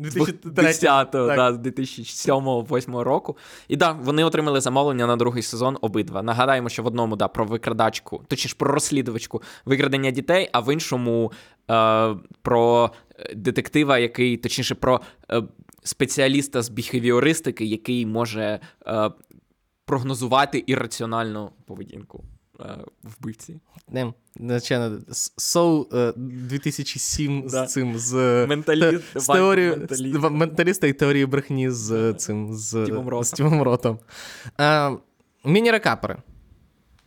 да, 1.12 1.52
2007-2008 1.52 3.00
року. 3.00 3.36
І 3.68 3.76
да, 3.76 3.92
вони 3.92 4.24
отримали 4.24 4.60
замовлення 4.60 5.06
на 5.06 5.16
другий 5.16 5.42
сезон 5.42 5.78
обидва. 5.80 6.22
Нагадаємо, 6.22 6.68
що 6.68 6.82
в 6.82 6.86
одному 6.86 7.16
да, 7.16 7.28
про 7.28 7.44
викрадачку, 7.44 8.24
точніше 8.28 8.56
про 8.58 8.72
розслідувачку 8.72 9.42
викрадення 9.64 10.10
дітей, 10.10 10.48
а 10.52 10.60
в 10.60 10.72
іншому 10.72 11.32
е, 11.70 12.14
про 12.42 12.90
детектива, 13.34 13.98
який, 13.98 14.36
точніше, 14.36 14.74
про 14.74 15.00
е, 15.30 15.42
спеціаліста 15.82 16.62
з 16.62 16.68
біхевіористики, 16.68 17.64
який 17.64 18.06
може 18.06 18.60
е, 18.86 19.10
прогнозувати 19.84 20.64
ірраціональну 20.66 21.50
поведінку 21.66 22.24
е, 22.24 22.39
вбивці. 23.02 23.60
Не, 23.88 24.12
звичайно, 24.40 24.98
Соу 25.36 25.86
2007 26.16 27.44
Да. 27.48 27.66
з 27.66 27.72
цим 27.72 27.98
з, 27.98 28.14
Менталіст, 28.46 29.04
з 29.14 29.26
теорією 29.26 29.76
менталіст. 29.76 30.30
менталіста 30.30 30.86
і 30.86 30.92
теорії 30.92 31.26
брехні 31.26 31.70
з 31.70 32.14
цим 32.14 32.54
з 32.54 32.84
Тімом 33.36 33.62
Ротом. 33.62 33.98
Е, 34.60 34.90
міні-рекапери. 35.44 36.16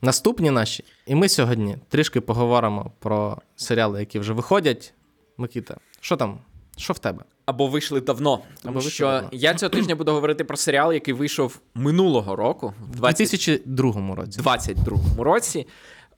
Наступні 0.01 0.51
наші. 0.51 0.83
І 1.05 1.15
ми 1.15 1.29
сьогодні 1.29 1.77
трішки 1.89 2.21
поговоримо 2.21 2.91
про 2.99 3.37
серіали, 3.55 3.99
які 3.99 4.19
вже 4.19 4.33
виходять. 4.33 4.93
Микіта, 5.37 5.77
що 6.01 6.17
там? 6.17 6.39
Що 6.77 6.93
в 6.93 6.99
тебе? 6.99 7.23
Або 7.45 7.67
вийшли 7.67 8.01
давно. 8.01 8.37
Тому 8.37 8.47
Або 8.63 8.73
вийшли 8.73 8.91
що 8.91 9.05
давно. 9.05 9.29
я 9.31 9.53
цього 9.53 9.69
тижня 9.69 9.95
буду 9.95 10.11
говорити 10.11 10.43
про 10.43 10.57
серіал, 10.57 10.93
який 10.93 11.13
вийшов 11.13 11.59
минулого 11.75 12.35
року, 12.35 12.73
в 12.89 12.91
У 12.91 12.95
20... 12.95 13.17
2002 13.29 14.15
році. 14.15 14.41
2022 14.41 15.23
році. 15.23 15.67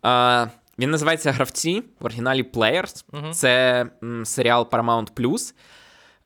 А, 0.01 0.47
він 0.79 0.91
називається 0.91 1.31
Гравці 1.31 1.83
в 1.99 2.05
оригіналі 2.05 2.43
Players. 2.43 3.05
Мгм. 3.13 3.31
Це 3.33 3.85
м, 4.03 4.25
серіал 4.25 4.67
Paramount+. 4.71 5.53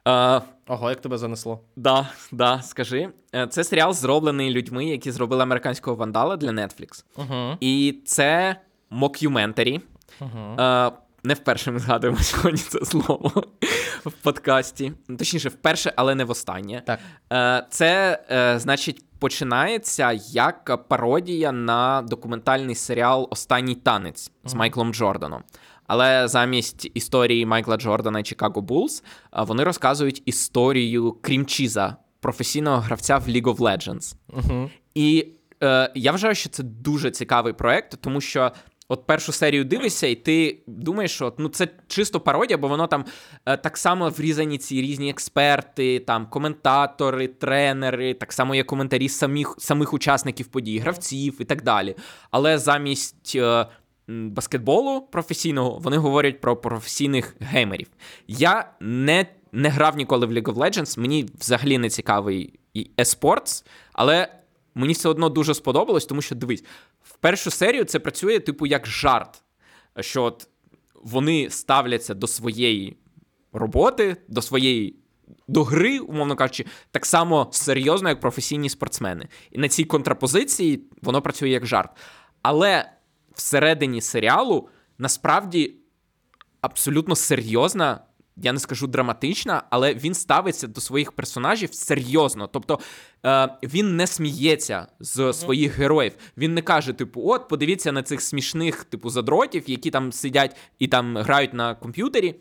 А, 0.06 0.42
Ого, 0.68 0.90
як 0.90 1.02
тебе 1.02 1.18
занесло. 1.18 1.60
да, 1.76 2.10
да, 2.32 2.62
скажи. 2.62 3.10
Е, 3.36 3.48
Це 3.48 3.64
серіал 3.64 3.94
зроблений 3.94 4.50
людьми, 4.52 4.86
які 4.86 5.12
зробили 5.12 5.44
американського 5.44 5.96
вандала 5.96 6.38
для 6.38 6.50
Netflix. 6.50 7.04
Угу. 7.18 7.58
І 7.60 8.02
це 8.06 8.56
мокюментарі. 8.90 9.82
Угу. 10.22 10.56
Не 11.24 11.34
вперше 11.34 11.72
ми 11.72 11.80
згадуємо 11.80 12.20
сьогодні 12.20 12.60
це 12.60 12.86
слово 12.86 13.44
в 14.06 14.12
подкасті. 14.12 14.94
Ну, 15.08 15.18
Точніше, 15.18 15.50
вперше, 15.50 15.94
але 15.96 16.16
не 16.16 16.24
востаннє. 16.24 16.84
Так. 16.86 17.00
Е, 17.34 17.68
Це, 17.70 18.20
е, 18.32 18.60
значить, 18.60 19.04
починається 19.20 20.12
як 20.32 20.88
пародія 20.88 21.52
на 21.52 22.02
документальний 22.02 22.76
серіал 22.76 23.28
Останній 23.32 23.76
танець 23.76 24.32
з 24.46 24.54
Майклом 24.54 24.94
Джорданом. 24.94 25.44
Але 25.88 26.28
замість 26.28 26.92
історії 26.94 27.46
Майкла 27.46 27.78
Джордана 27.78 28.20
і 28.20 28.24
Chicago 28.24 28.66
Bulls 28.66 29.04
е, 29.34 29.44
вони 29.44 29.64
розказують 29.64 30.22
історію 30.26 31.12
Крімчіза, 31.12 31.96
професійного 32.20 32.78
гравця 32.78 33.18
в 33.18 33.28
League 33.28 33.56
of 33.56 33.58
Legends. 33.58 34.16
Угу. 34.30 34.70
І 34.96 35.28
е, 35.64 35.92
я 35.96 36.12
вважаю, 36.12 36.36
що 36.36 36.50
це 36.50 36.64
дуже 36.64 37.12
цікавий 37.12 37.54
проект, 37.54 38.02
тому 38.02 38.22
що. 38.22 38.52
От 38.92 39.06
першу 39.06 39.32
серію 39.32 39.66
дивишся, 39.66 40.08
і 40.08 40.16
ти 40.16 40.60
думаєш, 40.68 41.12
що 41.12 41.34
ну 41.38 41.50
це 41.50 41.68
чисто 41.88 42.20
пародія, 42.20 42.58
бо 42.58 42.68
воно 42.68 42.88
там 42.88 43.06
е, 43.46 43.58
так 43.58 43.78
само 43.78 44.10
врізані 44.10 44.58
ці 44.58 44.82
різні 44.82 45.10
експерти, 45.10 46.00
там 46.00 46.28
коментатори, 46.28 47.28
тренери, 47.28 48.14
так 48.14 48.34
само 48.34 48.56
є 48.56 48.64
коментарі 48.64 49.10
самих 49.10 49.56
самих 49.58 49.94
учасників 49.94 50.48
подій, 50.48 50.80
гравців 50.80 51.36
і 51.40 51.46
так 51.46 51.64
далі. 51.64 51.96
Але 52.32 52.58
замість 52.58 53.36
е, 53.36 53.66
баскетболу 54.08 55.02
професійного 55.02 55.80
вони 55.80 55.98
говорять 55.98 56.42
про 56.42 56.56
професійних 56.56 57.36
геймерів. 57.40 57.88
Я 58.28 58.72
не, 58.80 59.26
не 59.52 59.70
грав 59.70 59.98
ніколи 59.98 60.26
в 60.26 60.32
League 60.32 60.54
of 60.54 60.56
Legends, 60.56 61.00
мені 61.00 61.30
взагалі 61.40 61.78
не 61.78 61.90
цікавий 61.90 62.60
еспортс, 63.00 63.66
але 63.94 64.28
мені 64.76 64.94
все 64.94 65.10
одно 65.10 65.30
дуже 65.30 65.54
сподобалось, 65.54 66.06
тому 66.06 66.22
що 66.22 66.36
дивись, 66.36 66.64
в 67.10 67.18
першу 67.18 67.52
серію 67.52 67.84
це 67.84 68.00
працює, 68.00 68.40
типу, 68.40 68.66
як 68.66 68.88
жарт. 68.88 69.44
Що 70.00 70.24
от 70.24 70.48
вони 70.96 71.50
ставляться 71.50 72.14
до 72.14 72.28
своєї 72.28 72.98
роботи, 73.54 74.18
до 74.28 74.42
своєї. 74.42 74.96
До 75.48 75.64
гри, 75.64 76.00
умовно 76.00 76.36
кажучи, 76.36 76.66
так 76.92 77.06
само 77.06 77.50
серйозно, 77.52 78.10
як 78.10 78.20
професійні 78.20 78.70
спортсмени. 78.70 79.28
І 79.52 79.58
на 79.58 79.70
цій 79.70 79.84
контрапозиції 79.84 80.84
воно 81.02 81.22
працює 81.22 81.50
як 81.50 81.66
жарт. 81.66 81.92
Але 82.42 82.92
всередині 83.34 84.02
серіалу 84.02 84.70
насправді 84.98 85.76
абсолютно 86.62 87.16
серйозна, 87.16 88.02
я 88.44 88.54
не 88.54 88.60
скажу 88.60 88.88
драматична, 88.88 89.64
але 89.70 89.94
він 89.94 90.14
ставиться 90.14 90.68
до 90.68 90.82
своїх 90.82 91.12
персонажів 91.12 91.74
серйозно. 91.74 92.48
Тобто 92.48 92.80
е, 93.26 93.50
він 93.64 93.96
не 93.96 94.08
сміється 94.08 94.88
з 95.00 95.34
своїх 95.34 95.78
героїв. 95.78 96.14
Він 96.38 96.54
не 96.54 96.62
каже, 96.62 96.94
типу, 96.94 97.22
от, 97.26 97.48
подивіться 97.48 97.92
на 97.92 98.04
цих 98.04 98.22
смішних, 98.22 98.84
типу, 98.84 99.10
задротів, 99.10 99.64
які 99.68 99.92
там 99.92 100.12
сидять 100.12 100.56
і 100.80 100.88
там 100.88 101.18
грають 101.18 101.54
на 101.54 101.76
комп'ютері. 101.76 102.36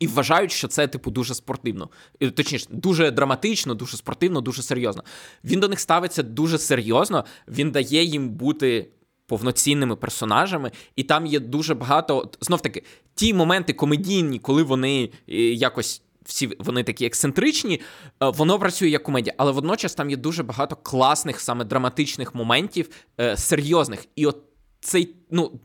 І 0.00 0.06
вважають, 0.06 0.52
що 0.52 0.68
це, 0.68 0.88
типу, 0.88 1.10
дуже 1.10 1.34
спортивно. 1.34 1.88
Точніше, 2.34 2.66
дуже 2.70 3.10
драматично, 3.10 3.74
дуже 3.74 3.96
спортивно, 3.96 4.40
дуже 4.40 4.62
серйозно. 4.62 5.04
Він 5.44 5.60
до 5.60 5.68
них 5.68 5.80
ставиться 5.80 6.22
дуже 6.22 6.58
серйозно, 6.58 7.24
він 7.48 7.70
дає 7.70 8.04
їм 8.04 8.28
бути 8.28 8.90
повноцінними 9.26 9.96
персонажами, 9.96 10.70
і 10.96 11.02
там 11.02 11.26
є 11.26 11.40
дуже 11.40 11.74
багато. 11.74 12.30
Знов 12.40 12.60
таки, 12.60 12.82
ті 13.14 13.34
моменти 13.34 13.72
комедійні, 13.72 14.38
коли 14.38 14.62
вони 14.62 15.10
е, 15.28 15.34
якось. 15.36 16.02
Всі 16.24 16.50
вони 16.58 16.82
такі 16.82 17.06
ексцентричні, 17.06 17.80
е, 18.22 18.28
воно 18.28 18.58
працює 18.58 18.88
як 18.88 19.02
комедія, 19.02 19.34
але 19.38 19.52
водночас 19.52 19.94
там 19.94 20.10
є 20.10 20.16
дуже 20.16 20.42
багато 20.42 20.76
класних, 20.76 21.40
саме 21.40 21.64
драматичних 21.64 22.34
моментів, 22.34 22.88
е, 23.20 23.36
серйозних. 23.36 24.06
І 24.16 24.26
от 24.26 24.38
цей, 24.80 25.14
ну, 25.30 25.60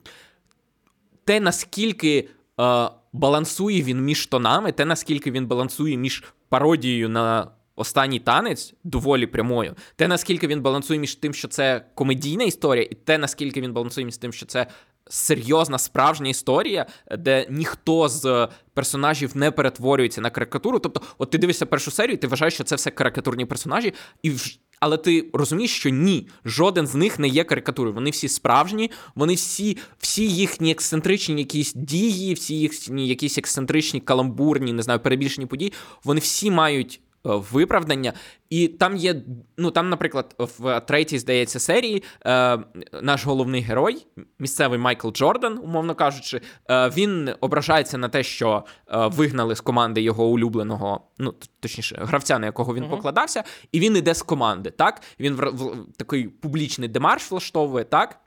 те, 1.26 1.40
наскільки 1.40 2.30
е, 2.60 2.90
балансує 3.14 3.84
він 3.84 4.02
між 4.02 4.26
тонами, 4.26 4.72
те, 4.72 4.86
наскільки 4.86 5.32
він 5.32 5.48
балансує 5.48 5.98
між 5.98 6.24
пародією 6.50 7.10
на 7.10 7.52
останній 7.82 8.20
танець, 8.20 8.74
доволі 8.84 9.28
прямою, 9.28 9.76
те, 9.96 10.08
наскільки 10.08 10.48
він 10.48 10.62
балансує 10.62 11.00
між 11.00 11.16
тим, 11.16 11.34
що 11.34 11.48
це 11.48 11.86
комедійна 11.96 12.44
історія, 12.44 12.88
і 12.92 12.96
те, 12.96 13.18
наскільки 13.18 13.62
він 13.62 13.74
балансує 13.74 14.06
між 14.06 14.18
тим, 14.18 14.34
що 14.34 14.46
це 14.46 14.68
серйозна 15.10 15.78
справжня 15.78 16.30
історія, 16.30 16.86
де 17.20 17.48
ніхто 17.50 18.10
з 18.10 18.48
персонажів 18.74 19.38
не 19.38 19.52
перетворюється 19.52 20.22
на 20.22 20.30
карикатуру. 20.30 20.80
Тобто, 20.80 21.02
от 21.18 21.30
ти 21.30 21.38
дивишся 21.38 21.66
першу 21.66 21.92
серію, 21.92 22.18
ти 22.18 22.28
вважаєш, 22.28 22.54
що 22.54 22.64
це 22.64 22.76
все 22.76 22.92
карикатурні 22.92 23.46
персонажі, 23.46 23.94
і 24.24 24.30
в- 24.30 24.58
але 24.80 24.98
ти 24.98 25.30
розумієш, 25.34 25.72
що 25.76 25.90
ні, 25.90 26.28
жоден 26.46 26.88
з 26.88 26.96
них 26.96 27.20
не 27.20 27.28
є 27.28 27.44
карикатурою. 27.44 27.96
Вони 27.96 28.10
всі 28.10 28.28
справжні, 28.30 28.92
вони 29.16 29.34
всі, 29.34 29.78
всі 30.00 30.28
їхні 30.28 30.72
ексцентричні 30.72 31.36
якісь 31.38 31.74
дії, 31.74 32.34
всі 32.34 32.56
їхні 32.60 33.08
якісь 33.08 33.38
ексцентричні, 33.38 34.00
каламбурні, 34.00 34.74
не 34.74 34.84
знаю, 34.84 35.00
перебільшені 35.00 35.48
події, 35.48 35.74
вони 36.04 36.20
всі 36.20 36.52
мають. 36.52 37.02
Е, 37.26 37.30
Виправдання, 37.52 38.14
і 38.50 38.68
там 38.68 38.96
є. 38.96 39.16
Ну 39.58 39.72
там, 39.72 39.90
наприклад, 39.90 40.36
в 40.38 40.80
третій, 40.80 41.20
здається, 41.20 41.60
серії 41.60 42.04
е, 42.26 42.60
наш 43.02 43.26
головний 43.26 43.62
герой, 43.62 44.08
місцевий 44.40 44.80
Майкл 44.80 45.10
Джордан, 45.10 45.60
умовно 45.64 45.96
кажучи, 45.96 46.42
е, 46.70 46.90
він 46.90 47.30
ображається 47.40 47.98
на 47.98 48.10
те, 48.10 48.24
що 48.24 48.64
е, 48.88 49.08
вигнали 49.08 49.56
з 49.56 49.62
команди 49.62 50.02
його 50.02 50.26
улюбленого, 50.26 51.02
ну 51.20 51.34
точніше, 51.60 52.00
гравця, 52.02 52.40
на 52.40 52.46
якого 52.46 52.76
він 52.76 52.90
покладався, 52.90 53.44
і 53.72 53.80
він 53.80 53.98
іде 53.98 54.14
з 54.14 54.22
команди. 54.22 54.72
Так, 54.72 55.02
він 55.20 55.36
в, 55.36 55.40
в 55.40 55.88
такий 55.98 56.28
публічний 56.28 56.90
демарш 56.90 57.32
влаштовує, 57.32 57.84
так. 57.84 58.20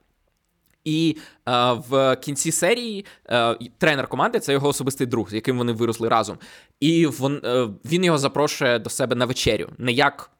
І 0.85 1.17
е, 1.49 1.73
в 1.73 2.17
кінці 2.17 2.53
серії 2.53 3.05
е, 3.31 3.57
тренер 3.79 4.09
команди 4.09 4.41
це 4.41 4.53
його 4.53 4.69
особистий 4.69 5.07
друг, 5.07 5.31
з 5.31 5.35
яким 5.35 5.59
вони 5.59 5.73
виросли 5.73 6.09
разом. 6.09 6.39
І 6.81 7.07
вон, 7.07 7.41
е, 7.45 7.69
він 7.85 8.05
його 8.05 8.19
запрошує 8.19 8.79
до 8.79 8.91
себе 8.91 9.17
на 9.17 9.25
вечерю, 9.27 9.69
не 9.79 9.93
як 9.93 10.31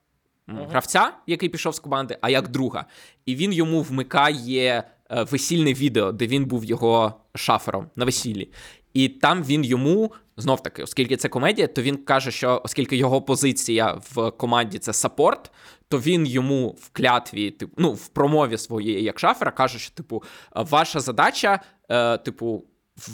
гравця, 0.47 1.13
який 1.27 1.49
пішов 1.49 1.75
з 1.75 1.79
команди, 1.79 2.19
а 2.21 2.31
як 2.31 2.49
друга. 2.49 2.85
І 3.27 3.35
він 3.35 3.53
йому 3.53 3.83
вмикає 3.83 4.85
е, 5.11 5.23
весільне 5.23 5.73
відео, 5.75 6.13
де 6.13 6.27
він 6.27 6.45
був 6.45 6.65
його 6.65 7.15
шафером 7.35 7.87
на 7.97 8.05
весіллі. 8.05 8.49
І 8.95 9.09
там 9.09 9.43
він 9.43 9.65
йому 9.65 10.13
знов 10.37 10.63
таки, 10.63 10.83
оскільки 10.83 11.17
це 11.17 11.29
комедія, 11.29 11.69
то 11.69 11.83
він 11.83 11.97
каже, 11.97 12.31
що 12.31 12.61
оскільки 12.65 12.97
його 12.97 13.23
позиція 13.23 14.01
в 14.15 14.31
команді 14.31 14.79
це 14.79 14.93
саппорт, 14.93 15.51
то 15.89 15.99
він 15.99 16.27
йому 16.27 16.69
в 16.69 16.89
клятві, 16.93 17.51
типу, 17.51 17.73
ну, 17.79 17.93
в 17.93 18.09
промові 18.09 18.59
своєї 18.59 19.03
як 19.03 19.19
шафера 19.19 19.51
каже, 19.51 19.79
що 19.79 19.95
типу, 19.95 20.23
ваша 20.55 21.01
задача, 21.01 21.61
е, 21.89 22.19
типу. 22.19 22.65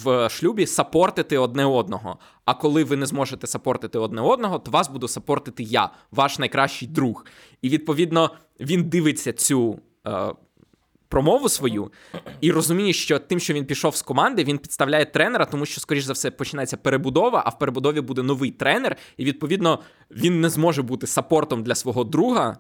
В 0.05 0.29
шлюбі 0.29 0.66
сапортити 0.66 1.39
одне 1.39 1.64
одного. 1.64 2.18
А 2.45 2.55
коли 2.55 2.85
ви 2.85 2.97
не 2.97 3.07
зможете 3.07 3.47
сапортити 3.47 3.99
одне 3.99 4.23
одного, 4.23 4.59
то 4.59 4.71
вас 4.71 4.89
буду 4.89 5.09
сапортити 5.09 5.62
я, 5.62 5.91
ваш 6.11 6.39
найкращий 6.39 6.89
друг. 6.89 7.27
І 7.62 7.68
відповідно 7.68 8.31
він 8.61 8.89
дивиться 8.89 9.33
цю 9.33 9.81
е, 10.07 10.33
промову 11.11 11.49
свою 11.49 11.93
і 12.41 12.53
розуміє, 12.53 12.93
що 12.93 13.19
тим, 13.19 13.41
що 13.41 13.55
він 13.55 13.65
пішов 13.65 13.97
з 13.97 14.03
команди, 14.03 14.45
він 14.45 14.59
підставляє 14.59 15.05
тренера, 15.05 15.45
тому 15.45 15.67
що, 15.67 15.81
скоріш 15.81 16.05
за 16.05 16.13
все, 16.13 16.31
починається 16.31 16.77
перебудова, 16.77 17.43
а 17.47 17.49
в 17.49 17.59
перебудові 17.59 18.01
буде 18.01 18.23
новий 18.23 18.51
тренер, 18.51 18.97
і 19.17 19.25
відповідно 19.25 19.79
він 20.11 20.41
не 20.41 20.49
зможе 20.49 20.83
бути 20.83 21.07
сапортом 21.07 21.63
для 21.63 21.75
свого 21.75 22.05
друга. 22.05 22.57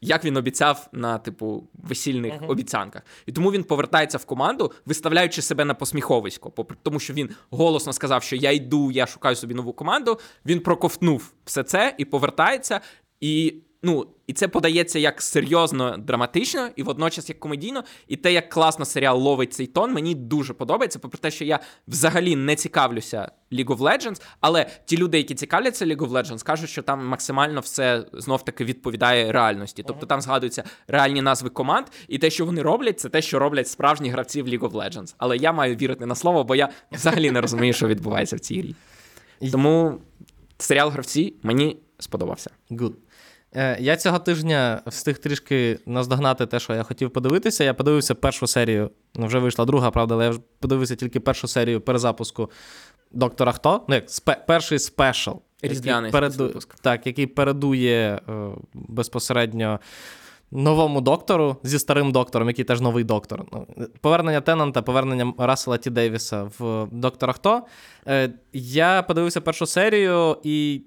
як 0.00 0.24
він 0.24 0.36
обіцяв 0.36 0.88
на 0.92 1.18
типу 1.18 1.68
весільних 1.74 2.32
uh-huh. 2.32 2.50
обіцянках. 2.50 3.02
І 3.26 3.32
тому 3.32 3.52
він 3.52 3.64
повертається 3.64 4.18
в 4.18 4.24
команду, 4.24 4.72
виставляючи 4.86 5.42
себе 5.42 5.64
на 5.64 5.74
посміховисько. 5.74 6.50
Попри 6.50 6.76
Тому 6.82 7.00
що 7.00 7.12
він 7.14 7.30
голосно 7.50 7.92
сказав, 7.92 8.22
що 8.22 8.36
я 8.36 8.52
йду, 8.52 8.90
я 8.90 9.06
шукаю 9.06 9.36
собі 9.36 9.54
нову 9.54 9.72
команду. 9.72 10.18
Він 10.46 10.60
проковтнув 10.60 11.32
все 11.44 11.62
це 11.62 11.94
і 11.98 12.04
повертається. 12.04 12.80
І 13.20 13.54
ну, 13.82 14.06
і 14.26 14.32
це 14.32 14.48
подається 14.48 14.98
як 14.98 15.22
серйозно 15.22 15.96
драматично, 15.96 16.68
і 16.76 16.82
водночас 16.82 17.28
як 17.28 17.40
комедійно. 17.40 17.84
І 18.08 18.16
те, 18.16 18.32
як 18.32 18.48
класно 18.48 18.84
серіал 18.84 19.20
ловить 19.20 19.52
цей 19.52 19.66
тон, 19.66 19.92
мені 19.92 20.14
дуже 20.14 20.54
подобається. 20.54 20.98
Попри 20.98 21.18
те, 21.18 21.30
що 21.30 21.44
я 21.44 21.60
взагалі 21.88 22.36
не 22.36 22.56
цікавлюся 22.56 23.30
League 23.52 23.66
of 23.66 23.78
Legends, 23.78 24.22
але 24.40 24.66
ті 24.84 24.96
люди, 24.96 25.18
які 25.18 25.34
цікавляться 25.34 25.86
League 25.86 25.96
of 25.96 26.10
Legends, 26.10 26.44
кажуть, 26.44 26.70
що 26.70 26.82
там 26.82 27.06
максимально 27.06 27.60
все 27.60 28.04
знов-таки 28.12 28.64
відповідає 28.64 29.32
реальності. 29.32 29.84
Тобто 29.86 30.06
там 30.06 30.20
згадуються 30.20 30.64
реальні 30.88 31.22
назви 31.22 31.50
команд, 31.50 31.86
і 32.08 32.18
те, 32.18 32.30
що 32.30 32.46
вони 32.46 32.62
роблять, 32.62 33.00
це 33.00 33.08
те, 33.08 33.22
що 33.22 33.38
роблять 33.38 33.68
справжні 33.68 34.10
гравці 34.10 34.42
в 34.42 34.48
League 34.48 34.70
of 34.70 34.72
Legends. 34.72 35.14
Але 35.18 35.36
я 35.36 35.52
маю 35.52 35.76
вірити 35.76 36.06
на 36.06 36.14
слово, 36.14 36.44
бо 36.44 36.54
я 36.54 36.68
взагалі 36.92 37.30
не 37.30 37.40
розумію, 37.40 37.72
що 37.72 37.88
відбувається 37.88 38.36
в 38.36 38.40
цій 38.40 38.60
грі. 38.60 38.74
Тому 39.52 39.98
серіал 40.58 40.90
гравці 40.90 41.34
мені 41.42 41.76
сподобався. 41.98 42.50
Good. 42.70 42.92
Е, 43.56 43.76
я 43.80 43.96
цього 43.96 44.18
тижня 44.18 44.82
встиг 44.86 45.18
трішки 45.18 45.78
наздогнати 45.86 46.46
те, 46.46 46.60
що 46.60 46.74
я 46.74 46.82
хотів 46.82 47.10
подивитися. 47.10 47.64
Я 47.64 47.74
подивився 47.74 48.14
першу 48.14 48.46
серію, 48.46 48.90
ну 49.14 49.26
вже 49.26 49.38
вийшла 49.38 49.64
друга, 49.64 49.90
правда, 49.90 50.14
але 50.14 50.24
я 50.24 50.34
подивився 50.60 50.96
тільки 50.96 51.20
першу 51.20 51.48
серію 51.48 51.80
перезапуску 51.80 52.50
доктора 53.10 53.52
Хто. 53.52 53.84
Ну, 53.88 53.94
як 53.94 54.10
спе, 54.10 54.44
перший 54.46 54.78
спешл, 54.78 55.32
який, 55.62 56.10
переду... 56.10 56.60
так, 56.80 57.06
який 57.06 57.26
передує 57.26 58.20
е, 58.28 58.50
безпосередньо. 58.74 59.80
Новому 60.50 61.00
доктору 61.00 61.56
зі 61.62 61.78
старим 61.78 62.12
доктором, 62.12 62.48
який 62.48 62.64
теж 62.64 62.80
новий 62.80 63.04
доктор. 63.04 63.44
Ну, 63.52 63.66
повернення 64.00 64.40
Теннанта, 64.40 64.82
повернення 64.82 65.32
Рассела 65.38 65.78
Ті 65.78 65.90
Дейвіса 65.90 66.50
в 66.58 66.88
доктора 66.92 67.32
Хто. 67.32 67.62
Е, 68.06 68.32
я 68.52 69.02
подивився 69.02 69.40
першу 69.40 69.66
серію, 69.66 70.36
і 70.42 70.82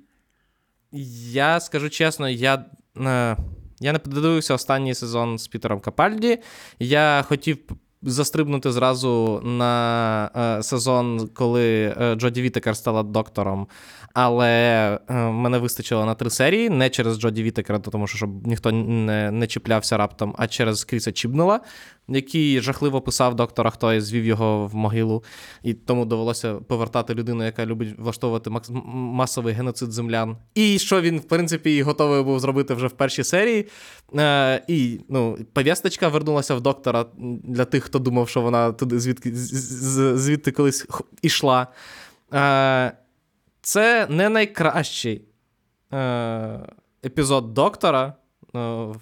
я 0.92 1.60
скажу 1.60 1.89
чесно, 1.89 2.30
я. 2.30 2.66
Е, 2.98 3.38
я 3.84 3.94
не 3.94 4.00
подивився 4.00 4.54
останній 4.54 4.96
сезон 4.96 5.38
з 5.38 5.48
Пітером 5.48 5.80
Капальді. 5.80 6.38
Я 6.80 7.26
хотів 7.28 7.58
застрибнути 8.02 8.72
зразу 8.72 9.42
на 9.44 10.32
е, 10.60 10.64
сезон, 10.64 11.30
коли 11.34 11.96
е, 12.02 12.16
Джоді 12.16 12.42
Вітекер 12.42 12.78
стала 12.78 13.04
доктором. 13.04 13.68
Але 14.14 14.49
е, 15.09 15.14
мене 15.14 15.57
вистачило 15.57 16.05
на 16.05 16.16
три 16.16 16.30
серії, 16.30 16.70
не 16.70 16.89
через 16.89 17.20
Джоді 17.20 17.43
Вітекера, 17.43 17.80
тому 17.80 18.07
що 18.07 18.18
щоб 18.18 18.47
ніхто 18.47 18.72
не 18.72 19.32
не 19.32 19.47
чіплявся 19.47 19.97
раптом, 19.97 20.36
а 20.38 20.47
через 20.47 20.84
Кріса 20.84 21.12
Чібнела, 21.12 21.59
який 22.07 22.62
жахливо 22.62 23.01
писав 23.01 23.36
доктора, 23.36 23.70
хто 23.70 23.93
і 23.93 24.01
звів 24.01 24.26
його 24.26 24.68
в 24.68 24.76
могилу. 24.76 25.24
І 25.64 25.74
тому 25.74 26.05
довелося 26.05 26.53
повертати 26.53 27.14
людину, 27.14 27.43
яка 27.43 27.66
любить 27.66 27.99
влаштовувати 27.99 28.49
масовий 28.93 29.53
геноцид 29.53 29.91
землян. 29.91 30.38
І 30.55 30.80
що 30.80 31.01
він, 31.01 31.20
в 31.20 31.24
принципі, 31.24 31.82
готовий 31.82 32.24
був 32.24 32.39
зробити 32.39 32.74
вже 32.74 32.88
в 32.88 32.91
першій 32.91 33.24
серії. 33.24 33.68
Е, 34.16 34.64
І 34.68 34.99
ну, 35.09 35.38
пов'язочка 35.53 36.07
вернулася 36.07 36.55
в 36.55 36.62
доктора 36.62 37.05
для 37.43 37.66
тих, 37.66 37.84
хто 37.84 37.99
думав, 37.99 38.30
що 38.30 38.41
вона 38.41 38.72
туди 38.72 38.99
звідки 38.99 39.32
звідти 39.36 40.51
колись 40.51 40.88
ішла. 41.22 41.68
Е, 42.34 42.91
Це 43.62 44.07
не 44.09 44.30
найкращий 44.30 45.26
е, 45.93 46.59
епізод 47.05 47.53
доктора. 47.53 48.14
Е, 48.55 48.59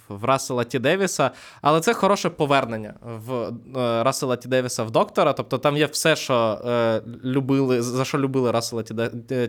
в 0.10 0.24
Рассела 0.26 0.64
Ті 0.64 0.80
Девіса, 0.80 1.32
але 1.62 1.82
це 1.82 1.94
хороше 1.94 2.30
повернення 2.30 2.94
в 3.02 3.34
е, 3.34 3.54
Рассела 4.04 4.36
Ті 4.36 4.48
Девіса 4.48 4.84
в 4.84 4.92
доктора. 4.92 5.34
Тобто 5.34 5.58
там 5.58 5.78
є 5.78 5.86
все, 5.86 6.16
що 6.16 6.62
е, 6.66 7.02
любили, 7.24 7.82
за 7.82 8.06
що 8.06 8.18
любили 8.18 8.52
Рассела 8.52 8.84
Ті 8.84 8.94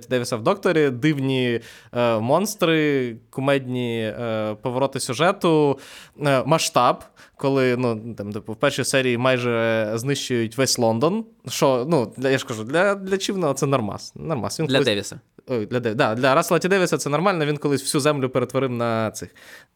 Девіса 0.08 0.36
в 0.36 0.42
докторі, 0.42 0.90
дивні 0.90 1.60
е, 1.92 2.18
монстри, 2.18 3.16
кумедні 3.30 4.02
е, 4.02 4.56
повороти 4.62 5.00
сюжету, 5.00 5.78
е, 6.26 6.42
масштаб. 6.46 7.04
Коли 7.40 7.76
ну, 7.76 8.14
там, 8.14 8.32
типу, 8.32 8.52
в 8.52 8.56
першій 8.56 8.84
серії 8.84 9.18
майже 9.18 9.90
знищують 9.94 10.58
весь 10.58 10.78
Лондон. 10.78 11.24
Що, 11.48 11.86
ну, 11.88 12.12
я 12.18 12.38
ж 12.38 12.46
кажу, 12.46 12.64
для 12.64 12.94
для 12.94 13.18
Чівного 13.18 13.54
це 13.54 13.66
нормас. 13.66 14.12
нормас. 14.16 14.60
Він 14.60 14.66
Для 14.66 14.74
колись... 14.74 14.86
Девіса. 14.86 15.20
Ой, 15.48 15.66
Для 15.66 15.80
да, 15.80 16.14
для 16.14 16.34
Расла 16.34 16.58
Ті 16.58 16.68
Девіса 16.68 16.98
це 16.98 17.10
нормально, 17.10 17.46
він 17.46 17.56
колись 17.56 17.82
всю 17.82 18.00
землю 18.00 18.28
перетворив 18.28 18.70
на 18.70 19.10
цих 19.10 19.34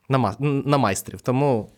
на 0.08 0.34
на 0.40 0.78
майстрів. 0.78 1.20
Тому 1.20 1.70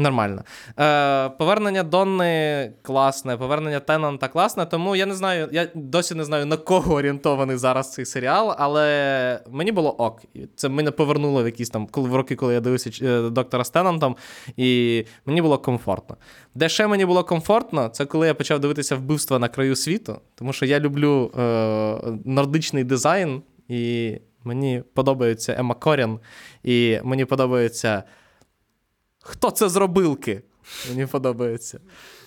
Нормально. 0.00 0.42
Е, 0.80 1.28
Повернення 1.28 1.82
Донни 1.82 2.72
класне, 2.82 3.36
повернення 3.36 3.80
Теннанта 3.80 4.28
класне, 4.28 4.66
тому 4.66 4.96
я 4.96 5.06
не 5.06 5.14
знаю, 5.14 5.48
я 5.52 5.68
досі 5.74 6.14
не 6.14 6.24
знаю, 6.24 6.46
на 6.46 6.56
кого 6.56 6.94
орієнтований 6.94 7.56
зараз 7.56 7.92
цей 7.92 8.04
серіал, 8.04 8.54
але 8.58 9.40
мені 9.50 9.72
було 9.72 9.90
ок. 9.90 10.22
Це 10.56 10.68
мене 10.68 10.90
повернуло 10.90 11.42
в 11.42 11.46
якісь 11.46 11.70
там 11.70 11.88
в 11.92 12.14
роки, 12.14 12.36
коли 12.36 12.54
я 12.54 12.60
дивився 12.60 12.90
е, 13.06 13.30
доктора 13.30 13.64
з 13.64 13.70
Теннантом, 13.70 14.16
і 14.56 15.04
мені 15.26 15.42
було 15.42 15.58
комфортно. 15.58 16.16
Де 16.54 16.68
ще 16.68 16.86
мені 16.86 17.06
було 17.06 17.24
комфортно, 17.24 17.88
це 17.88 18.06
коли 18.06 18.26
я 18.26 18.34
почав 18.34 18.60
дивитися 18.60 18.96
вбивства 18.96 19.38
на 19.38 19.48
краю 19.48 19.76
світу, 19.76 20.20
тому 20.34 20.52
що 20.52 20.66
я 20.66 20.80
люблю 20.80 21.30
е, 21.38 21.42
нордичний 22.24 22.84
дизайн, 22.84 23.42
і 23.68 24.14
мені 24.44 24.82
подобається 24.94 25.56
Ема 25.58 25.74
Корін, 25.74 26.18
і 26.62 26.98
мені 27.02 27.24
подобається. 27.24 28.02
Хто 29.28 29.50
це 29.50 29.68
зробилки? 29.68 30.42
Мені 30.88 31.06
подобається. 31.06 31.80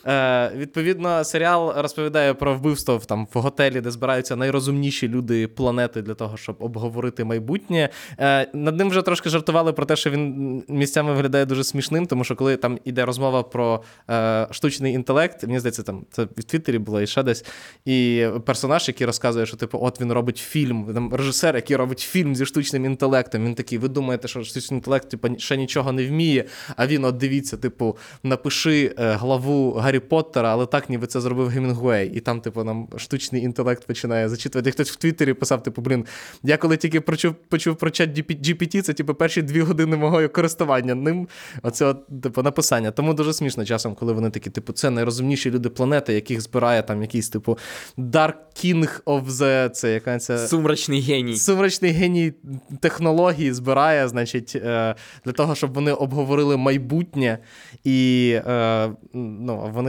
Е, 0.07 0.51
Відповідно, 0.55 1.23
серіал 1.23 1.73
розповідає 1.77 2.33
про 2.33 2.55
вбивство 2.55 2.97
в, 2.97 3.05
там, 3.05 3.27
в 3.33 3.39
готелі, 3.39 3.81
де 3.81 3.91
збираються 3.91 4.35
найрозумніші 4.35 5.07
люди 5.07 5.47
планети 5.47 6.01
для 6.01 6.13
того, 6.13 6.37
щоб 6.37 6.55
обговорити 6.59 7.23
майбутнє. 7.23 7.89
Е, 8.19 8.47
Над 8.53 8.77
ним 8.77 8.89
вже 8.89 9.01
трошки 9.01 9.29
жартували 9.29 9.73
про 9.73 9.85
те, 9.85 9.95
що 9.95 10.09
він 10.09 10.63
місцями 10.67 11.13
виглядає 11.13 11.45
дуже 11.45 11.63
смішним, 11.63 12.05
тому 12.05 12.23
що 12.23 12.35
коли 12.35 12.57
там 12.57 12.79
іде 12.85 13.05
розмова 13.05 13.43
про 13.43 13.83
е, 14.09 14.47
штучний 14.51 14.93
інтелект, 14.93 15.43
мені 15.43 15.59
здається, 15.59 15.83
там 15.83 16.05
це 16.11 16.23
в 16.23 16.43
Твіттері 16.43 16.77
було 16.77 17.01
і 17.01 17.07
ще 17.07 17.23
десь. 17.23 17.45
І 17.85 18.27
персонаж, 18.45 18.87
який 18.87 19.07
розказує, 19.07 19.45
що 19.45 19.57
типу, 19.57 19.79
от 19.81 20.01
він 20.01 20.11
робить 20.13 20.37
фільм, 20.37 20.93
там 20.93 21.13
режисер, 21.13 21.55
який 21.55 21.75
робить 21.75 21.99
фільм 21.99 22.35
зі 22.35 22.45
штучним 22.45 22.85
інтелектом. 22.85 23.45
Він 23.45 23.55
такий, 23.55 23.77
ви 23.77 23.87
думаєте, 23.87 24.27
що 24.27 24.43
штучний 24.43 24.77
інтелект 24.77 25.09
типу, 25.09 25.27
ще 25.37 25.57
нічого 25.57 25.91
не 25.91 26.07
вміє, 26.07 26.45
а 26.75 26.87
він, 26.87 27.05
от 27.05 27.17
дивіться, 27.17 27.57
типу, 27.57 27.97
напиши 28.23 28.95
е, 28.99 29.11
главу 29.11 29.71
Гаррі 29.91 29.99
Поттера, 29.99 30.51
але 30.51 30.65
так 30.65 30.89
ніби 30.89 31.07
це 31.07 31.21
зробив 31.21 31.47
Гемінгуей. 31.47 32.11
І 32.13 32.19
там, 32.19 32.41
типу, 32.41 32.63
нам 32.63 32.87
штучний 32.97 33.43
інтелект 33.43 33.87
починає 33.87 34.29
зачитувати. 34.29 34.71
Хтось 34.71 34.91
в 34.91 34.95
Твіттері 34.95 35.33
писав, 35.33 35.63
типу, 35.63 35.81
блін, 35.81 36.05
я 36.43 36.57
коли 36.57 36.77
тільки 36.77 37.01
почув 37.01 37.33
почув 37.33 37.75
про 37.75 37.89
чат 37.89 38.09
GPT, 38.29 38.81
це 38.81 38.93
типу 38.93 39.13
перші 39.13 39.41
дві 39.41 39.61
години 39.61 39.97
мого 39.97 40.29
користування 40.29 40.95
ним. 40.95 41.27
Оце 41.63 41.85
от, 41.85 42.21
типу, 42.23 42.43
написання. 42.43 42.91
Тому 42.91 43.13
дуже 43.13 43.33
смішно 43.33 43.65
часом, 43.65 43.95
коли 43.95 44.13
вони 44.13 44.29
такі, 44.29 44.49
типу, 44.49 44.73
це 44.73 44.89
найрозумніші 44.89 45.51
люди 45.51 45.69
планети, 45.69 46.13
яких 46.13 46.41
збирає 46.41 46.83
там 46.83 47.01
якийсь, 47.01 47.29
типу, 47.29 47.57
Dark 47.97 48.33
King 48.55 49.01
of 49.05 49.25
the... 49.25 49.69
Це 49.69 49.93
яка 49.93 50.19
це... 50.19 50.47
Сумрачний 50.47 51.01
геній. 51.01 51.35
Сумрачний 51.35 51.91
геній 51.91 52.33
технології 52.79 53.53
збирає, 53.53 54.07
значить, 54.07 54.55
е, 54.55 54.95
для 55.25 55.31
того, 55.31 55.55
щоб 55.55 55.73
вони 55.73 55.91
обговорили 55.91 56.57
майбутнє 56.57 57.37
і 57.83 58.31
е, 58.47 58.89
ну, 59.13 59.71
вони. 59.73 59.80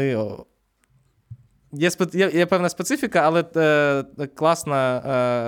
Є 1.72 1.90
є, 2.12 2.30
є 2.34 2.46
певна 2.46 2.68
специфіка, 2.68 3.20
але 3.20 3.44
е, 3.56 4.26
класна, 4.34 5.02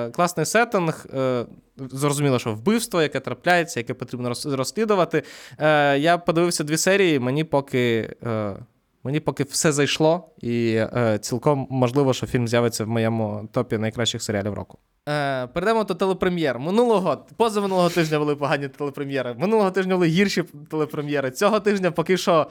е, 0.09 0.11
класний 0.11 0.47
сеттинг. 0.47 1.07
Е, 1.15 1.47
зрозуміло, 1.79 2.39
що 2.39 2.53
вбивство, 2.53 3.03
яке 3.03 3.21
трапляється, 3.21 3.81
яке 3.81 3.95
потрібно 3.95 4.33
розслідувати. 4.45 5.23
Е, 5.59 5.99
Я 5.99 6.19
подивився 6.19 6.65
дві 6.65 6.77
серії, 6.77 7.19
мені 7.19 7.45
поки 7.45 8.15
е, 8.27 8.57
мені 9.05 9.21
поки 9.21 9.45
все 9.45 9.73
зайшло, 9.73 10.29
і 10.41 10.75
е, 10.75 11.19
цілком 11.21 11.67
можливо, 11.71 12.13
що 12.13 12.27
фільм 12.27 12.49
з'явиться 12.49 12.85
в 12.85 12.89
моєму 12.89 13.49
топі 13.53 13.79
найкращих 13.79 14.23
серіалів 14.23 14.55
року. 14.55 14.79
Е, 15.09 15.47
Перейдемо 15.47 15.85
до 15.85 15.95
телепрем'єр. 15.95 16.59
Минулого, 16.59 17.27
позаминулого 17.37 17.89
тижня 17.89 18.19
були 18.19 18.37
погані 18.37 18.69
телепрем'єри. 18.69 19.35
Минулого 19.39 19.71
тижня 19.71 19.95
були 19.95 20.07
гірші 20.07 20.45
телепрем'єри. 20.71 21.31
Цього 21.31 21.61
тижня 21.61 21.91
поки 21.91 22.17
що. 22.17 22.47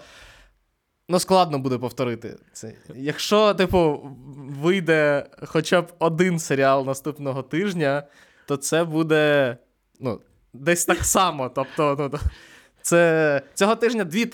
Ну, 1.10 1.20
складно 1.20 1.60
буде 1.60 1.78
повторити 1.78 2.36
це. 2.54 2.74
Якщо, 2.96 3.54
типу, 3.54 4.10
вийде 4.62 5.26
хоча 5.46 5.82
б 5.82 5.94
один 6.00 6.40
серіал 6.40 6.86
наступного 6.86 7.44
тижня, 7.44 8.04
то 8.46 8.58
це 8.58 8.84
буде 8.84 9.58
ну, 10.00 10.20
десь 10.54 10.86
так 10.86 11.06
само. 11.06 11.50
Тобто, 11.50 12.10
ну, 12.14 12.20
це 12.82 13.42
цього 13.54 13.76
тижня 13.76 14.04
дві 14.04 14.26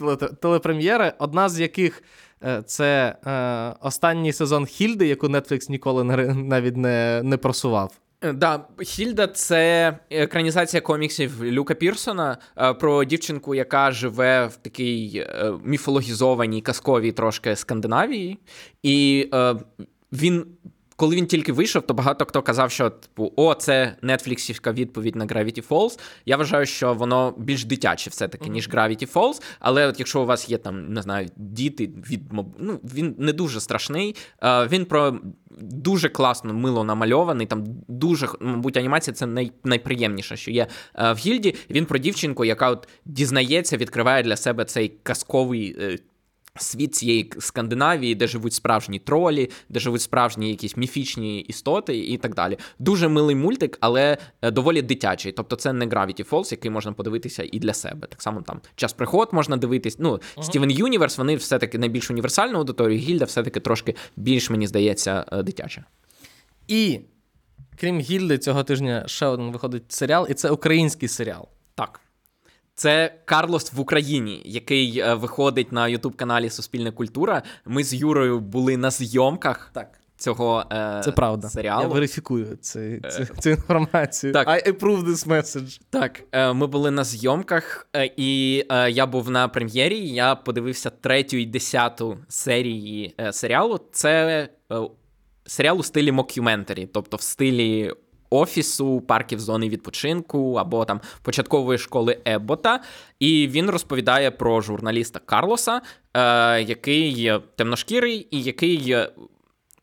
телепрем'єри, 0.41 1.13
одна 1.19 1.49
з 1.49 1.59
яких 1.59 2.03
е, 2.43 2.63
це 2.65 3.15
е, 3.25 3.73
останній 3.81 4.33
сезон 4.33 4.65
Хільди, 4.65 5.07
яку 5.07 5.27
Netflix 5.27 5.69
ніколи 5.71 6.03
навіть 6.33 6.77
не 6.77 7.21
не 7.23 7.37
просував. 7.37 7.93
Е, 8.21 8.33
да, 8.33 8.65
Хільда 8.81 9.27
це 9.27 9.97
екранізація 10.09 10.81
коміксів 10.81 11.43
Люка 11.43 11.73
Пірсона 11.73 12.37
е, 12.57 12.73
про 12.73 13.03
дівчинку, 13.03 13.55
яка 13.55 13.91
живе 13.91 14.45
в 14.47 14.55
такій 14.55 15.25
е, 15.29 15.53
міфологізованій 15.63 16.61
казковій 16.61 17.11
трошки 17.11 17.55
Скандинавії, 17.55 18.37
і 18.83 19.29
він 20.11 20.45
коли 20.99 21.15
він 21.15 21.27
тільки 21.27 21.53
вийшов, 21.53 21.81
то 21.81 21.93
багато 21.93 22.25
хто 22.25 22.41
казав, 22.41 22.71
що 22.71 22.89
типу, 22.89 23.33
о, 23.35 23.53
це 23.53 23.95
нетфліксівська 24.01 24.71
відповідь 24.71 25.15
на 25.15 25.25
Gravity 25.25 25.67
Falls. 25.67 25.99
Я 26.25 26.37
вважаю, 26.37 26.65
що 26.65 26.93
воно 26.93 27.33
більш 27.37 27.65
дитяче 27.65 28.09
все-таки, 28.09 28.49
ніж 28.49 28.69
Gravity 28.69 29.13
Falls. 29.13 29.41
Але 29.59 29.87
от 29.87 29.99
якщо 29.99 30.21
у 30.21 30.25
вас 30.25 30.49
є 30.49 30.57
там, 30.57 30.93
не 30.93 31.01
знаю, 31.01 31.29
діти 31.35 31.89
від 32.09 32.21
ну, 32.59 32.79
він 32.83 33.15
не 33.17 33.33
дуже 33.33 33.59
страшний. 33.59 34.15
Він 34.43 34.85
про 34.85 35.19
дуже 35.61 36.09
класно 36.09 36.53
мило 36.53 36.83
намальований. 36.83 37.47
Там 37.47 37.63
дуже, 37.87 38.27
мабуть, 38.39 38.77
анімація 38.77 39.13
це 39.13 39.25
най, 39.25 39.51
найприємніше, 39.63 40.37
що 40.37 40.51
є 40.51 40.67
в 40.95 41.15
гільді. 41.15 41.55
Він 41.69 41.85
про 41.85 41.97
дівчинку, 41.97 42.45
яка 42.45 42.69
от 42.69 42.87
дізнається, 43.05 43.77
відкриває 43.77 44.23
для 44.23 44.35
себе 44.35 44.65
цей 44.65 44.93
казковий 45.03 45.75
е, 45.79 45.97
Світ 46.55 46.95
цієї 46.95 47.31
Скандинавії, 47.39 48.15
де 48.15 48.27
живуть 48.27 48.53
справжні 48.53 48.99
тролі, 48.99 49.49
де 49.69 49.79
живуть 49.79 50.01
справжні 50.01 50.49
якісь 50.49 50.77
міфічні 50.77 51.39
істоти 51.39 51.97
і 51.97 52.17
так 52.17 52.35
далі. 52.35 52.57
Дуже 52.79 53.07
милий 53.07 53.35
мультик, 53.35 53.77
але 53.81 54.17
е, 54.41 54.51
доволі 54.51 54.81
дитячий. 54.81 55.31
Тобто 55.31 55.55
це 55.55 55.73
не 55.73 55.85
Gravity 55.85 56.29
Falls, 56.29 56.51
який 56.51 56.71
можна 56.71 56.91
подивитися 56.91 57.43
і 57.51 57.59
для 57.59 57.73
себе. 57.73 58.07
Так 58.07 58.21
само 58.21 58.41
там 58.41 58.61
час 58.75 58.93
приход 58.93 59.29
можна 59.31 59.57
дивитись. 59.57 59.99
Ну, 59.99 60.11
uh-huh. 60.11 60.21
Steven 60.37 60.81
Universe, 60.83 61.17
вони 61.17 61.35
все-таки 61.35 61.77
найбільш 61.77 62.11
універсальну 62.11 62.57
аудиторію, 62.57 62.99
Гільда 62.99 63.25
все-таки 63.25 63.59
трошки 63.59 63.95
більш, 64.15 64.49
мені 64.49 64.67
здається, 64.67 65.25
е, 65.31 65.43
дитяча. 65.43 65.85
І 66.67 66.99
крім 67.79 67.99
Гільди, 67.99 68.37
цього 68.37 68.63
тижня 68.63 69.03
ще 69.07 69.25
один 69.25 69.51
виходить 69.51 69.91
серіал, 69.91 70.27
і 70.29 70.33
це 70.33 70.49
український 70.49 71.09
серіал. 71.09 71.47
Так. 71.75 72.01
Це 72.79 73.13
Карлос 73.25 73.73
в 73.73 73.79
Україні, 73.79 74.41
який 74.45 74.99
е, 74.99 75.13
виходить 75.13 75.71
на 75.71 75.87
Ютуб-каналі 75.87 76.49
Суспільна 76.49 76.91
культура. 76.91 77.43
Ми 77.65 77.83
з 77.83 77.93
Юрою 77.93 78.39
були 78.39 78.77
на 78.77 78.91
зйомках. 78.91 79.71
Так. 79.73 79.99
Цього 80.17 80.65
е, 80.71 81.01
це 81.03 81.11
правда. 81.11 81.49
серіалу. 81.49 81.81
Я 81.81 81.87
верифікую 81.87 82.57
цю, 82.61 82.79
цю, 83.09 83.25
цю 83.39 83.49
інформацію. 83.49 84.33
Так. 84.33 84.47
I 84.47 84.71
approve 84.71 85.05
this 85.05 85.27
message. 85.27 85.81
Так, 85.89 86.23
е, 86.31 86.53
ми 86.53 86.67
були 86.67 86.91
на 86.91 87.03
зйомках, 87.03 87.87
е, 87.95 88.11
і 88.17 88.63
е, 88.71 88.91
я 88.91 89.05
був 89.05 89.29
на 89.29 89.47
прем'єрі. 89.47 90.09
Я 90.09 90.35
подивився 90.35 90.89
третю 90.89 91.37
і 91.37 91.45
десяту 91.45 92.17
серії 92.27 93.15
е, 93.19 93.33
серіалу. 93.33 93.79
Це 93.91 94.47
е, 94.71 94.79
серіал 95.45 95.79
у 95.79 95.83
стилі 95.83 96.11
мокюментарі, 96.11 96.89
тобто 96.93 97.17
в 97.17 97.21
стилі 97.21 97.93
офісу, 98.29 99.01
парків 99.01 99.39
зони 99.39 99.69
відпочинку 99.69 100.53
або 100.53 100.85
там 100.85 101.01
початкової 101.21 101.79
школи 101.79 102.17
Еббота. 102.25 102.79
І 103.19 103.47
він 103.47 103.69
розповідає 103.69 104.31
про 104.31 104.61
журналіста 104.61 105.19
Карлоса, 105.25 105.81
е, 106.13 106.61
який 106.61 107.31
темношкірий 107.55 108.27
і 108.31 108.41
який. 108.41 108.95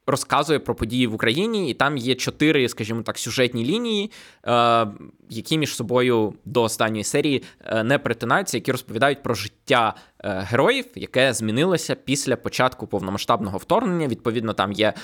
Розказує 0.08 0.58
про 0.58 0.74
події 0.74 1.06
в 1.06 1.14
Україні, 1.14 1.70
і 1.70 1.74
там 1.74 1.96
є 1.96 2.14
чотири, 2.14 2.68
скажімо 2.68 3.02
так, 3.02 3.18
сюжетні 3.18 3.64
лінії, 3.64 4.10
е, 4.46 4.86
які 5.30 5.58
між 5.58 5.74
собою 5.74 6.34
до 6.44 6.62
останньої 6.62 7.04
серії 7.04 7.42
е, 7.64 7.84
не 7.84 7.98
перетинаються, 7.98 8.56
які 8.56 8.72
розповідають 8.72 9.22
про 9.22 9.34
життя 9.34 9.94
е, 10.24 10.46
героїв, 10.50 10.84
яке 10.94 11.32
змінилося 11.32 11.94
після 11.94 12.36
початку 12.36 12.86
повномасштабного 12.86 13.58
вторгнення. 13.58 14.08
Відповідно, 14.08 14.52
там 14.52 14.72
є 14.72 14.86
е, 14.88 14.94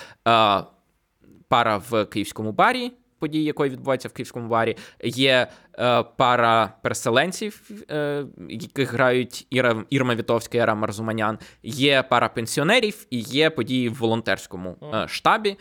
пара 1.48 1.82
в 1.90 2.04
київському 2.04 2.52
барі, 2.52 2.92
події, 3.22 3.44
якої 3.44 3.70
відбувається 3.70 4.08
в 4.08 4.12
Київському 4.12 4.48
барі. 4.48 4.76
Є 5.04 5.46
е, 5.78 6.02
пара 6.02 6.72
переселенців, 6.82 7.70
е, 7.90 8.24
яких 8.48 8.92
грають 8.92 9.46
Іра, 9.50 9.84
Ірма 9.90 10.14
Вітовська 10.14 10.58
Іра 10.58 10.74
Марзуманян. 10.74 11.38
Є 11.62 12.02
пара 12.02 12.28
пенсіонерів 12.28 13.06
і 13.10 13.18
є 13.18 13.50
події 13.50 13.88
в 13.88 13.94
волонтерському 13.94 14.76
е, 14.94 15.08
штабі. 15.08 15.58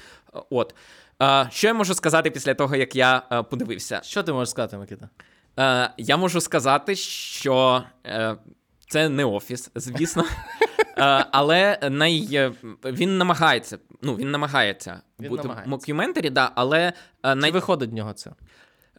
От. 0.49 0.75
Е, 1.21 1.47
що 1.51 1.67
я 1.67 1.73
можу 1.73 1.93
сказати 1.93 2.31
після 2.31 2.53
того, 2.53 2.75
як 2.75 2.95
я 2.95 3.21
е, 3.31 3.43
подивився? 3.43 4.01
Що 4.03 4.23
ти 4.23 4.33
можеш 4.33 4.49
сказати, 4.49 4.77
Микита? 4.77 5.09
Е, 5.59 5.93
Я 5.97 6.17
можу 6.17 6.41
сказати, 6.41 6.95
що 6.95 7.83
е, 8.05 8.35
це 8.89 9.09
не 9.09 9.25
офіс, 9.25 9.71
звісно. 9.75 10.23
Е, 10.97 11.25
але 11.31 11.79
най... 11.91 12.27
Е, 12.33 12.51
він 12.85 13.17
намагається. 13.17 13.77
Ну, 14.01 14.15
він 14.15 14.31
намагається 14.31 15.01
він 15.19 15.29
бути 15.29 15.49
мокюментарі, 15.65 16.29
да, 16.29 16.51
але 16.55 16.93
е, 17.23 17.35
най... 17.35 17.49
Чи 17.49 17.53
виходить 17.53 17.89
в 17.89 17.93
нього 17.93 18.13
це? 18.13 18.31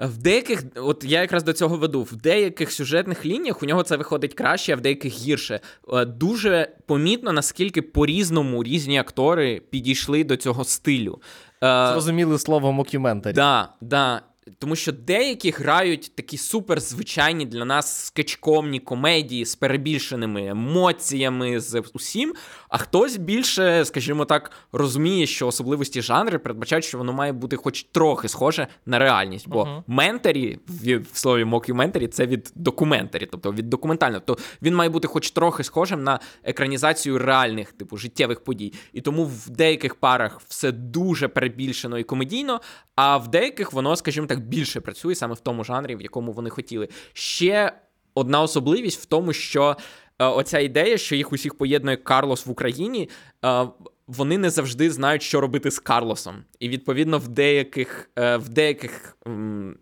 В 0.00 0.18
деяких, 0.18 0.62
от 0.76 1.04
я 1.04 1.20
якраз 1.20 1.44
до 1.44 1.52
цього 1.52 1.76
веду, 1.76 2.02
в 2.02 2.16
деяких 2.16 2.72
сюжетних 2.72 3.26
лініях 3.26 3.62
у 3.62 3.66
нього 3.66 3.82
це 3.82 3.96
виходить 3.96 4.34
краще, 4.34 4.72
а 4.72 4.76
в 4.76 4.80
деяких 4.80 5.12
гірше. 5.12 5.60
Дуже 6.06 6.68
помітно, 6.86 7.32
наскільки 7.32 7.82
по-різному 7.82 8.64
різні 8.64 8.98
актори 8.98 9.60
підійшли 9.70 10.24
до 10.24 10.36
цього 10.36 10.64
стилю. 10.64 11.20
Зрозуміли 11.62 12.38
слово 12.38 12.72
мокюментарі. 12.72 13.34
Да, 13.34 13.68
да. 13.80 14.22
Тому 14.58 14.76
що 14.76 14.92
деякі 14.92 15.50
грають 15.50 16.12
такі 16.14 16.38
суперзвичайні 16.38 17.46
для 17.46 17.64
нас 17.64 18.04
скачкомні 18.04 18.80
комедії 18.80 19.44
з 19.44 19.54
перебільшеними 19.54 20.46
емоціями, 20.46 21.60
з 21.60 21.82
усім. 21.92 22.34
А 22.72 22.78
хтось 22.78 23.16
більше, 23.16 23.84
скажімо 23.84 24.24
так, 24.24 24.50
розуміє, 24.72 25.26
що 25.26 25.46
особливості 25.46 26.02
жанру 26.02 26.38
передбачають, 26.38 26.84
що 26.84 26.98
воно 26.98 27.12
має 27.12 27.32
бути 27.32 27.56
хоч 27.56 27.82
трохи 27.82 28.28
схоже 28.28 28.66
на 28.86 28.98
реальність. 28.98 29.48
Бо 29.48 29.62
uh-huh. 29.62 29.82
ментарі, 29.86 30.58
в, 30.66 30.98
в 31.12 31.18
слові 31.18 31.44
мокюментарі, 31.44 32.08
це 32.08 32.26
від 32.26 32.52
документарі, 32.54 33.28
тобто 33.30 33.52
від 33.52 33.70
документального. 33.70 34.22
Тобто 34.26 34.42
він 34.62 34.74
має 34.74 34.90
бути 34.90 35.08
хоч 35.08 35.30
трохи 35.30 35.64
схожим 35.64 36.04
на 36.04 36.20
екранізацію 36.44 37.18
реальних, 37.18 37.72
типу, 37.72 37.96
життєвих 37.96 38.44
подій. 38.44 38.72
І 38.92 39.00
тому 39.00 39.24
в 39.24 39.50
деяких 39.50 39.94
парах 39.94 40.40
все 40.48 40.72
дуже 40.72 41.28
перебільшено 41.28 41.98
і 41.98 42.04
комедійно, 42.04 42.60
а 42.96 43.16
в 43.16 43.28
деяких 43.28 43.72
воно, 43.72 43.96
скажімо 43.96 44.26
так, 44.26 44.40
більше 44.40 44.80
працює 44.80 45.14
саме 45.14 45.34
в 45.34 45.40
тому 45.40 45.64
жанрі, 45.64 45.96
в 45.96 46.02
якому 46.02 46.32
вони 46.32 46.50
хотіли. 46.50 46.88
Ще 47.12 47.72
одна 48.14 48.42
особливість 48.42 49.02
в 49.02 49.04
тому, 49.04 49.32
що 49.32 49.76
оця 50.18 50.58
ідея, 50.58 50.98
що 50.98 51.16
їх 51.16 51.32
усіх 51.32 51.54
поєднує 51.54 51.96
Карлос 51.96 52.46
в 52.46 52.50
Україні. 52.50 53.08
Е, 53.44 53.66
вони 54.06 54.38
не 54.38 54.50
завжди 54.50 54.90
знають, 54.90 55.22
що 55.22 55.40
робити 55.40 55.70
з 55.70 55.78
Карлосом. 55.78 56.34
І 56.60 56.68
відповідно 56.68 57.18
в 57.18 57.28
деяких 57.28 58.10
е, 58.18 58.36
в 58.36 58.48
деяких 58.48 59.16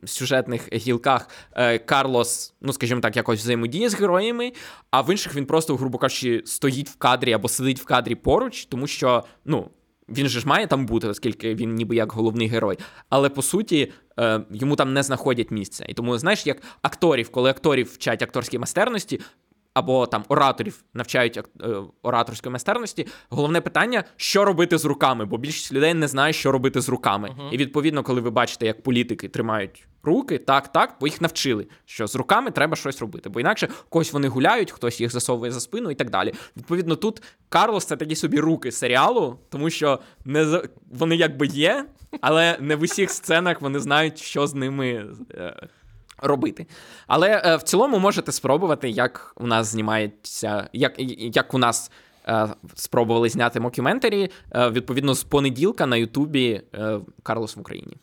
сюжетних 0.04 0.72
гілках 0.72 1.28
е, 1.52 1.78
Карлос, 1.78 2.54
ну 2.60 2.72
скажімо 2.72 3.00
так, 3.00 3.16
якось 3.16 3.40
взаємодіє 3.40 3.88
з 3.88 3.94
героями, 3.94 4.52
а 4.90 5.00
в 5.00 5.10
інших 5.10 5.34
він 5.34 5.46
просто, 5.46 5.76
грубо 5.76 5.98
кажучи, 5.98 6.42
стоїть 6.44 6.88
в 6.88 6.96
кадрі 6.96 7.32
або 7.32 7.48
сидить 7.48 7.80
в 7.80 7.84
кадрі 7.84 8.14
поруч, 8.14 8.64
тому 8.64 8.86
що 8.86 9.24
ну 9.44 9.70
він 10.08 10.28
же 10.28 10.40
ж 10.40 10.48
має 10.48 10.66
там 10.66 10.86
бути, 10.86 11.08
оскільки 11.08 11.54
він 11.54 11.74
ніби 11.74 11.96
як 11.96 12.12
головний 12.12 12.48
герой. 12.48 12.78
Але 13.08 13.28
по 13.28 13.42
суті, 13.42 13.92
е, 14.20 14.40
йому 14.50 14.76
там 14.76 14.92
не 14.92 15.02
знаходять 15.02 15.50
місця. 15.50 15.84
І 15.88 15.94
тому, 15.94 16.18
знаєш, 16.18 16.46
як 16.46 16.62
акторів, 16.82 17.30
коли 17.30 17.50
акторів 17.50 17.92
вчать 17.94 18.22
акторській 18.22 18.58
майстерності. 18.58 19.20
Або 19.74 20.06
там 20.06 20.24
ораторів 20.28 20.84
навчають 20.94 21.36
е, 21.36 21.42
ораторської 22.02 22.50
майстерності. 22.50 23.06
Головне 23.28 23.60
питання, 23.60 24.04
що 24.16 24.44
робити 24.44 24.78
з 24.78 24.84
руками, 24.84 25.24
бо 25.24 25.38
більшість 25.38 25.72
людей 25.72 25.94
не 25.94 26.08
знає, 26.08 26.32
що 26.32 26.52
робити 26.52 26.80
з 26.80 26.88
руками. 26.88 27.28
Uh-huh. 27.28 27.50
І 27.50 27.56
відповідно, 27.56 28.02
коли 28.02 28.20
ви 28.20 28.30
бачите, 28.30 28.66
як 28.66 28.82
політики 28.82 29.28
тримають 29.28 29.86
руки, 30.02 30.38
так, 30.38 30.72
так, 30.72 30.96
бо 31.00 31.06
їх 31.06 31.20
навчили, 31.20 31.66
що 31.84 32.06
з 32.06 32.16
руками 32.16 32.50
треба 32.50 32.76
щось 32.76 33.00
робити. 33.00 33.28
Бо 33.28 33.40
інакше 33.40 33.68
когось 33.88 34.12
вони 34.12 34.28
гуляють, 34.28 34.72
хтось 34.72 35.00
їх 35.00 35.12
засовує 35.12 35.52
за 35.52 35.60
спину 35.60 35.90
і 35.90 35.94
так 35.94 36.10
далі. 36.10 36.34
Відповідно, 36.56 36.96
тут 36.96 37.22
Карлос 37.48 37.84
це 37.84 37.96
такі 37.96 38.16
собі 38.16 38.40
руки 38.40 38.72
серіалу, 38.72 39.38
тому 39.48 39.70
що 39.70 39.98
не 40.24 40.62
вони 40.90 41.16
якби 41.16 41.46
є, 41.46 41.84
але 42.20 42.58
не 42.60 42.76
в 42.76 42.82
усіх 42.82 43.10
сценах 43.10 43.60
вони 43.60 43.80
знають, 43.80 44.18
що 44.18 44.46
з 44.46 44.54
ними. 44.54 45.06
Робити. 46.22 46.66
Але 47.06 47.42
е, 47.44 47.56
в 47.56 47.62
цілому 47.62 47.98
можете 47.98 48.32
спробувати, 48.32 48.90
як 48.90 49.32
у 49.36 49.46
нас 49.46 49.66
знімається, 49.66 50.68
як 50.72 50.92
як 51.34 51.54
у 51.54 51.58
нас 51.58 51.90
е, 52.28 52.48
спробували 52.74 53.28
зняти 53.28 53.60
мокюментарі. 53.60 54.30
Е, 54.54 54.70
відповідно, 54.70 55.14
з 55.14 55.24
понеділка 55.24 55.86
на 55.86 55.96
Ютубі 55.96 56.62
е, 56.74 57.00
Карлос 57.22 57.56
в 57.56 57.60
Україні. 57.60 57.96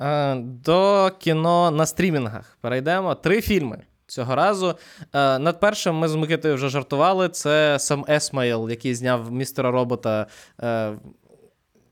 Е, 0.00 0.34
до 0.40 1.10
кіно 1.18 1.70
на 1.70 1.86
стрімінгах 1.86 2.58
перейдемо. 2.60 3.14
Три 3.14 3.40
фільми. 3.40 3.82
Цього 4.06 4.34
разу. 4.34 4.74
Е, 5.12 5.38
над 5.38 5.60
першим 5.60 5.94
ми 5.94 6.08
з 6.08 6.14
Микитою 6.14 6.54
вже 6.54 6.68
жартували. 6.68 7.28
Це 7.28 7.78
сам 7.78 8.04
Есмайл, 8.08 8.70
який 8.70 8.94
зняв 8.94 9.32
містера 9.32 9.70
робота. 9.70 10.26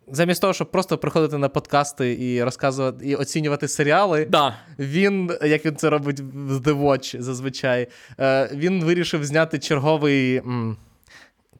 Е, 0.09 0.15
замість 0.15 0.41
того, 0.41 0.53
щоб 0.53 0.71
просто 0.71 0.99
приходити 0.99 1.39
на 1.39 1.49
подкасти 1.49 2.17
і 2.21 2.45
розказувати 2.45 3.07
і 3.07 3.15
оцінювати 3.15 3.69
серіали, 3.69 4.25
да. 4.25 4.57
він, 4.79 5.33
як 5.43 5.67
він 5.67 5.77
це 5.77 5.91
робить 5.91 6.21
в 6.21 6.57
The 6.57 6.83
Watch 6.83 7.21
зазвичай, 7.21 7.89
він 8.53 8.85
вирішив 8.85 9.25
зняти 9.25 9.59
черговий. 9.59 10.43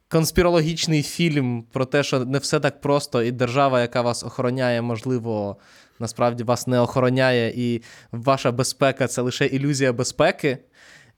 Конспірологічний 0.07 1.03
фільм 1.03 1.63
про 1.71 1.85
те, 1.85 2.03
що 2.03 2.25
не 2.25 2.37
все 2.37 2.59
так 2.59 2.81
просто, 2.81 3.23
і 3.23 3.31
держава, 3.31 3.81
яка 3.81 4.01
вас 4.01 4.23
охороняє, 4.23 4.81
можливо, 4.81 5.57
насправді 5.99 6.43
вас 6.43 6.67
не 6.67 6.79
охороняє, 6.79 7.53
і 7.55 7.81
ваша 8.11 8.51
безпека 8.51 9.07
це 9.07 9.21
лише 9.21 9.45
ілюзія 9.45 9.93
безпеки. 9.93 10.57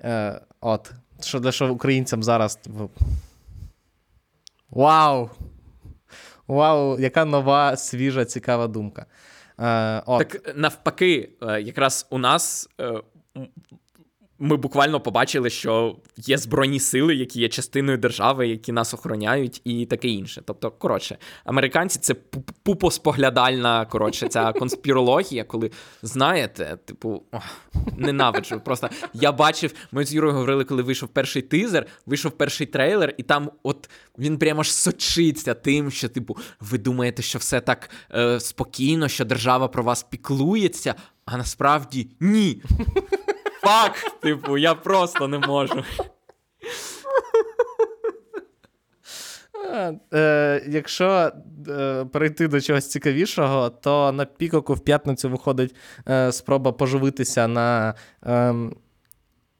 Е, 0.04 0.42
От, 0.62 0.92
що 1.22 1.40
для 1.40 1.52
що 1.52 1.74
українцям 1.74 2.24
зараз. 2.24 2.60
Вау! 4.70 5.30
Вау, 6.48 7.00
яка 7.00 7.26
нова, 7.26 7.78
свіжа, 7.78 8.26
цікава 8.26 8.68
думка. 8.68 9.06
Е, 9.60 10.02
от. 10.06 10.20
Так 10.20 10.58
навпаки, 10.58 11.30
е, 11.42 11.62
якраз 11.62 12.08
у 12.10 12.18
нас 12.18 12.70
е, 12.82 12.94
ми 14.40 14.58
буквально 14.58 15.00
побачили, 15.00 15.50
що 15.50 15.96
є 16.18 16.38
збройні 16.38 16.80
сили, 16.80 17.16
які 17.16 17.40
є 17.40 17.50
частиною 17.50 17.98
держави, 17.98 18.48
які 18.48 18.72
нас 18.72 18.94
охороняють, 18.94 19.62
і 19.64 19.86
таке 19.86 20.08
інше. 20.08 20.42
Тобто, 20.46 20.72
коротше, 20.72 21.18
американці 21.46 22.00
це 22.00 22.14
пупоспоглядальна 22.64 23.86
коротше, 23.86 24.28
ця 24.28 24.52
конспірологія, 24.60 25.44
коли 25.44 25.72
знаєте, 26.02 26.78
типу, 26.86 27.24
ох, 27.32 27.44
ненавиджу. 27.98 28.62
Просто 28.66 28.90
я 29.14 29.32
бачив, 29.32 29.74
ми 29.92 30.06
з 30.06 30.14
Юрою 30.14 30.34
говорили, 30.34 30.64
коли 30.64 30.84
вийшов 30.84 31.10
перший 31.10 31.42
тизер, 31.42 31.86
вийшов 32.06 32.32
перший 32.32 32.68
трейлер, 32.68 33.14
і 33.18 33.24
там, 33.24 33.52
от 33.64 33.90
він 34.18 34.38
прямо 34.38 34.64
ж 34.64 34.74
сочиться 34.74 35.54
тим, 35.54 35.92
що, 35.92 36.10
типу, 36.10 36.38
ви 36.60 36.78
думаєте, 36.78 37.22
що 37.22 37.40
все 37.40 37.60
так 37.60 37.90
е, 38.16 38.40
спокійно, 38.40 39.08
що 39.08 39.26
держава 39.26 39.68
про 39.68 39.84
вас 39.84 40.04
піклується, 40.04 40.96
а 41.26 41.38
насправді 41.38 42.10
ні. 42.20 42.62
Фак, 43.68 44.20
типу, 44.22 44.58
я 44.58 44.76
просто 44.76 45.28
не 45.28 45.40
можу. 45.40 45.84
Е, 50.14 50.64
Якщо 50.68 51.32
е, 51.70 52.06
перейти 52.06 52.48
до 52.48 52.62
чогось 52.62 52.90
цікавішого, 52.90 53.70
то 53.70 54.12
на 54.12 54.26
Пікоку 54.26 54.74
в 54.74 54.80
п'ятницю 54.80 55.30
виходить 55.30 55.76
е, 56.10 56.32
спроба 56.32 56.72
поживитися 56.72 57.48
на 57.48 57.94
е, 58.26 58.54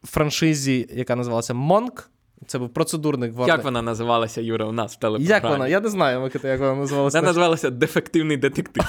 франшизі, 0.04 0.90
яка 0.94 1.16
називалася 1.16 1.54
Монк. 1.54 2.10
Це 2.48 2.60
був 2.60 2.70
процедурник 2.70 3.34
Warner. 3.34 3.48
Як 3.48 3.64
вона 3.64 3.82
називалася, 3.82 4.42
Юра, 4.42 4.66
у 4.66 4.72
нас 4.72 4.94
в 4.94 5.00
телепрограмі? 5.00 5.30
Як 5.30 5.44
вона? 5.44 5.68
Я 5.68 5.80
не 5.80 5.90
знаю, 5.90 6.22
Микита, 6.22 6.48
як 6.48 6.60
вона 6.60 6.76
називалася. 6.76 7.18
Вона 7.18 7.28
називалася 7.28 7.70
Дефективний 7.70 8.38
детектив. 8.38 8.84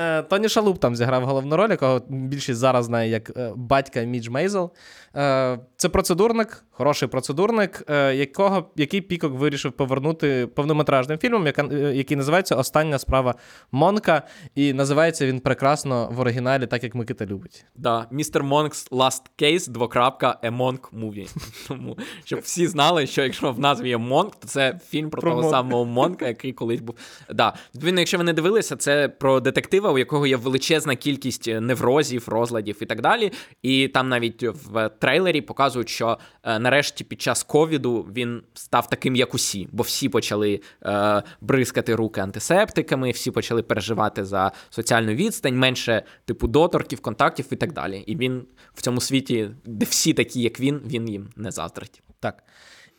Е, 0.00 0.22
Тоні 0.22 0.48
Шалуп 0.48 0.78
там 0.78 0.96
зіграв 0.96 1.24
головну 1.24 1.56
роль, 1.56 1.70
якого 1.70 2.02
більшість 2.08 2.60
зараз 2.60 2.84
знає 2.84 3.10
як 3.10 3.30
е, 3.36 3.52
батька 3.56 4.00
Мідж 4.00 4.28
Мейзел. 4.28 4.70
Е, 5.16 5.58
це 5.76 5.88
процедурник, 5.88 6.64
хороший 6.70 7.08
процедурник, 7.08 7.84
якого, 8.14 8.70
який 8.76 9.00
Пікок 9.00 9.32
вирішив 9.32 9.72
повернути 9.72 10.46
повнометражним 10.46 11.18
фільмом, 11.18 11.46
який 11.94 12.16
називається 12.16 12.56
Остання 12.56 12.98
справа 12.98 13.34
Монка. 13.72 14.22
І 14.54 14.72
називається 14.72 15.26
він 15.26 15.40
прекрасно 15.40 16.08
в 16.12 16.20
оригіналі, 16.20 16.66
так 16.66 16.84
як 16.84 16.94
Микита 16.94 17.26
любить. 17.26 17.64
Да, 17.76 18.06
Містер 18.10 18.44
Монк's 18.44 18.90
Last 18.90 19.22
Case, 19.38 19.68
двокрапка, 19.68 20.38
A 20.42 20.56
Monk 20.56 20.78
Movie. 20.92 21.36
Тому, 21.68 21.98
щоб 22.24 22.40
всі 22.40 22.66
знали, 22.66 23.06
що 23.06 23.22
якщо 23.22 23.52
в 23.52 23.58
назві 23.58 23.88
є 23.88 23.98
Монк, 23.98 24.36
то 24.36 24.48
це 24.48 24.80
фільм 24.88 25.10
про, 25.10 25.20
про 25.20 25.30
того 25.30 25.42
Монк. 25.42 25.54
самого 25.54 25.84
Монка, 25.84 26.28
який 26.28 26.52
колись 26.52 26.80
був. 26.80 26.96
Да. 27.34 27.54
Відповідно, 27.74 28.00
якщо 28.00 28.18
ви 28.18 28.24
не 28.24 28.32
дивилися, 28.32 28.76
це 28.76 29.08
про 29.08 29.40
детектива, 29.40 29.92
у 29.92 29.98
якого 29.98 30.26
є 30.26 30.36
величезна 30.36 30.96
кількість 30.96 31.46
неврозів, 31.46 32.28
розладів 32.28 32.76
і 32.80 32.86
так 32.86 33.00
далі. 33.00 33.32
І 33.62 33.88
там 33.88 34.08
навіть 34.08 34.42
в 34.42 34.88
трейлері 35.00 35.40
показують, 35.40 35.88
що 35.88 36.18
е, 36.42 36.58
нарешті 36.58 37.04
під 37.04 37.22
час 37.22 37.42
ковіду 37.42 38.08
він 38.12 38.42
став 38.54 38.88
таким, 38.88 39.16
як 39.16 39.34
усі, 39.34 39.68
бо 39.72 39.82
всі 39.82 40.08
почали 40.08 40.60
е, 40.84 41.22
бризкати 41.40 41.94
руки 41.94 42.20
антисептиками, 42.20 43.10
всі 43.10 43.30
почали 43.30 43.62
переживати 43.62 44.24
за 44.24 44.52
соціальну 44.70 45.12
відстань, 45.12 45.58
менше 45.58 46.02
типу 46.24 46.46
доторків, 46.46 47.00
контактів 47.00 47.46
і 47.50 47.56
так 47.56 47.72
далі. 47.72 47.98
І 47.98 48.16
він 48.16 48.46
в 48.74 48.82
цьому 48.82 49.00
світі, 49.00 49.50
де 49.64 49.86
всі 49.86 50.12
такі, 50.12 50.40
як 50.42 50.60
він, 50.60 50.80
він 50.86 51.08
їм 51.08 51.30
не 51.36 51.50
заздрить. 51.50 52.02
Так. 52.20 52.44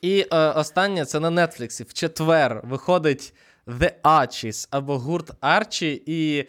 І 0.02 0.26
е, 0.32 0.38
останнє 0.38 1.06
це 1.06 1.20
на 1.20 1.48
Нетфліксі. 1.48 1.84
В 1.84 1.94
четвер 1.94 2.62
виходить 2.64 3.34
The 3.68 3.92
Archies 4.04 4.68
або 4.72 4.98
гурт 4.98 5.32
Арчі, 5.40 6.04
і 6.06 6.46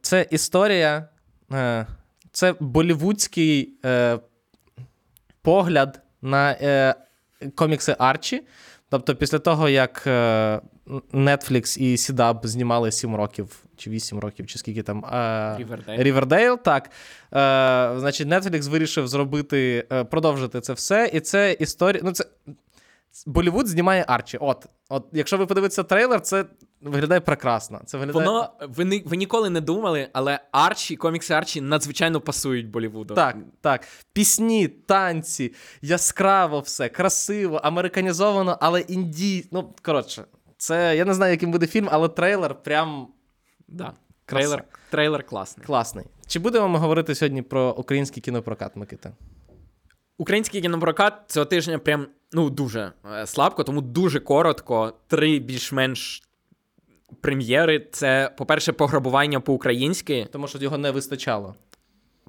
це 0.00 0.26
історія, 0.30 1.08
е, 1.52 1.86
це 2.32 2.54
болівудський 2.60 3.78
е, 3.84 4.18
погляд 5.48 6.00
на 6.22 6.50
е, 6.50 6.94
комікси 7.54 7.96
Арчі. 7.98 8.42
Тобто, 8.90 9.16
після 9.16 9.38
того, 9.38 9.68
як 9.68 10.06
Netflix 11.12 11.78
і 11.78 11.96
CW 11.96 12.46
знімали 12.46 12.92
7 12.92 13.16
років, 13.16 13.64
чи 13.76 13.90
8 13.90 14.18
років, 14.18 14.46
чи 14.46 14.58
скільки 14.58 14.82
там 14.82 15.04
Рівердейл, 15.86 16.58
так. 16.58 16.90
Значить, 18.00 18.28
Netflix 18.28 18.70
вирішив 18.70 19.08
зробити, 19.08 19.86
продовжити 20.10 20.60
це 20.60 20.72
все. 20.72 21.10
І 21.12 21.20
це 21.20 21.52
історія. 21.52 22.02
Ну, 22.04 22.12
це 22.12 22.24
Болівуд 23.26 23.66
знімає 23.66 24.04
Арчі. 24.08 24.38
От, 24.40 24.66
от, 24.88 25.06
якщо 25.12 25.38
ви 25.38 25.46
подивитеся 25.46 25.82
трейлер, 25.82 26.20
це 26.20 26.44
виглядає 26.80 27.20
прекрасно. 27.20 27.80
Це 27.84 27.98
виглядає... 27.98 28.26
Воно 28.26 28.50
ви 28.60 29.02
ви 29.06 29.16
ніколи 29.16 29.50
не 29.50 29.60
думали, 29.60 30.08
але 30.12 30.40
Арчі, 30.52 30.96
комікси 30.96 31.34
Арчі 31.34 31.60
надзвичайно 31.60 32.20
пасують 32.20 32.70
Болівуду. 32.70 33.14
Так, 33.14 33.36
так. 33.60 33.86
Пісні, 34.12 34.68
танці, 34.68 35.54
яскраво 35.82 36.60
все, 36.60 36.88
красиво, 36.88 37.56
американізовано, 37.56 38.58
але 38.60 38.80
інді. 38.80 39.48
Ну, 39.52 39.74
коротше, 39.82 40.24
це 40.56 40.96
я 40.96 41.04
не 41.04 41.14
знаю, 41.14 41.32
яким 41.32 41.50
буде 41.50 41.66
фільм, 41.66 41.88
але 41.92 42.08
трейлер 42.08 42.54
прям. 42.54 43.08
Да. 43.68 43.92
Трейлер, 44.26 44.64
трейлер 44.90 45.26
класний. 45.26 45.66
Класний. 45.66 46.04
Чи 46.26 46.38
будемо 46.38 46.68
ми 46.68 46.78
говорити 46.78 47.14
сьогодні 47.14 47.42
про 47.42 47.72
український 47.72 48.22
кінопрокат, 48.22 48.76
Микита? 48.76 49.12
Український 50.18 50.60
кінопрокат 50.60 51.14
цього 51.26 51.46
тижня 51.46 51.78
прям 51.78 52.06
ну 52.32 52.50
дуже 52.50 52.92
е, 53.14 53.26
слабко, 53.26 53.64
тому 53.64 53.80
дуже 53.80 54.20
коротко. 54.20 54.92
Три 55.06 55.38
більш-менш 55.38 56.22
прем'єри. 57.20 57.86
Це, 57.92 58.30
по-перше, 58.38 58.72
пограбування 58.72 59.40
по-українськи. 59.40 60.28
Тому 60.32 60.48
що 60.48 60.58
його 60.58 60.78
не 60.78 60.90
вистачало. 60.90 61.54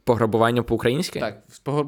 Пограбування 0.10 0.64
по-українськи? 0.64 1.20
Так, 1.20 1.44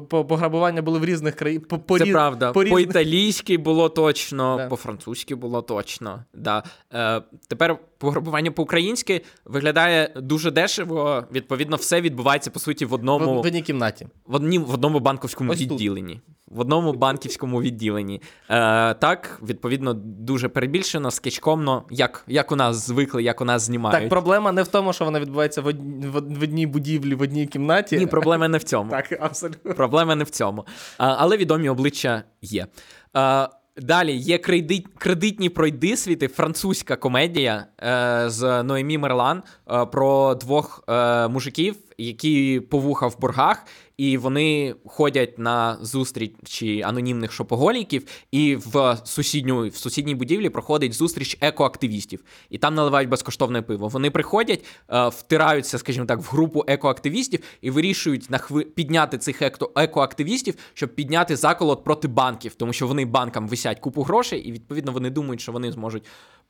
пограбування 0.08 0.82
були 0.82 0.98
в 0.98 1.04
різних 1.04 1.34
країнах. 1.34 1.68
По, 1.68 1.78
по, 1.78 1.98
Це 1.98 2.04
різ... 2.04 2.12
правда. 2.12 2.52
По, 2.52 2.64
по-італійськи 2.64 3.58
було 3.58 3.88
точно, 3.88 4.56
да. 4.56 4.68
по-французьки 4.68 5.34
було 5.34 5.62
точно. 5.62 6.24
Да. 6.34 6.62
Е, 6.94 7.22
Тепер 7.48 7.78
пограбування 7.98 8.50
по-українськи 8.50 9.24
виглядає 9.44 10.12
дуже 10.16 10.50
дешево. 10.50 11.24
Відповідно, 11.32 11.76
все 11.76 12.00
відбувається 12.00 12.50
по 12.50 12.60
суті 12.60 12.84
в 12.84 12.92
одному 12.92 13.34
в, 13.34 13.42
в 13.42 13.46
одній 13.46 13.62
кімнаті. 13.62 14.06
В 14.26 14.34
одній, 14.34 14.58
в 14.58 14.74
одному 14.74 15.00
банковському 15.00 15.52
Ось 15.52 15.60
відділенні. 15.60 16.14
Тут 16.14 16.22
в 16.52 16.60
одному 16.60 16.92
банківському 16.92 17.62
відділенні. 17.62 18.22
Е, 18.50 18.94
Так, 18.94 19.40
відповідно, 19.42 19.94
дуже 20.04 20.48
перебільшено, 20.48 21.10
скетчкомно, 21.10 21.82
як 21.90 22.24
як 22.26 22.52
у 22.52 22.56
нас 22.56 22.86
звикли, 22.86 23.22
як 23.22 23.40
у 23.40 23.44
нас 23.44 23.62
знімають. 23.62 24.00
Так, 24.00 24.08
проблема 24.08 24.52
не 24.52 24.62
в 24.62 24.68
тому, 24.68 24.92
що 24.92 25.04
вона 25.04 25.20
відбувається 25.20 25.60
в 25.60 25.66
одній, 25.66 26.06
в 26.06 26.42
одній 26.42 26.66
будівлі, 26.66 27.14
в 27.14 27.22
одній 27.22 27.46
кімнаті. 27.46 27.98
Ні, 27.98 28.06
проблема 28.12 28.48
не 28.48 28.58
в 28.58 28.64
цьому. 28.64 28.90
Так, 28.90 29.18
абсолютно. 29.20 29.74
Проблема 29.74 30.14
не 30.14 30.24
в 30.24 30.30
цьому. 30.30 30.66
А, 30.98 31.16
Але 31.18 31.36
відомі 31.36 31.68
обличчя 31.68 32.22
є. 32.42 32.66
А, 33.12 33.48
Далі 33.76 34.12
є 34.12 34.38
кредит, 34.38 34.86
кредитні 34.98 35.48
пройдисвіти, 35.48 36.28
французька 36.28 36.96
комедія 36.96 37.66
е, 37.82 38.24
з 38.30 38.62
Ноемі 38.62 38.98
Мерлан 38.98 39.42
е, 39.70 39.86
про 39.86 40.34
двох 40.34 40.84
е, 40.88 41.28
мужиків, 41.28 41.76
які 41.98 42.60
повуха 42.60 43.06
в 43.06 43.20
боргах, 43.20 43.64
і 44.02 44.16
вони 44.16 44.74
ходять 44.86 45.38
на 45.38 45.78
зустрічі 45.80 46.82
анонімних 46.82 47.32
шопоголіків, 47.32 48.06
і 48.30 48.56
в 48.56 48.98
сусідню, 49.04 49.68
в 49.68 49.76
сусідній 49.76 50.14
будівлі 50.14 50.48
проходить 50.48 50.92
зустріч 50.92 51.38
екоактивістів, 51.40 52.24
і 52.50 52.58
там 52.58 52.74
наливають 52.74 53.08
безкоштовне 53.08 53.62
пиво. 53.62 53.88
Вони 53.88 54.10
приходять, 54.10 54.64
е, 54.88 55.08
втираються, 55.08 55.78
скажімо 55.78 56.06
так, 56.06 56.20
в 56.20 56.28
групу 56.30 56.64
екоактивістів 56.66 57.40
і 57.60 57.70
вирішують 57.70 58.30
на 58.30 58.38
хви... 58.38 58.64
підняти 58.64 59.18
цих 59.18 59.42
екоактивістів, 59.76 60.54
щоб 60.74 60.94
підняти 60.94 61.36
заколот 61.36 61.84
проти 61.84 62.08
банків, 62.08 62.54
тому 62.54 62.72
що 62.72 62.86
вони 62.86 63.04
банкам 63.04 63.48
висять 63.48 63.80
купу 63.80 64.02
грошей, 64.02 64.40
і 64.40 64.52
відповідно 64.52 64.92
вони 64.92 65.10
думають, 65.10 65.40
що 65.40 65.52
вони 65.52 65.72
зможуть 65.72 66.04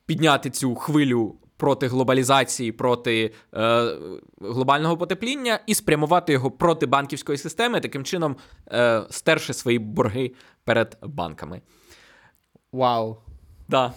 підняти 0.05 0.49
цю 0.49 0.75
хвилю 0.75 1.35
проти 1.63 1.87
глобалізації, 1.87 2.71
проти 2.71 3.33
е, 3.53 3.91
глобального 4.41 4.97
потепління 4.97 5.59
і 5.67 5.75
спрямувати 5.75 6.33
його 6.33 6.51
проти 6.51 6.85
банківської 6.85 7.37
системи, 7.37 7.79
таким 7.79 8.03
чином 8.03 8.35
е, 8.71 9.03
стерши 9.09 9.53
свої 9.53 9.79
борги 9.79 10.31
перед 10.63 10.97
банками. 11.01 11.61
Вау. 12.71 13.17
Да. 13.69 13.93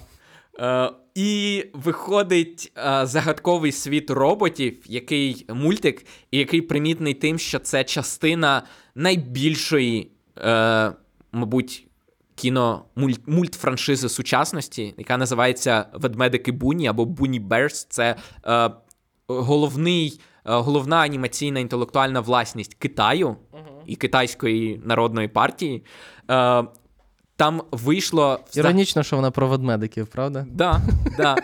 Е, 0.60 0.90
І 1.14 1.64
виходить 1.74 2.72
е, 2.76 3.06
загадковий 3.06 3.72
світ 3.72 4.10
роботів, 4.10 4.82
який 4.86 5.46
мультик, 5.48 6.06
і 6.30 6.38
який 6.38 6.62
примітний 6.62 7.14
тим, 7.14 7.38
що 7.38 7.58
це 7.58 7.84
частина 7.84 8.62
найбільшої, 8.94 10.10
е, 10.38 10.92
мабуть, 11.32 11.85
кіно 12.36 12.84
мульт, 12.96 13.20
мультфраншизи 13.26 14.08
сучасності, 14.08 14.94
яка 14.98 15.16
називається 15.16 15.86
Ведмедики 15.92 16.52
Буні 16.52 16.86
або 16.86 17.04
Буні 17.04 17.40
Берс. 17.40 17.84
Це 17.90 18.16
е, 18.46 18.70
головний, 19.28 20.20
е, 20.20 20.52
головна 20.52 20.96
анімаційна 20.96 21.60
інтелектуальна 21.60 22.20
власність 22.20 22.74
Китаю 22.74 23.36
і 23.86 23.96
Китайської 23.96 24.80
народної 24.84 25.28
партії. 25.28 25.84
Е, 26.30 26.64
там 27.36 27.62
вийшло 27.70 28.40
Іронічно, 28.54 29.02
що 29.02 29.16
вона 29.16 29.30
про 29.30 29.48
ведмедиків, 29.48 30.06
правда? 30.06 30.46
Да, 30.50 30.80
да. 31.16 31.36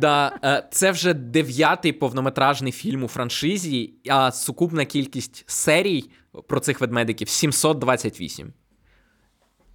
Да, 0.00 0.38
е, 0.44 0.68
Це 0.70 0.90
вже 0.90 1.14
дев'ятий 1.14 1.92
повнометражний 1.92 2.72
фільм 2.72 3.04
у 3.04 3.08
франшизі, 3.08 3.94
а 4.10 4.32
сукупна 4.32 4.84
кількість 4.84 5.44
серій 5.46 6.04
про 6.46 6.60
цих 6.60 6.80
ведмедиків 6.80 7.28
728. 7.28 8.52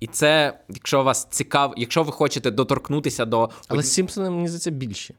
І 0.04 0.08
це, 0.08 0.60
якщо 0.70 1.04
вас 1.04 1.28
цікаво, 1.32 1.74
якщо 1.78 2.04
ви 2.04 2.12
хочете 2.12 2.52
доторкнутися 2.52 3.26
до. 3.26 3.50
Але 3.68 3.84
Сімпсони, 3.84 4.30
мені 4.30 4.48
здається, 4.48 4.72
більші. 4.72 5.16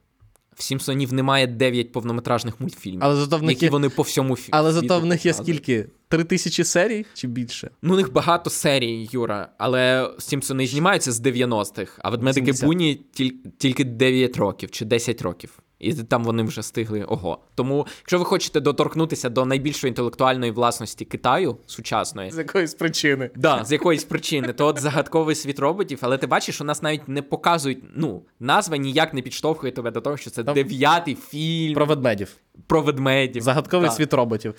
В 0.56 0.62
Сімпсонів 0.62 1.12
немає 1.12 1.46
9 1.46 1.92
повнометражних 1.92 2.60
мультфільмів, 2.60 3.00
Але 3.02 3.16
зато 3.16 3.38
в 3.38 3.42
них 3.42 3.50
які 3.50 3.64
є... 3.64 3.70
вони 3.70 3.88
по 3.88 4.02
всьому 4.02 4.36
фільму. 4.36 4.58
Але 4.58 4.72
зато 4.72 5.00
в 5.00 5.06
них 5.06 5.26
є 5.26 5.32
скільки? 5.34 5.86
Три 6.08 6.24
тисячі 6.24 6.64
серій 6.64 7.06
чи 7.14 7.26
більше? 7.26 7.70
Ну, 7.82 7.94
у 7.94 7.96
них 7.96 8.12
багато 8.12 8.50
серій, 8.50 9.08
Юра, 9.12 9.48
але 9.58 10.10
Сімпсони 10.18 10.66
знімаються 10.66 11.12
з 11.12 11.20
90-х, 11.20 12.00
а 12.02 12.10
ведмедики 12.10 12.46
70. 12.46 12.66
Буні 12.66 13.00
тіль- 13.14 13.32
тільки 13.58 13.84
9 13.84 14.36
років 14.36 14.70
чи 14.70 14.84
10 14.84 15.22
років. 15.22 15.58
І 15.84 15.92
там 15.94 16.24
вони 16.24 16.42
вже 16.42 16.62
стигли 16.62 17.04
ого. 17.04 17.38
Тому, 17.54 17.86
якщо 18.00 18.18
ви 18.18 18.24
хочете 18.24 18.60
доторкнутися 18.60 19.28
до 19.28 19.44
найбільшої 19.44 19.88
інтелектуальної 19.88 20.52
власності 20.52 21.04
Китаю 21.04 21.56
сучасної, 21.66 22.30
З 22.30 22.38
якоїсь 22.38 22.74
причини. 22.74 23.30
да, 23.36 23.64
з 23.64 23.72
якоїсь 23.72 24.04
причини, 24.04 24.52
то 24.52 24.66
от 24.66 24.78
загадковий 24.80 25.34
світ 25.34 25.58
роботів, 25.58 25.98
але 26.00 26.18
ти 26.18 26.26
бачиш, 26.26 26.60
у 26.60 26.64
нас 26.64 26.82
навіть 26.82 27.08
не 27.08 27.22
показують, 27.22 27.78
ну, 27.96 28.22
назва 28.40 28.76
ніяк 28.76 29.14
не 29.14 29.22
підштовхує 29.22 29.72
тебе 29.72 29.90
до 29.90 30.00
того, 30.00 30.16
що 30.16 30.30
це 30.30 30.44
Там- 30.44 30.54
дев'ятий 30.54 31.14
фільм 31.14 31.74
Про 31.74 31.86
ведмедів. 31.86 32.36
про, 32.66 32.80
ведмедів. 32.82 33.04
ведмедів. 33.04 33.42
Загадковий 33.42 33.88
Так. 33.88 33.96
світ 33.96 34.14
роботів. 34.14 34.54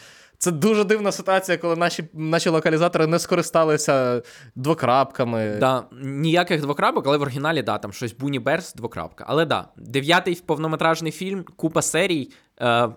Це 0.45 0.51
дуже 0.51 0.83
дивна 0.83 1.11
ситуація, 1.11 1.57
коли 1.57 1.75
наші, 1.75 2.03
наші 2.13 2.49
локалізатори 2.49 3.07
не 3.07 3.19
скористалися 3.19 4.21
двокрапками. 4.55 5.57
Да, 5.59 5.83
ніяких 6.01 6.61
двокрапок, 6.61 7.07
але 7.07 7.17
в 7.17 7.21
оригіналі, 7.21 7.61
да, 7.61 7.77
там 7.77 7.93
щось 7.93 8.13
Буні 8.13 8.39
Берс, 8.39 8.73
двокрапка. 8.73 9.25
Але 9.27 9.45
да, 9.45 9.67
дев'ятий 9.77 10.41
повнометражний 10.45 11.11
фільм, 11.11 11.45
купа 11.55 11.81
серій, 11.81 12.31
е, 12.61 12.89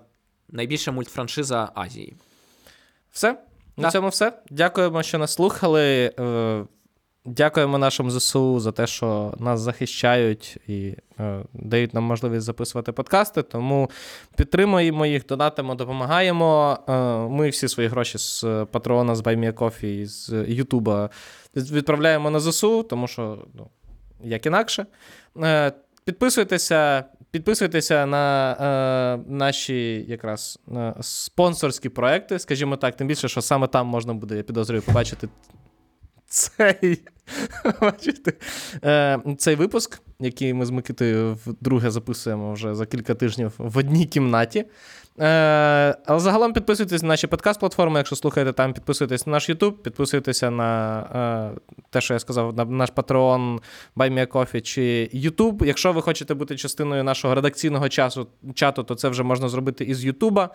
найбільша 0.49 0.93
мультфраншиза 0.93 1.73
Азії. 1.75 2.17
Все. 3.11 3.33
На 3.77 3.83
Да. 3.83 3.91
цьому 3.91 4.09
все. 4.09 4.33
Дякуємо, 4.51 5.03
що 5.03 5.19
нас 5.19 5.33
слухали. 5.35 6.13
Е, 7.29 7.33
Дякуємо 7.37 7.79
нашим 7.79 8.11
ЗСУ 8.11 8.61
за 8.61 8.73
те, 8.73 8.87
що 8.87 9.35
нас 9.39 9.61
захищають 9.61 10.59
і 10.67 10.95
е, 11.21 11.43
дають 11.53 11.95
нам 11.95 12.05
можливість 12.05 12.47
записувати 12.47 12.93
подкасти. 12.93 13.43
Тому 13.43 13.91
підтримуємо 14.37 15.07
їх, 15.07 15.27
донатимо, 15.27 15.75
допомагаємо. 15.75 16.79
Е, 16.89 16.93
ми 17.29 17.49
всі 17.49 17.69
свої 17.69 17.89
гроші 17.89 18.19
з 18.19 18.45
Патреона, 18.71 19.15
з 19.15 19.23
BuyMeACoffee, 19.23 20.07
з 20.07 20.45
Ютуба 20.49 21.11
відправляємо 21.57 22.31
на 22.31 22.41
ЗСУ, 22.41 22.83
тому 22.83 23.07
що 23.07 23.39
ну, 23.55 23.69
як 24.25 24.47
інакше. 24.47 24.87
Е, 25.43 25.73
підписуйтеся. 26.05 27.05
Підписуйтеся 27.31 28.07
на 28.07 28.53
е, 28.53 29.33
наші 29.33 30.05
якраз 30.09 30.59
е, 30.77 30.95
спонсорські 31.01 31.89
проекти, 31.89 32.39
скажімо 32.39 32.77
так, 32.77 32.97
тим 32.97 33.07
більше, 33.07 33.29
що 33.29 33.43
саме 33.43 33.67
там 33.67 33.87
можна 33.87 34.15
буде, 34.15 34.37
я 34.37 34.43
підозрюю, 34.43 34.83
побачити 34.83 35.29
цей, 36.29 37.03
бачите, 37.81 38.33
е, 38.85 39.19
цей 39.39 39.55
випуск, 39.55 40.01
який 40.21 40.55
ми 40.55 40.67
з 40.67 40.71
Микитою 40.71 41.39
вдруге 41.47 41.91
записуємо 41.91 42.53
вже 42.53 42.75
за 42.75 42.87
кілька 42.87 43.15
тижнів 43.15 43.53
в 43.59 43.79
одній 43.79 44.07
кімнаті. 44.07 44.65
Але 46.07 46.21
загалом 46.21 46.53
підписуйтесь 46.53 47.03
на 47.03 47.09
наші 47.09 47.27
подкаст-платформи, 47.27 47.97
якщо 47.97 48.17
слухаєте 48.17 48.53
там, 48.53 48.73
підписуйтесь 48.73 49.27
на 49.27 49.33
наш 49.33 49.51
YouTube, 49.51 49.73
підписуйтеся 49.73 50.51
на 50.51 51.01
е, 51.55 51.81
те, 51.91 52.01
що 52.01 52.15
я 52.15 52.21
сказав, 52.21 52.57
на 52.57 52.65
наш 52.65 52.93
Patreon, 52.93 53.59
BuyMeACoffee 53.97 54.61
чи 54.61 55.11
YouTube. 55.15 55.65
Якщо 55.65 55.93
ви 55.93 56.03
хочете 56.03 56.35
бути 56.35 56.57
частиною 56.57 57.05
нашого 57.05 57.35
редакційного 57.35 57.89
часу, 57.89 58.27
чату, 58.55 58.83
то 58.83 58.95
це 58.95 59.09
вже 59.09 59.23
можна 59.23 59.49
зробити 59.49 59.85
із 59.85 60.05
YouTube. 60.05 60.49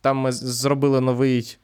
Там 0.00 0.16
ми 0.16 0.32
зробили 0.32 1.00
новий, 1.00 1.58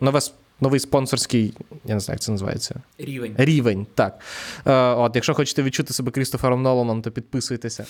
нове, 0.00 0.20
новий 0.60 0.80
спонсорський, 0.80 1.54
я 1.84 1.94
не 1.94 2.00
знаю, 2.00 2.14
як 2.14 2.20
це 2.20 2.32
називається. 2.32 2.74
Рівень. 2.98 3.34
Рівень, 3.38 3.86
так. 3.94 4.20
Е, 4.66 4.72
от, 4.74 5.14
якщо 5.14 5.34
хочете 5.34 5.62
відчути 5.62 5.92
себе 5.92 6.10
Крістофером 6.10 6.62
Ноланом, 6.62 7.02
то 7.02 7.10
підписуйтеся. 7.10 7.86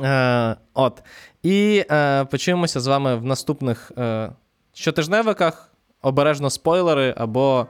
Е, 0.00 0.56
от. 0.74 1.02
І 1.42 1.84
е, 1.90 2.24
почуємося 2.24 2.80
з 2.80 2.86
вами 2.86 3.16
в 3.16 3.24
наступних 3.24 3.92
е, 3.98 4.30
щотижневиках. 4.72 5.68
Обережно 6.02 6.50
спойлери 6.50 7.14
або 7.16 7.66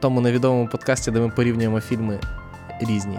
тому 0.00 0.20
невідомому 0.20 0.68
подкасті, 0.68 1.10
де 1.10 1.20
ми 1.20 1.28
порівнюємо 1.28 1.80
фільми 1.80 2.20
різні. 2.80 3.18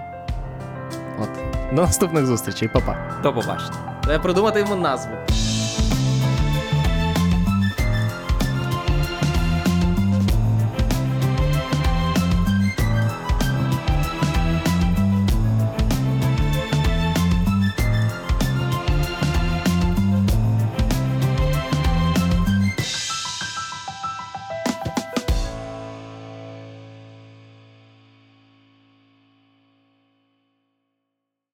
От. 1.22 1.30
До 1.76 1.82
наступних 1.82 2.26
зустрічей, 2.26 2.70
Па-па. 2.74 3.22
До 3.24 3.34
побачення. 3.34 4.00
Треба 4.04 4.24
придумати 4.24 4.60
йому 4.60 4.76
назву. 4.76 5.12